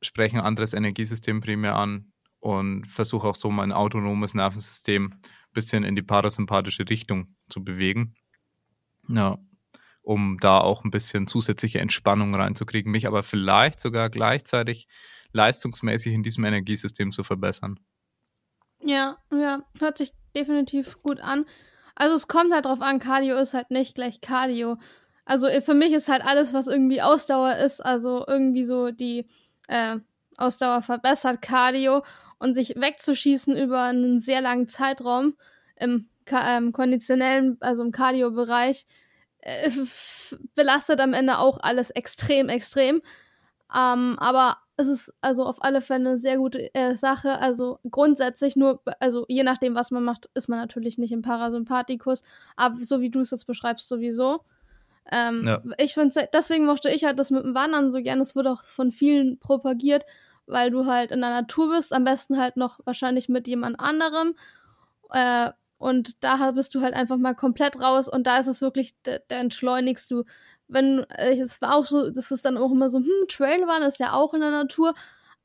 [0.00, 5.20] spreche ein anderes Energiesystem primär an und versuche auch so mein autonomes Nervensystem ein
[5.52, 8.14] bisschen in die parasympathische Richtung zu bewegen.
[9.08, 9.38] Ja,
[10.08, 14.88] um da auch ein bisschen zusätzliche Entspannung reinzukriegen, mich aber vielleicht sogar gleichzeitig
[15.32, 17.78] leistungsmäßig in diesem Energiesystem zu verbessern.
[18.80, 21.46] Ja, ja, hört sich definitiv gut an.
[21.94, 24.76] Also es kommt halt drauf an, Cardio ist halt nicht gleich Cardio.
[25.24, 29.28] Also äh, für mich ist halt alles, was irgendwie Ausdauer ist, also irgendwie so die
[29.68, 29.96] äh,
[30.36, 32.04] Ausdauer verbessert Cardio
[32.38, 35.34] und sich wegzuschießen über einen sehr langen Zeitraum
[35.76, 38.86] im ähm, konditionellen, also im Cardio-Bereich,
[39.40, 39.70] äh,
[40.54, 43.02] belastet am Ende auch alles extrem, extrem.
[43.74, 47.40] Ähm, aber es ist also auf alle Fälle eine sehr gute äh, Sache.
[47.40, 52.22] Also grundsätzlich nur, also je nachdem, was man macht, ist man natürlich nicht im Parasympathikus,
[52.56, 54.44] aber so wie du es jetzt beschreibst, sowieso.
[55.10, 55.60] Ähm, Ja.
[55.78, 58.20] Ich finde, deswegen mochte ich halt das mit dem Wandern so gern.
[58.20, 60.04] Es wird auch von vielen propagiert,
[60.46, 64.36] weil du halt in der Natur bist, am besten halt noch wahrscheinlich mit jemand anderem.
[65.10, 68.94] Äh, und da bist du halt einfach mal komplett raus und da ist es wirklich,
[69.02, 70.24] der entschleunigst du.
[70.68, 73.98] Wenn, äh, es war auch so, das ist dann auch immer so, hm, Trailrun ist
[73.98, 74.94] ja auch in der Natur,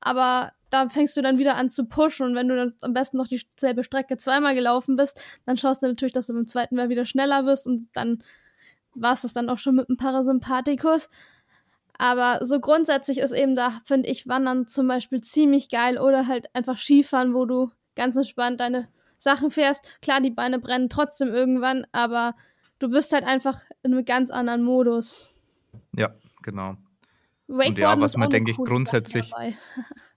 [0.01, 3.17] aber da fängst du dann wieder an zu pushen und wenn du dann am besten
[3.17, 6.89] noch dieselbe Strecke zweimal gelaufen bist, dann schaust du natürlich, dass du beim zweiten Mal
[6.89, 8.23] wieder schneller wirst und dann
[8.95, 11.09] war es das dann auch schon mit dem Parasympathikus.
[11.97, 16.47] Aber so grundsätzlich ist eben da, finde ich, Wandern zum Beispiel ziemlich geil oder halt
[16.55, 18.89] einfach Skifahren, wo du ganz entspannt deine
[19.19, 19.99] Sachen fährst.
[20.01, 22.35] Klar, die Beine brennen trotzdem irgendwann, aber
[22.83, 25.33] du bist halt einfach in einem ganz anderen Modus.
[25.95, 26.75] Ja, genau.
[27.47, 29.31] und ja, was man, denke ich, grundsätzlich,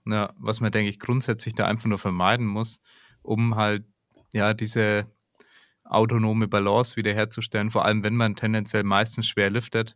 [0.05, 2.81] ja, was man, denke ich, grundsätzlich da einfach nur vermeiden muss,
[3.21, 3.85] um halt,
[4.33, 5.07] ja, diese
[5.85, 9.95] autonome Balance wiederherzustellen, vor allem wenn man tendenziell meistens schwer liftet,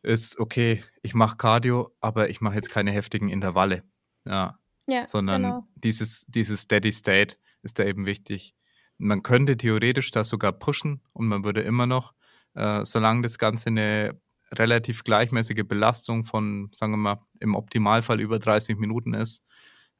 [0.00, 3.84] ist, okay, ich mache Cardio, aber ich mache jetzt keine heftigen Intervalle.
[4.24, 5.66] Ja, Ja, sondern genau.
[5.74, 8.54] dieses, dieses Steady State ist da eben wichtig.
[9.02, 12.14] Man könnte theoretisch das sogar pushen und man würde immer noch,
[12.54, 14.20] äh, solange das Ganze eine
[14.52, 19.42] relativ gleichmäßige Belastung von, sagen wir mal, im Optimalfall über 30 Minuten ist.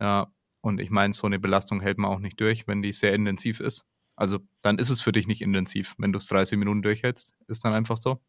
[0.01, 3.15] Ja, und ich meine, so eine Belastung hält man auch nicht durch, wenn die sehr
[3.15, 3.85] intensiv ist.
[4.15, 5.95] Also dann ist es für dich nicht intensiv.
[5.99, 8.21] Wenn du es 30 Minuten durchhältst, ist dann einfach so.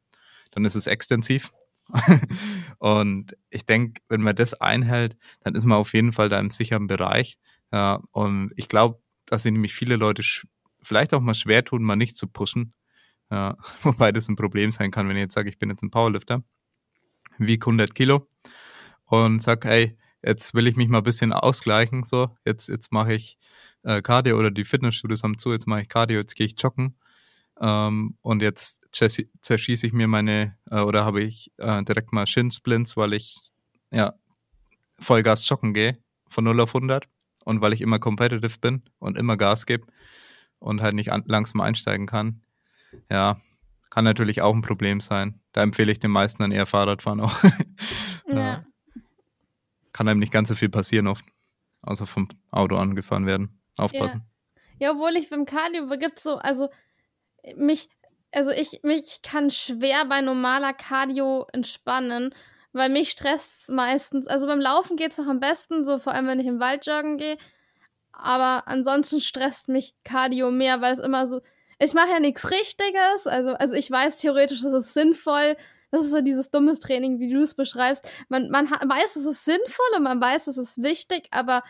[0.52, 1.52] Dann ist es extensiv.
[2.80, 6.50] und ich denke, wenn man das einhält, dann ist man auf jeden Fall da im
[6.50, 7.38] sicheren Bereich.
[7.72, 10.24] Ja, und ich glaube, dass sich nämlich viele Leute
[10.84, 12.74] vielleicht auch mal schwer tun, mal nicht zu pushen.
[13.32, 15.92] Ja, wobei das ein Problem sein kann, wenn ich jetzt sage, ich bin jetzt ein
[15.92, 16.44] Powerlifter,
[17.38, 18.28] wiege 100 Kilo
[19.06, 23.14] und sag, hey, jetzt will ich mich mal ein bisschen ausgleichen, so, jetzt, jetzt mache
[23.14, 23.38] ich
[23.84, 26.98] äh, Cardio oder die Fitnessstudios haben zu, jetzt mache ich Cardio, jetzt gehe ich joggen
[27.60, 32.28] ähm, und jetzt zersch- zerschieße ich mir meine, äh, oder habe ich äh, direkt mal
[32.28, 33.38] Shin-Splints, weil ich,
[33.92, 34.14] ja,
[35.00, 35.98] Vollgas joggen gehe,
[36.30, 37.08] von 0 auf 100
[37.46, 39.88] und weil ich immer competitive bin und immer Gas gebe
[40.64, 42.42] und halt nicht an, langsam einsteigen kann.
[43.10, 43.38] Ja,
[43.90, 45.40] kann natürlich auch ein Problem sein.
[45.52, 47.36] Da empfehle ich den meisten dann eher Fahrradfahren auch.
[48.26, 48.66] Ja.
[49.92, 51.26] Kann einem nicht ganz so viel passieren oft,
[51.84, 53.62] außer vom Auto angefahren werden.
[53.78, 54.24] Aufpassen.
[54.80, 56.70] Ja, obwohl ich beim Cardio gibt so, also
[57.58, 57.90] mich,
[58.32, 62.34] also ich, mich kann schwer bei normaler Cardio entspannen,
[62.72, 66.40] weil mich stresst meistens, also beim Laufen geht's noch am besten, so vor allem wenn
[66.40, 67.38] ich im Wald joggen gehe,
[68.14, 71.42] aber ansonsten stresst mich Cardio mehr, weil es immer so,
[71.80, 75.58] ich mache ja nichts Richtiges, also, also ich weiß theoretisch, das ist sinnvoll,
[75.92, 78.10] das ist so dieses dummes Training, wie du es beschreibst.
[78.30, 81.62] Man, man weiß, es ist sinnvoll und man weiß, es ist wichtig, aber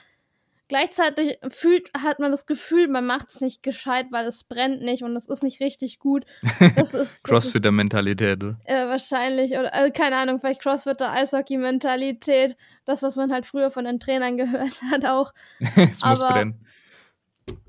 [0.67, 5.03] gleichzeitig fühlt, hat man das Gefühl, man macht es nicht gescheit, weil es brennt nicht
[5.03, 6.25] und es ist nicht richtig gut.
[6.75, 13.31] Das ist, Crossfitter-Mentalität, äh, wahrscheinlich, oder äh, keine Ahnung, vielleicht Crossfitter, Eishockey-Mentalität, das, was man
[13.31, 15.33] halt früher von den Trainern gehört hat, auch.
[15.59, 16.65] es muss brennen.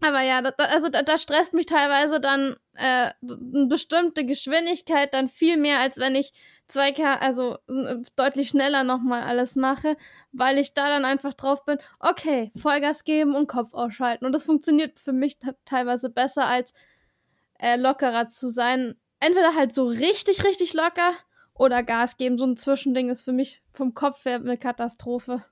[0.00, 5.28] Aber ja, da, also da, da stresst mich teilweise dann äh, eine bestimmte Geschwindigkeit dann
[5.28, 6.32] viel mehr, als wenn ich
[6.70, 9.96] 2K, also äh, deutlich schneller nochmal alles mache,
[10.32, 14.26] weil ich da dann einfach drauf bin, okay, Vollgas geben und Kopf ausschalten.
[14.26, 16.72] Und das funktioniert für mich teilweise besser, als
[17.58, 18.96] äh, lockerer zu sein.
[19.20, 21.12] Entweder halt so richtig, richtig locker
[21.54, 22.36] oder Gas geben.
[22.36, 25.44] So ein Zwischending ist für mich vom Kopf her eine Katastrophe.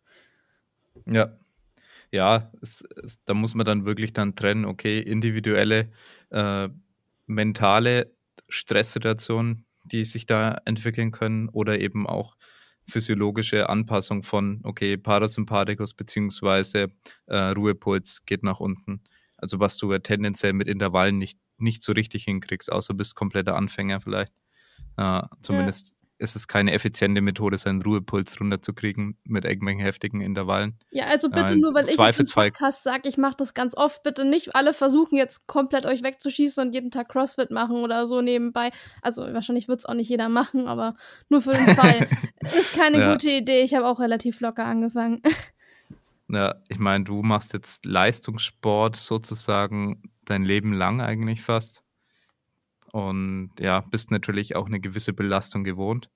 [1.07, 1.39] Ja.
[2.13, 5.91] Ja, es, es, da muss man dann wirklich dann trennen, okay, individuelle,
[6.31, 6.69] äh,
[7.27, 8.15] mentale
[8.51, 12.37] Stresssituationen, die sich da entwickeln können oder eben auch
[12.87, 16.93] physiologische Anpassung von, okay, Parasympathikus beziehungsweise
[17.27, 19.03] äh, Ruhepuls geht nach unten.
[19.39, 23.15] Also was du ja tendenziell mit Intervallen nicht, nicht so richtig hinkriegst, außer du bist
[23.15, 24.35] kompletter Anfänger vielleicht.
[24.99, 30.79] Äh, zumindest ist es keine effiziente Methode, seinen Ruhepuls runterzukriegen mit irgendwelchen heftigen Intervallen.
[30.91, 34.25] Ja, also bitte nur, weil ich im Podcast sage, ich mache das ganz oft, bitte
[34.25, 38.71] nicht alle versuchen jetzt komplett euch wegzuschießen und jeden Tag Crossfit machen oder so nebenbei.
[39.03, 40.95] Also wahrscheinlich wird es auch nicht jeder machen, aber
[41.29, 42.09] nur für den Fall.
[42.43, 43.13] Ist keine Ja.
[43.13, 43.63] gute Idee.
[43.63, 45.23] Ich habe auch relativ locker angefangen.
[46.29, 51.82] Ja, ich meine, du machst jetzt Leistungssport sozusagen dein Leben lang eigentlich fast.
[52.93, 56.11] Und ja, bist natürlich auch eine gewisse Belastung gewohnt.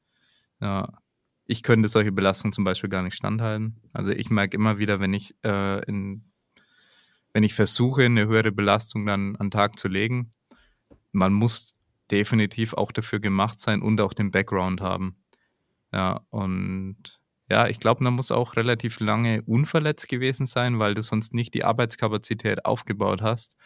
[0.60, 1.00] Ja,
[1.46, 3.80] ich könnte solche Belastungen zum Beispiel gar nicht standhalten.
[3.92, 6.30] Also ich merke immer wieder, wenn ich äh, in,
[7.32, 10.30] wenn ich versuche, eine höhere Belastung dann an den Tag zu legen,
[11.12, 11.74] man muss
[12.10, 15.16] definitiv auch dafür gemacht sein und auch den Background haben.
[15.92, 21.02] Ja, und ja, ich glaube, man muss auch relativ lange unverletzt gewesen sein, weil du
[21.02, 23.56] sonst nicht die Arbeitskapazität aufgebaut hast,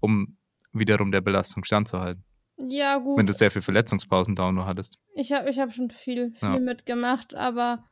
[0.00, 0.36] um
[0.72, 2.24] wiederum der Belastung standzuhalten.
[2.58, 3.18] Ja, gut.
[3.18, 4.98] Wenn du sehr viel Verletzungspausen da nur hattest.
[5.14, 6.58] Ich habe ich hab schon viel, viel Ja.
[6.58, 7.84] mitgemacht, aber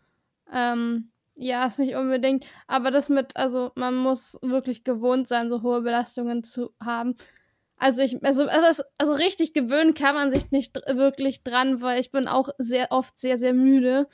[0.52, 2.44] ähm, ja, ist nicht unbedingt.
[2.66, 7.16] Aber das mit, also man muss wirklich gewohnt sein, so hohe Belastungen zu haben.
[7.76, 12.10] Also ich, also, also, also richtig gewöhnen kann man sich nicht wirklich dran, weil ich
[12.10, 14.06] bin auch sehr oft sehr, sehr müde.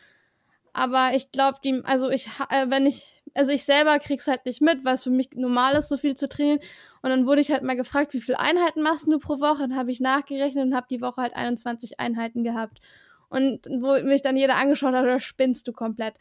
[0.77, 4.61] Aber ich glaube, die, also ich, äh, wenn ich, also ich selber krieg's halt nicht
[4.61, 6.61] mit, weil es für mich normal ist, so viel zu trainieren.
[7.01, 9.62] Und dann wurde ich halt mal gefragt, wie viele Einheiten machst du pro Woche?
[9.62, 12.82] Dann habe ich nachgerechnet und habe die Woche halt 21 Einheiten gehabt.
[13.31, 16.12] Und wo mich dann jeder angeschaut hat, oder spinnst du komplett?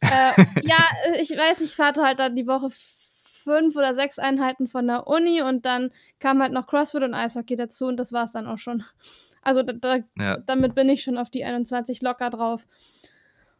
[0.00, 0.32] äh,
[0.64, 0.84] ja,
[1.22, 5.42] ich weiß, ich hatte halt dann die Woche fünf oder sechs Einheiten von der Uni
[5.42, 8.84] und dann kam halt noch CrossFit und Eishockey dazu und das war's dann auch schon.
[9.42, 12.66] Also da, da, Ja, damit bin ich schon auf die 21 locker drauf.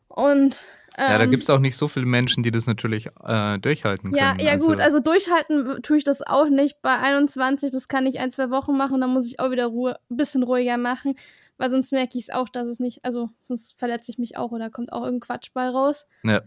[0.08, 0.64] Und
[0.98, 4.14] ja, da ähm, gibt es auch nicht so viele Menschen, die das natürlich äh, durchhalten
[4.14, 4.46] Ja, können.
[4.46, 6.80] ja gut, also durchhalten tue ich das auch nicht.
[6.80, 9.98] Bei 21, das kann ich ein, zwei Wochen machen, dann muss ich auch wieder Ruhe,
[10.10, 11.14] ein bisschen ruhiger machen,
[11.58, 14.52] weil sonst merke ich es auch, dass es nicht, also sonst verletze ich mich auch
[14.52, 16.06] oder kommt auch irgendein Quatsch bei raus.
[16.22, 16.42] Ja.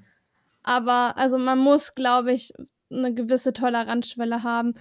[0.64, 2.52] Aber also man muss, glaube ich,
[2.92, 4.74] eine gewisse Toleranzschwelle haben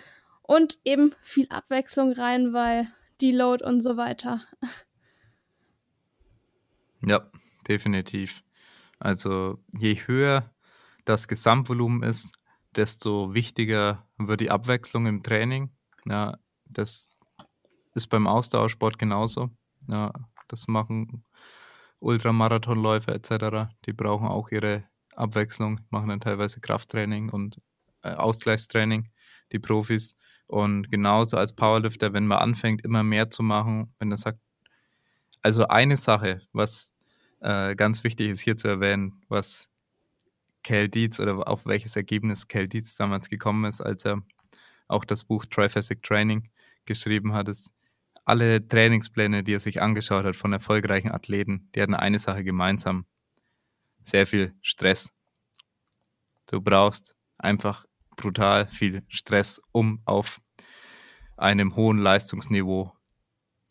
[0.43, 2.89] und eben viel Abwechslung rein, weil
[3.21, 4.41] Deload und so weiter.
[7.07, 7.31] Ja,
[7.69, 8.43] definitiv.
[8.99, 10.51] Also je höher
[11.05, 12.37] das Gesamtvolumen ist,
[12.77, 15.71] desto wichtiger wird die Abwechslung im Training.
[16.05, 17.11] Ja, das
[17.95, 19.51] ist beim Ausdauersport genauso.
[19.87, 20.13] Ja,
[20.49, 21.25] das machen
[22.01, 23.73] Ultramarathonläufer etc.
[23.87, 24.85] Die brauchen auch ihre
[25.17, 27.61] Abwechslung, machen dann teilweise Krafttraining und
[28.03, 29.11] äh, Ausgleichstraining,
[29.53, 30.17] die Profis.
[30.47, 34.41] Und genauso als Powerlifter, wenn man anfängt, immer mehr zu machen, wenn er sagt,
[35.43, 36.93] also eine Sache, was
[37.41, 39.69] äh, ganz wichtig ist hier zu erwähnen, was
[40.63, 44.23] Cal Dietz oder auf welches Ergebnis Cal Dietz damals gekommen ist, als er
[44.89, 46.51] auch das Buch Triphasic Training
[46.85, 47.71] geschrieben hat, ist,
[48.25, 53.07] alle Trainingspläne, die er sich angeschaut hat von erfolgreichen Athleten, die hatten eine Sache gemeinsam.
[54.05, 55.11] Sehr viel Stress.
[56.45, 57.87] Du brauchst einfach
[58.17, 60.43] brutal viel Stress, um auf
[61.39, 62.93] einem hohen Leistungsniveau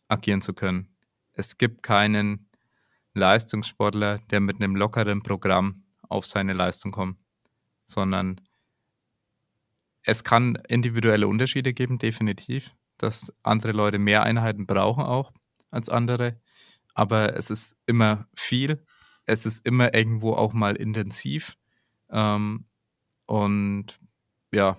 [0.08, 0.96] agieren zu können.
[1.34, 2.47] Es gibt keinen
[3.18, 7.18] Leistungssportler, der mit einem lockeren Programm auf seine Leistung kommt,
[7.84, 8.42] sondern
[10.04, 15.34] es kann individuelle Unterschiede geben, definitiv, dass andere Leute mehr Einheiten brauchen auch
[15.70, 16.40] als andere,
[16.94, 18.84] aber es ist immer viel,
[19.26, 21.58] es ist immer irgendwo auch mal intensiv.
[22.10, 22.66] Ähm,
[23.26, 24.00] und
[24.54, 24.78] ja,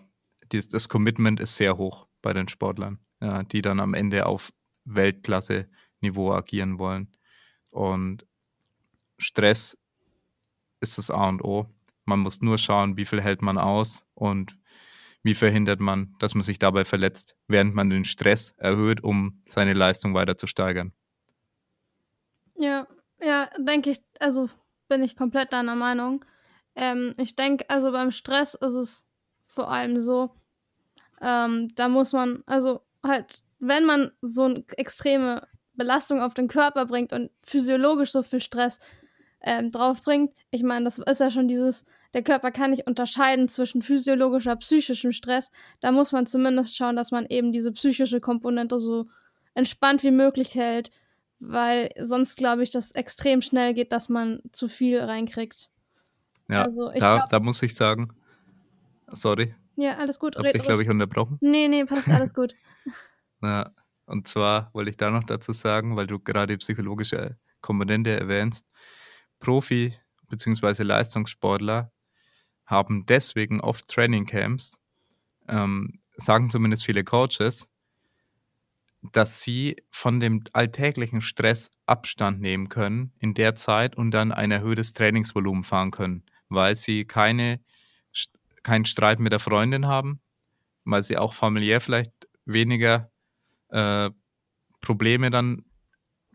[0.51, 4.53] dies, das Commitment ist sehr hoch bei den Sportlern, ja, die dann am Ende auf
[4.85, 7.13] Weltklasse-Niveau agieren wollen.
[7.71, 8.27] Und
[9.19, 9.77] Stress
[10.81, 11.67] ist das A und O.
[12.05, 14.57] Man muss nur schauen, wie viel hält man aus und
[15.23, 19.75] wie verhindert man, dass man sich dabei verletzt, während man den Stress erhöht, um seine
[19.75, 20.93] Leistung weiter zu steigern.
[22.55, 22.87] Ja,
[23.21, 24.49] ja, denke ich, also
[24.89, 26.25] bin ich komplett deiner Meinung.
[26.75, 29.07] Ähm, ich denke, also beim Stress ist es
[29.43, 30.31] vor allem so,
[31.21, 36.87] ähm, da muss man, also halt, wenn man so eine extreme Belastung auf den Körper
[36.87, 38.79] bringt und physiologisch so viel Stress
[39.41, 41.85] ähm, draufbringt, ich meine, das ist ja schon dieses,
[42.15, 45.51] der Körper kann nicht unterscheiden zwischen physiologischer, psychischem Stress.
[45.81, 49.07] Da muss man zumindest schauen, dass man eben diese psychische Komponente so
[49.55, 50.91] entspannt wie möglich hält,
[51.39, 55.71] weil sonst glaube ich, dass extrem schnell geht, dass man zu viel reinkriegt.
[56.49, 58.09] Ja, Also, da, glaub- da muss ich sagen,
[59.13, 60.37] sorry, Ja, alles gut.
[60.37, 61.39] hab red dich, glaube ich, unterbrochen.
[61.41, 62.55] Nee, nee, passt alles gut.
[63.43, 63.71] Ja,
[64.07, 68.67] und zwar wollte ich da noch dazu sagen, weil du gerade die psychologische Komponente erwähnst,
[69.41, 69.95] Profi-
[70.29, 70.83] bzw.
[70.83, 71.93] Leistungssportler
[72.67, 74.79] haben deswegen oft Trainingcamps,
[75.49, 77.69] ähm, sagen zumindest viele Coaches,
[79.13, 84.51] dass sie von dem alltäglichen Stress Abstand nehmen können in der Zeit und dann ein
[84.51, 87.61] erhöhtes Trainingsvolumen fahren können, weil sie keine,
[88.63, 90.21] keinen Streit mit der Freundin haben,
[90.85, 92.13] weil sie auch familiär vielleicht
[92.45, 93.11] weniger
[93.71, 94.11] äh,
[94.81, 95.65] Probleme dann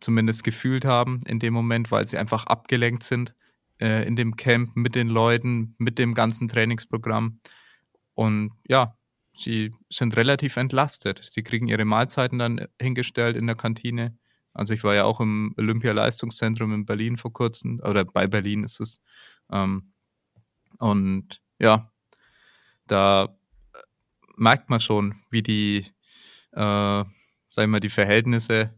[0.04, 3.34] zumindest gefühlt haben in dem Moment, weil sie einfach abgelenkt sind
[3.80, 7.40] äh, in dem Camp mit den Leuten, mit dem ganzen Trainingsprogramm.
[8.14, 8.98] Und ja,
[9.36, 11.22] sie sind relativ entlastet.
[11.24, 14.18] Sie kriegen ihre Mahlzeiten dann hingestellt in der Kantine.
[14.54, 18.80] Also ich war ja auch im Olympialeistungszentrum in Berlin vor kurzem, oder bei Berlin ist
[18.80, 19.00] es.
[19.52, 19.94] Ähm,
[20.78, 21.92] und ja,
[22.88, 23.36] da
[24.36, 25.86] merkt man schon, wie die,
[26.52, 27.04] äh,
[27.50, 28.74] sag ich mal, die Verhältnisse,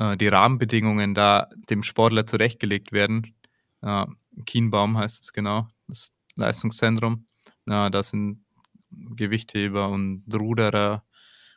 [0.00, 3.34] äh, die Rahmenbedingungen da dem Sportler zurechtgelegt werden.
[3.82, 4.06] Äh,
[4.46, 7.26] Kienbaum heißt es genau, das Leistungszentrum.
[7.66, 8.44] Äh, da sind
[8.90, 11.04] Gewichtheber und Ruderer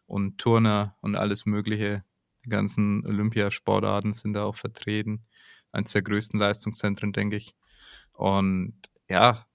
[0.05, 2.03] und Turner und alles Mögliche.
[2.45, 5.25] Die ganzen Olympiasportarten sind da auch vertreten.
[5.71, 7.55] Eines der größten Leistungszentren, denke ich.
[8.11, 8.75] Und
[9.09, 9.47] ja,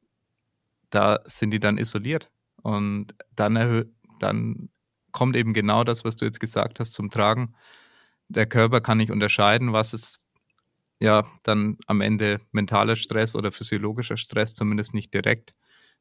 [0.90, 2.30] da sind die dann isoliert.
[2.62, 4.70] Und dann, dann
[5.12, 7.54] kommt eben genau das, was du jetzt gesagt hast, zum Tragen.
[8.28, 10.20] Der Körper kann nicht unterscheiden, was ist
[11.00, 15.54] ja dann am Ende mentaler Stress oder physiologischer Stress, zumindest nicht direkt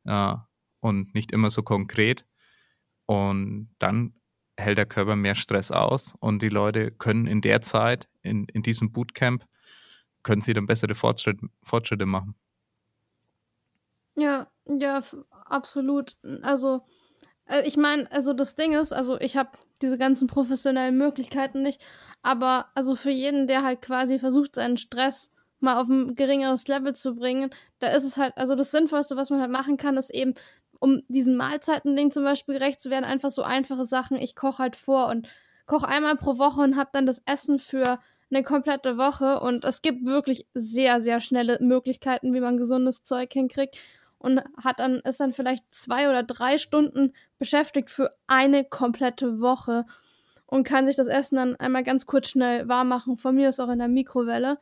[0.05, 0.33] äh,
[0.79, 2.25] und nicht immer so konkret.
[3.05, 4.13] Und dann
[4.57, 8.63] hält der Körper mehr Stress aus und die Leute können in der Zeit, in, in
[8.63, 9.45] diesem Bootcamp,
[10.23, 12.35] können sie dann bessere Fortschritt, Fortschritte machen.
[14.15, 14.99] Ja, ja,
[15.45, 16.17] absolut.
[16.41, 16.85] Also,
[17.45, 19.51] äh, ich meine, also das Ding ist, also ich habe
[19.81, 21.85] diese ganzen professionellen Möglichkeiten nicht,
[22.21, 26.95] aber also für jeden, der halt quasi versucht, seinen Stress mal auf ein geringeres Level
[26.95, 27.49] zu bringen,
[27.79, 30.33] da ist es halt, also das Sinnvollste, was man halt machen kann, ist eben,
[30.79, 34.17] um diesen Mahlzeiten-Ding zum Beispiel gerecht zu werden, einfach so einfache Sachen.
[34.17, 35.27] Ich koche halt vor und
[35.65, 37.99] koche einmal pro Woche und habe dann das Essen für
[38.29, 39.39] eine komplette Woche.
[39.39, 43.77] Und es gibt wirklich sehr, sehr schnelle Möglichkeiten, wie man gesundes Zeug hinkriegt.
[44.19, 49.85] Und hat dann, ist dann vielleicht zwei oder drei Stunden beschäftigt für eine komplette Woche
[50.47, 53.17] und kann sich das Essen dann einmal ganz kurz schnell warm machen.
[53.17, 54.57] Von mir ist auch in der Mikrowelle.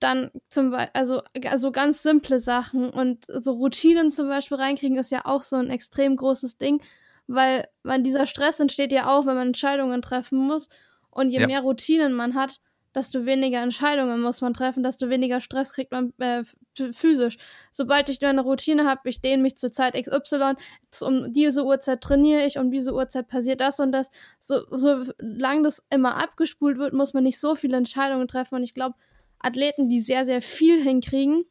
[0.00, 5.12] Dann zum Beispiel, also, also ganz simple Sachen und so Routinen zum Beispiel reinkriegen ist
[5.12, 6.82] ja auch so ein extrem großes Ding,
[7.26, 10.68] weil man dieser Stress entsteht ja auch, wenn man Entscheidungen treffen muss.
[11.10, 11.46] Und je ja.
[11.46, 12.60] mehr Routinen man hat,
[12.94, 16.44] desto weniger Entscheidungen muss man treffen, desto weniger Stress kriegt man äh,
[16.92, 17.38] physisch.
[17.70, 20.54] Sobald ich eine Routine habe, ich dehne mich zur Zeit XY,
[21.00, 24.10] um diese Uhrzeit trainiere ich, um diese Uhrzeit passiert das und das.
[24.38, 28.56] So, solange das immer abgespult wird, muss man nicht so viele Entscheidungen treffen.
[28.56, 28.94] Und ich glaube,
[29.38, 31.44] Athleten, die sehr, sehr viel hinkriegen,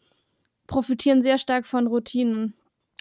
[0.68, 2.54] profitieren sehr stark von Routinen.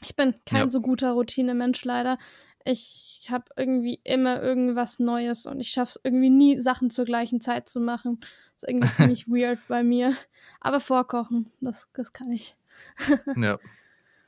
[0.04, 0.70] Ich bin kein ja.
[0.70, 2.18] so guter Routine-Mensch leider
[2.64, 7.40] ich habe irgendwie immer irgendwas Neues und ich schaffe es irgendwie nie, Sachen zur gleichen
[7.40, 8.20] Zeit zu machen.
[8.20, 10.16] Das ist irgendwie ziemlich weird bei mir.
[10.60, 12.56] Aber vorkochen, das, das kann ich.
[13.36, 13.58] ja.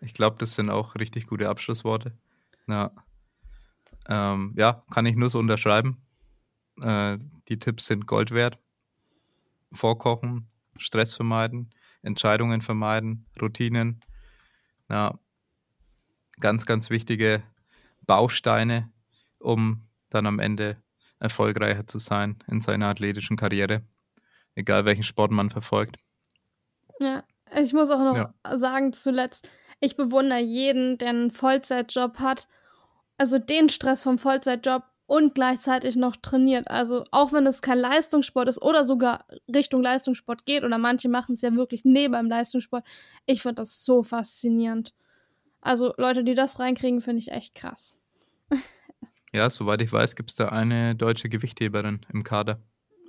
[0.01, 2.13] Ich glaube, das sind auch richtig gute Abschlussworte.
[2.67, 2.93] Ja,
[4.07, 6.03] ähm, ja kann ich nur so unterschreiben.
[6.83, 8.59] Äh, die Tipps sind Gold wert.
[9.73, 10.47] Vorkochen,
[10.77, 11.71] Stress vermeiden,
[12.03, 14.01] Entscheidungen vermeiden, Routinen.
[14.89, 15.19] Ja,
[16.39, 17.43] ganz, ganz wichtige
[18.07, 18.91] Bausteine,
[19.39, 20.83] um dann am Ende
[21.19, 23.83] erfolgreicher zu sein in seiner athletischen Karriere,
[24.55, 25.97] egal welchen Sport man verfolgt.
[27.01, 27.25] Ja,
[27.57, 28.59] ich muss auch noch ja.
[28.59, 29.49] sagen zuletzt,
[29.81, 32.49] ich bewundere jeden, der einen Vollzeitjob hat,
[33.19, 36.69] also den Stress vom Vollzeitjob und gleichzeitig noch trainiert.
[36.69, 41.35] Also auch wenn es kein Leistungssport ist oder sogar Richtung Leistungssport geht oder manche machen
[41.35, 42.85] es ja wirklich neben dem Leistungssport,
[43.27, 44.95] ich finde das so faszinierend.
[45.65, 47.99] Also Leute, die das reinkriegen, finde ich echt krass.
[49.33, 52.61] ja, soweit ich weiß, gibt es da eine deutsche Gewichtheberin im Kader.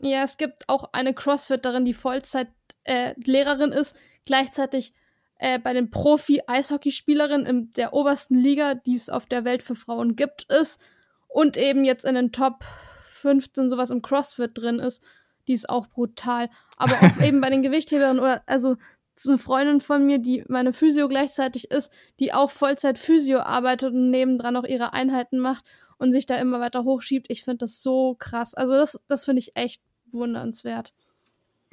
[0.01, 4.93] Ja, es gibt auch eine Crossfitterin, die Vollzeit-Lehrerin äh, ist, gleichzeitig
[5.37, 10.15] äh, bei den Profi-Eishockeyspielerinnen in der obersten Liga, die es auf der Welt für Frauen
[10.15, 10.79] gibt, ist
[11.27, 12.63] und eben jetzt in den Top
[13.09, 15.03] 15 sowas im CrossFit drin ist.
[15.47, 16.49] Die ist auch brutal.
[16.77, 18.77] Aber auch eben bei den Gewichtheberinnen oder, also
[19.23, 24.11] eine Freundin von mir, die meine Physio gleichzeitig ist, die auch Vollzeit Physio arbeitet und
[24.11, 25.65] nebendran auch ihre Einheiten macht
[25.97, 27.27] und sich da immer weiter hochschiebt.
[27.29, 28.53] Ich finde das so krass.
[28.53, 29.81] Also das, das finde ich echt
[30.11, 30.93] wundernswert.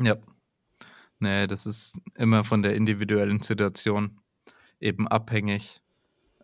[0.01, 0.16] Ja.
[1.19, 4.19] Nee, das ist immer von der individuellen Situation
[4.81, 5.81] eben abhängig,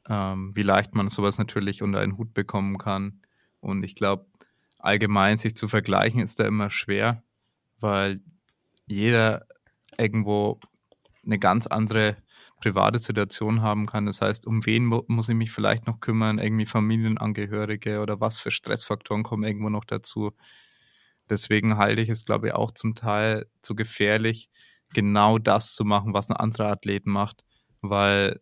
[0.08, 3.20] ähm, wie leicht man sowas natürlich unter einen Hut bekommen kann.
[3.60, 4.26] Und ich glaube,
[4.78, 7.24] allgemein sich zu vergleichen ist da immer schwer,
[7.80, 8.20] weil
[8.86, 9.46] jeder
[9.98, 10.60] irgendwo
[11.28, 12.16] eine ganz andere
[12.60, 14.06] private Situation haben kann.
[14.06, 16.38] Das heißt, um wen muss ich mich vielleicht noch kümmern?
[16.38, 20.32] Irgendwie Familienangehörige oder was für Stressfaktoren kommen irgendwo noch dazu?
[21.30, 24.50] Deswegen halte ich es, glaube ich, auch zum Teil zu gefährlich,
[24.94, 27.44] genau das zu machen, was ein anderer Athlet macht,
[27.80, 28.40] weil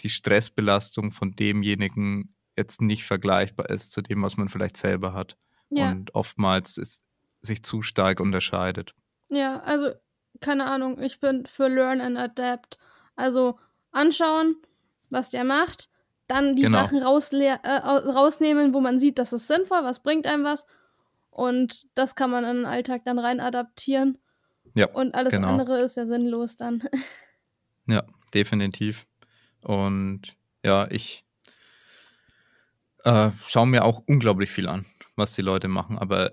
[0.00, 5.36] die Stressbelastung von demjenigen jetzt nicht vergleichbar ist zu dem, was man vielleicht selber hat.
[5.70, 5.90] Ja.
[5.90, 7.04] Und oftmals ist,
[7.42, 8.94] sich zu stark unterscheidet.
[9.28, 9.90] Ja, also
[10.40, 12.78] keine Ahnung, ich bin für Learn and Adapt.
[13.16, 13.58] Also
[13.92, 14.56] anschauen,
[15.10, 15.88] was der macht,
[16.26, 16.78] dann die genau.
[16.78, 20.66] Sachen äh, rausnehmen, wo man sieht, das ist sinnvoll, was bringt einem was.
[21.30, 24.18] Und das kann man in den Alltag dann rein adaptieren.
[24.74, 25.48] Ja, und alles genau.
[25.48, 26.82] andere ist ja sinnlos dann.
[27.86, 28.02] Ja,
[28.32, 29.06] definitiv.
[29.60, 31.26] Und ja, ich
[33.04, 34.86] äh, schaue mir auch unglaublich viel an,
[35.16, 36.32] was die Leute machen, aber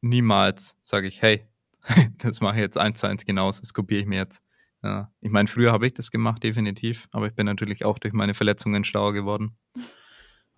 [0.00, 1.46] niemals sage ich, hey,
[2.18, 4.42] das mache ich jetzt eins zu eins genauso, das kopiere ich mir jetzt.
[4.82, 5.12] Ja.
[5.20, 8.34] Ich meine, früher habe ich das gemacht, definitiv, aber ich bin natürlich auch durch meine
[8.34, 9.56] Verletzungen schlauer geworden.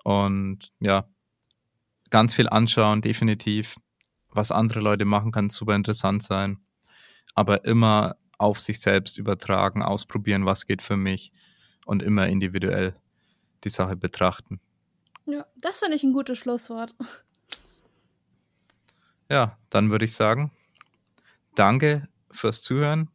[0.04, 1.08] Und ja,
[2.10, 3.76] ganz viel anschauen, definitiv.
[4.30, 6.58] Was andere Leute machen, kann super interessant sein.
[7.34, 11.32] Aber immer auf sich selbst übertragen, ausprobieren, was geht für mich
[11.84, 12.94] und immer individuell
[13.64, 14.60] die Sache betrachten.
[15.26, 16.94] Ja, das finde ich ein gutes Schlusswort.
[19.30, 20.50] Ja, dann würde ich sagen,
[21.54, 23.08] danke fürs Zuhören.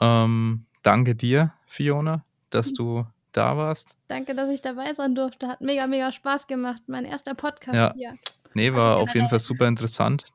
[0.00, 3.96] Ähm, danke dir, Fiona, dass du da warst.
[4.08, 5.48] Danke, dass ich dabei sein durfte.
[5.48, 6.82] Hat mega, mega Spaß gemacht.
[6.86, 7.92] Mein erster Podcast ja.
[7.94, 8.14] hier.
[8.54, 10.26] Nee, war auf jeden Fall super interessant,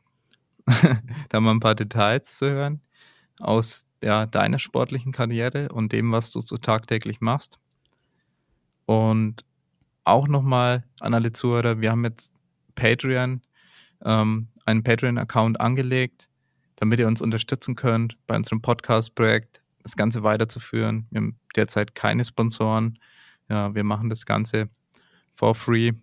[1.29, 2.81] da mal ein paar Details zu hören
[3.39, 7.59] aus ja, deiner sportlichen Karriere und dem, was du so tagtäglich machst.
[8.85, 9.43] Und
[10.03, 12.31] auch nochmal an alle Zuhörer, wir haben jetzt
[12.75, 13.41] Patreon,
[14.03, 16.29] ähm, einen Patreon-Account angelegt
[16.75, 21.07] damit ihr uns unterstützen könnt bei unserem Podcast-Projekt, das Ganze weiterzuführen.
[21.11, 22.97] Wir haben derzeit keine Sponsoren.
[23.49, 24.69] Ja, wir machen das Ganze
[25.33, 25.93] for free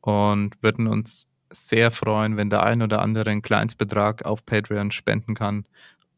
[0.00, 5.34] und würden uns sehr freuen, wenn der ein oder andere einen Kleinstbetrag auf Patreon spenden
[5.34, 5.66] kann,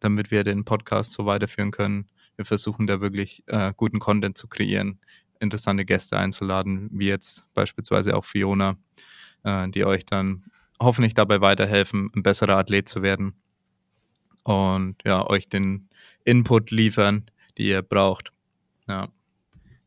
[0.00, 2.08] damit wir den Podcast so weiterführen können.
[2.36, 5.00] Wir versuchen da wirklich äh, guten Content zu kreieren,
[5.40, 8.76] interessante Gäste einzuladen, wie jetzt beispielsweise auch Fiona,
[9.42, 10.44] äh, die euch dann
[10.80, 13.34] hoffentlich dabei weiterhelfen, ein besserer Athlet zu werden
[14.44, 15.88] und ja, euch den
[16.24, 17.24] Input liefern,
[17.58, 18.32] die ihr braucht.
[18.88, 19.08] Ja.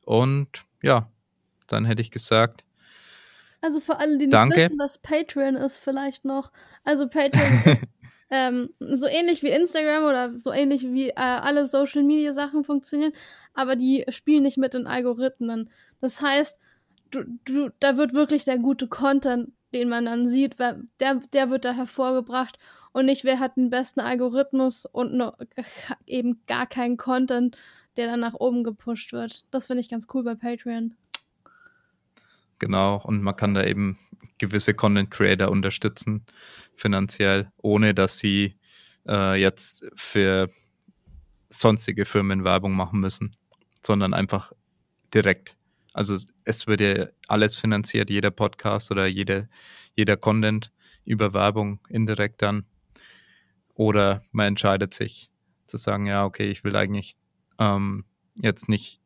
[0.05, 0.47] Und
[0.81, 1.09] ja,
[1.67, 2.63] dann hätte ich gesagt.
[3.61, 4.57] Also für alle, die nicht Danke.
[4.57, 6.51] wissen, was Patreon ist, vielleicht noch.
[6.83, 7.83] Also Patreon ist
[8.29, 13.13] ähm, so ähnlich wie Instagram oder so ähnlich wie äh, alle Social Media Sachen funktionieren,
[13.53, 15.69] aber die spielen nicht mit den Algorithmen.
[16.01, 16.57] Das heißt,
[17.11, 21.65] du, du, da wird wirklich der gute Content, den man dann sieht, der, der wird
[21.65, 22.57] da hervorgebracht
[22.93, 25.37] und nicht, wer hat den besten Algorithmus und noch,
[26.05, 27.57] eben gar keinen Content,
[27.95, 29.45] der dann nach oben gepusht wird.
[29.51, 30.95] Das finde ich ganz cool bei Patreon.
[32.59, 33.99] Genau, und man kann da eben
[34.39, 36.25] gewisse Content Creator unterstützen,
[36.75, 38.55] finanziell, ohne dass sie
[39.07, 40.49] äh, jetzt für
[41.49, 43.31] sonstige Firmen Werbung machen müssen,
[43.81, 44.51] sondern einfach
[45.13, 45.55] direkt.
[45.93, 49.49] Also es wird ja alles finanziert, jeder Podcast oder jede,
[49.95, 50.71] jeder Content
[51.05, 52.65] über Werbung indirekt dann.
[53.77, 55.29] Oder man entscheidet sich
[55.67, 57.15] zu sagen, ja, okay, ich will eigentlich
[57.59, 58.05] ähm,
[58.35, 58.99] jetzt nicht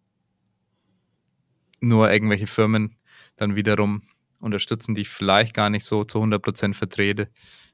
[1.81, 2.95] nur irgendwelche Firmen
[3.35, 4.03] dann wiederum
[4.39, 7.29] unterstützen, die ich vielleicht gar nicht so zu 100% vertrete,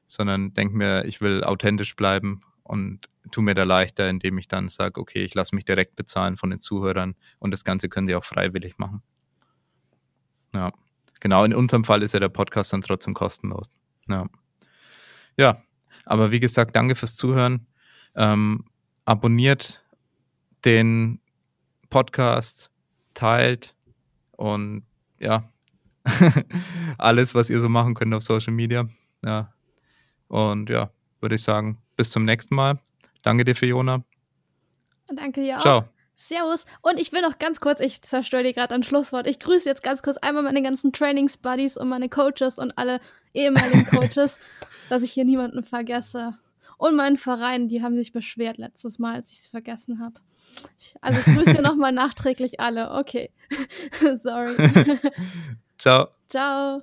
[0.08, 4.68] sondern denke mir, ich will authentisch bleiben und tu mir da leichter, indem ich dann
[4.68, 8.16] sage, okay, ich lasse mich direkt bezahlen von den Zuhörern und das Ganze können die
[8.16, 9.02] auch freiwillig machen.
[10.52, 10.72] Ja,
[11.20, 13.68] genau, in unserem Fall ist ja der Podcast dann trotzdem kostenlos.
[14.08, 14.26] Ja,
[15.36, 15.62] ja
[16.08, 17.66] aber wie gesagt, danke fürs Zuhören.
[18.16, 18.64] Ähm,
[19.04, 19.82] abonniert
[20.64, 21.20] den
[21.90, 22.70] Podcast,
[23.14, 23.74] teilt
[24.32, 24.84] und
[25.18, 25.48] ja,
[26.98, 28.88] alles, was ihr so machen könnt auf Social Media.
[29.24, 29.52] Ja.
[30.28, 30.90] Und ja,
[31.20, 32.78] würde ich sagen, bis zum nächsten Mal.
[33.22, 34.02] Danke dir, Fiona.
[35.14, 35.62] Danke dir auch.
[35.62, 35.84] Ciao.
[36.14, 36.66] Servus.
[36.82, 39.26] Und ich will noch ganz kurz, ich zerstöre dir gerade ein Schlusswort.
[39.26, 43.00] Ich grüße jetzt ganz kurz einmal meine ganzen Trainings-Buddies und meine Coaches und alle
[43.34, 44.38] ehemaligen Coaches,
[44.88, 46.38] dass ich hier niemanden vergesse.
[46.76, 50.20] Und meinen Verein, die haben sich beschwert letztes Mal, als ich sie vergessen habe.
[51.00, 52.92] Also ich grüße nochmal nachträglich alle.
[52.92, 53.30] Okay.
[53.90, 54.54] Sorry.
[55.78, 56.08] Ciao.
[56.28, 56.82] Ciao.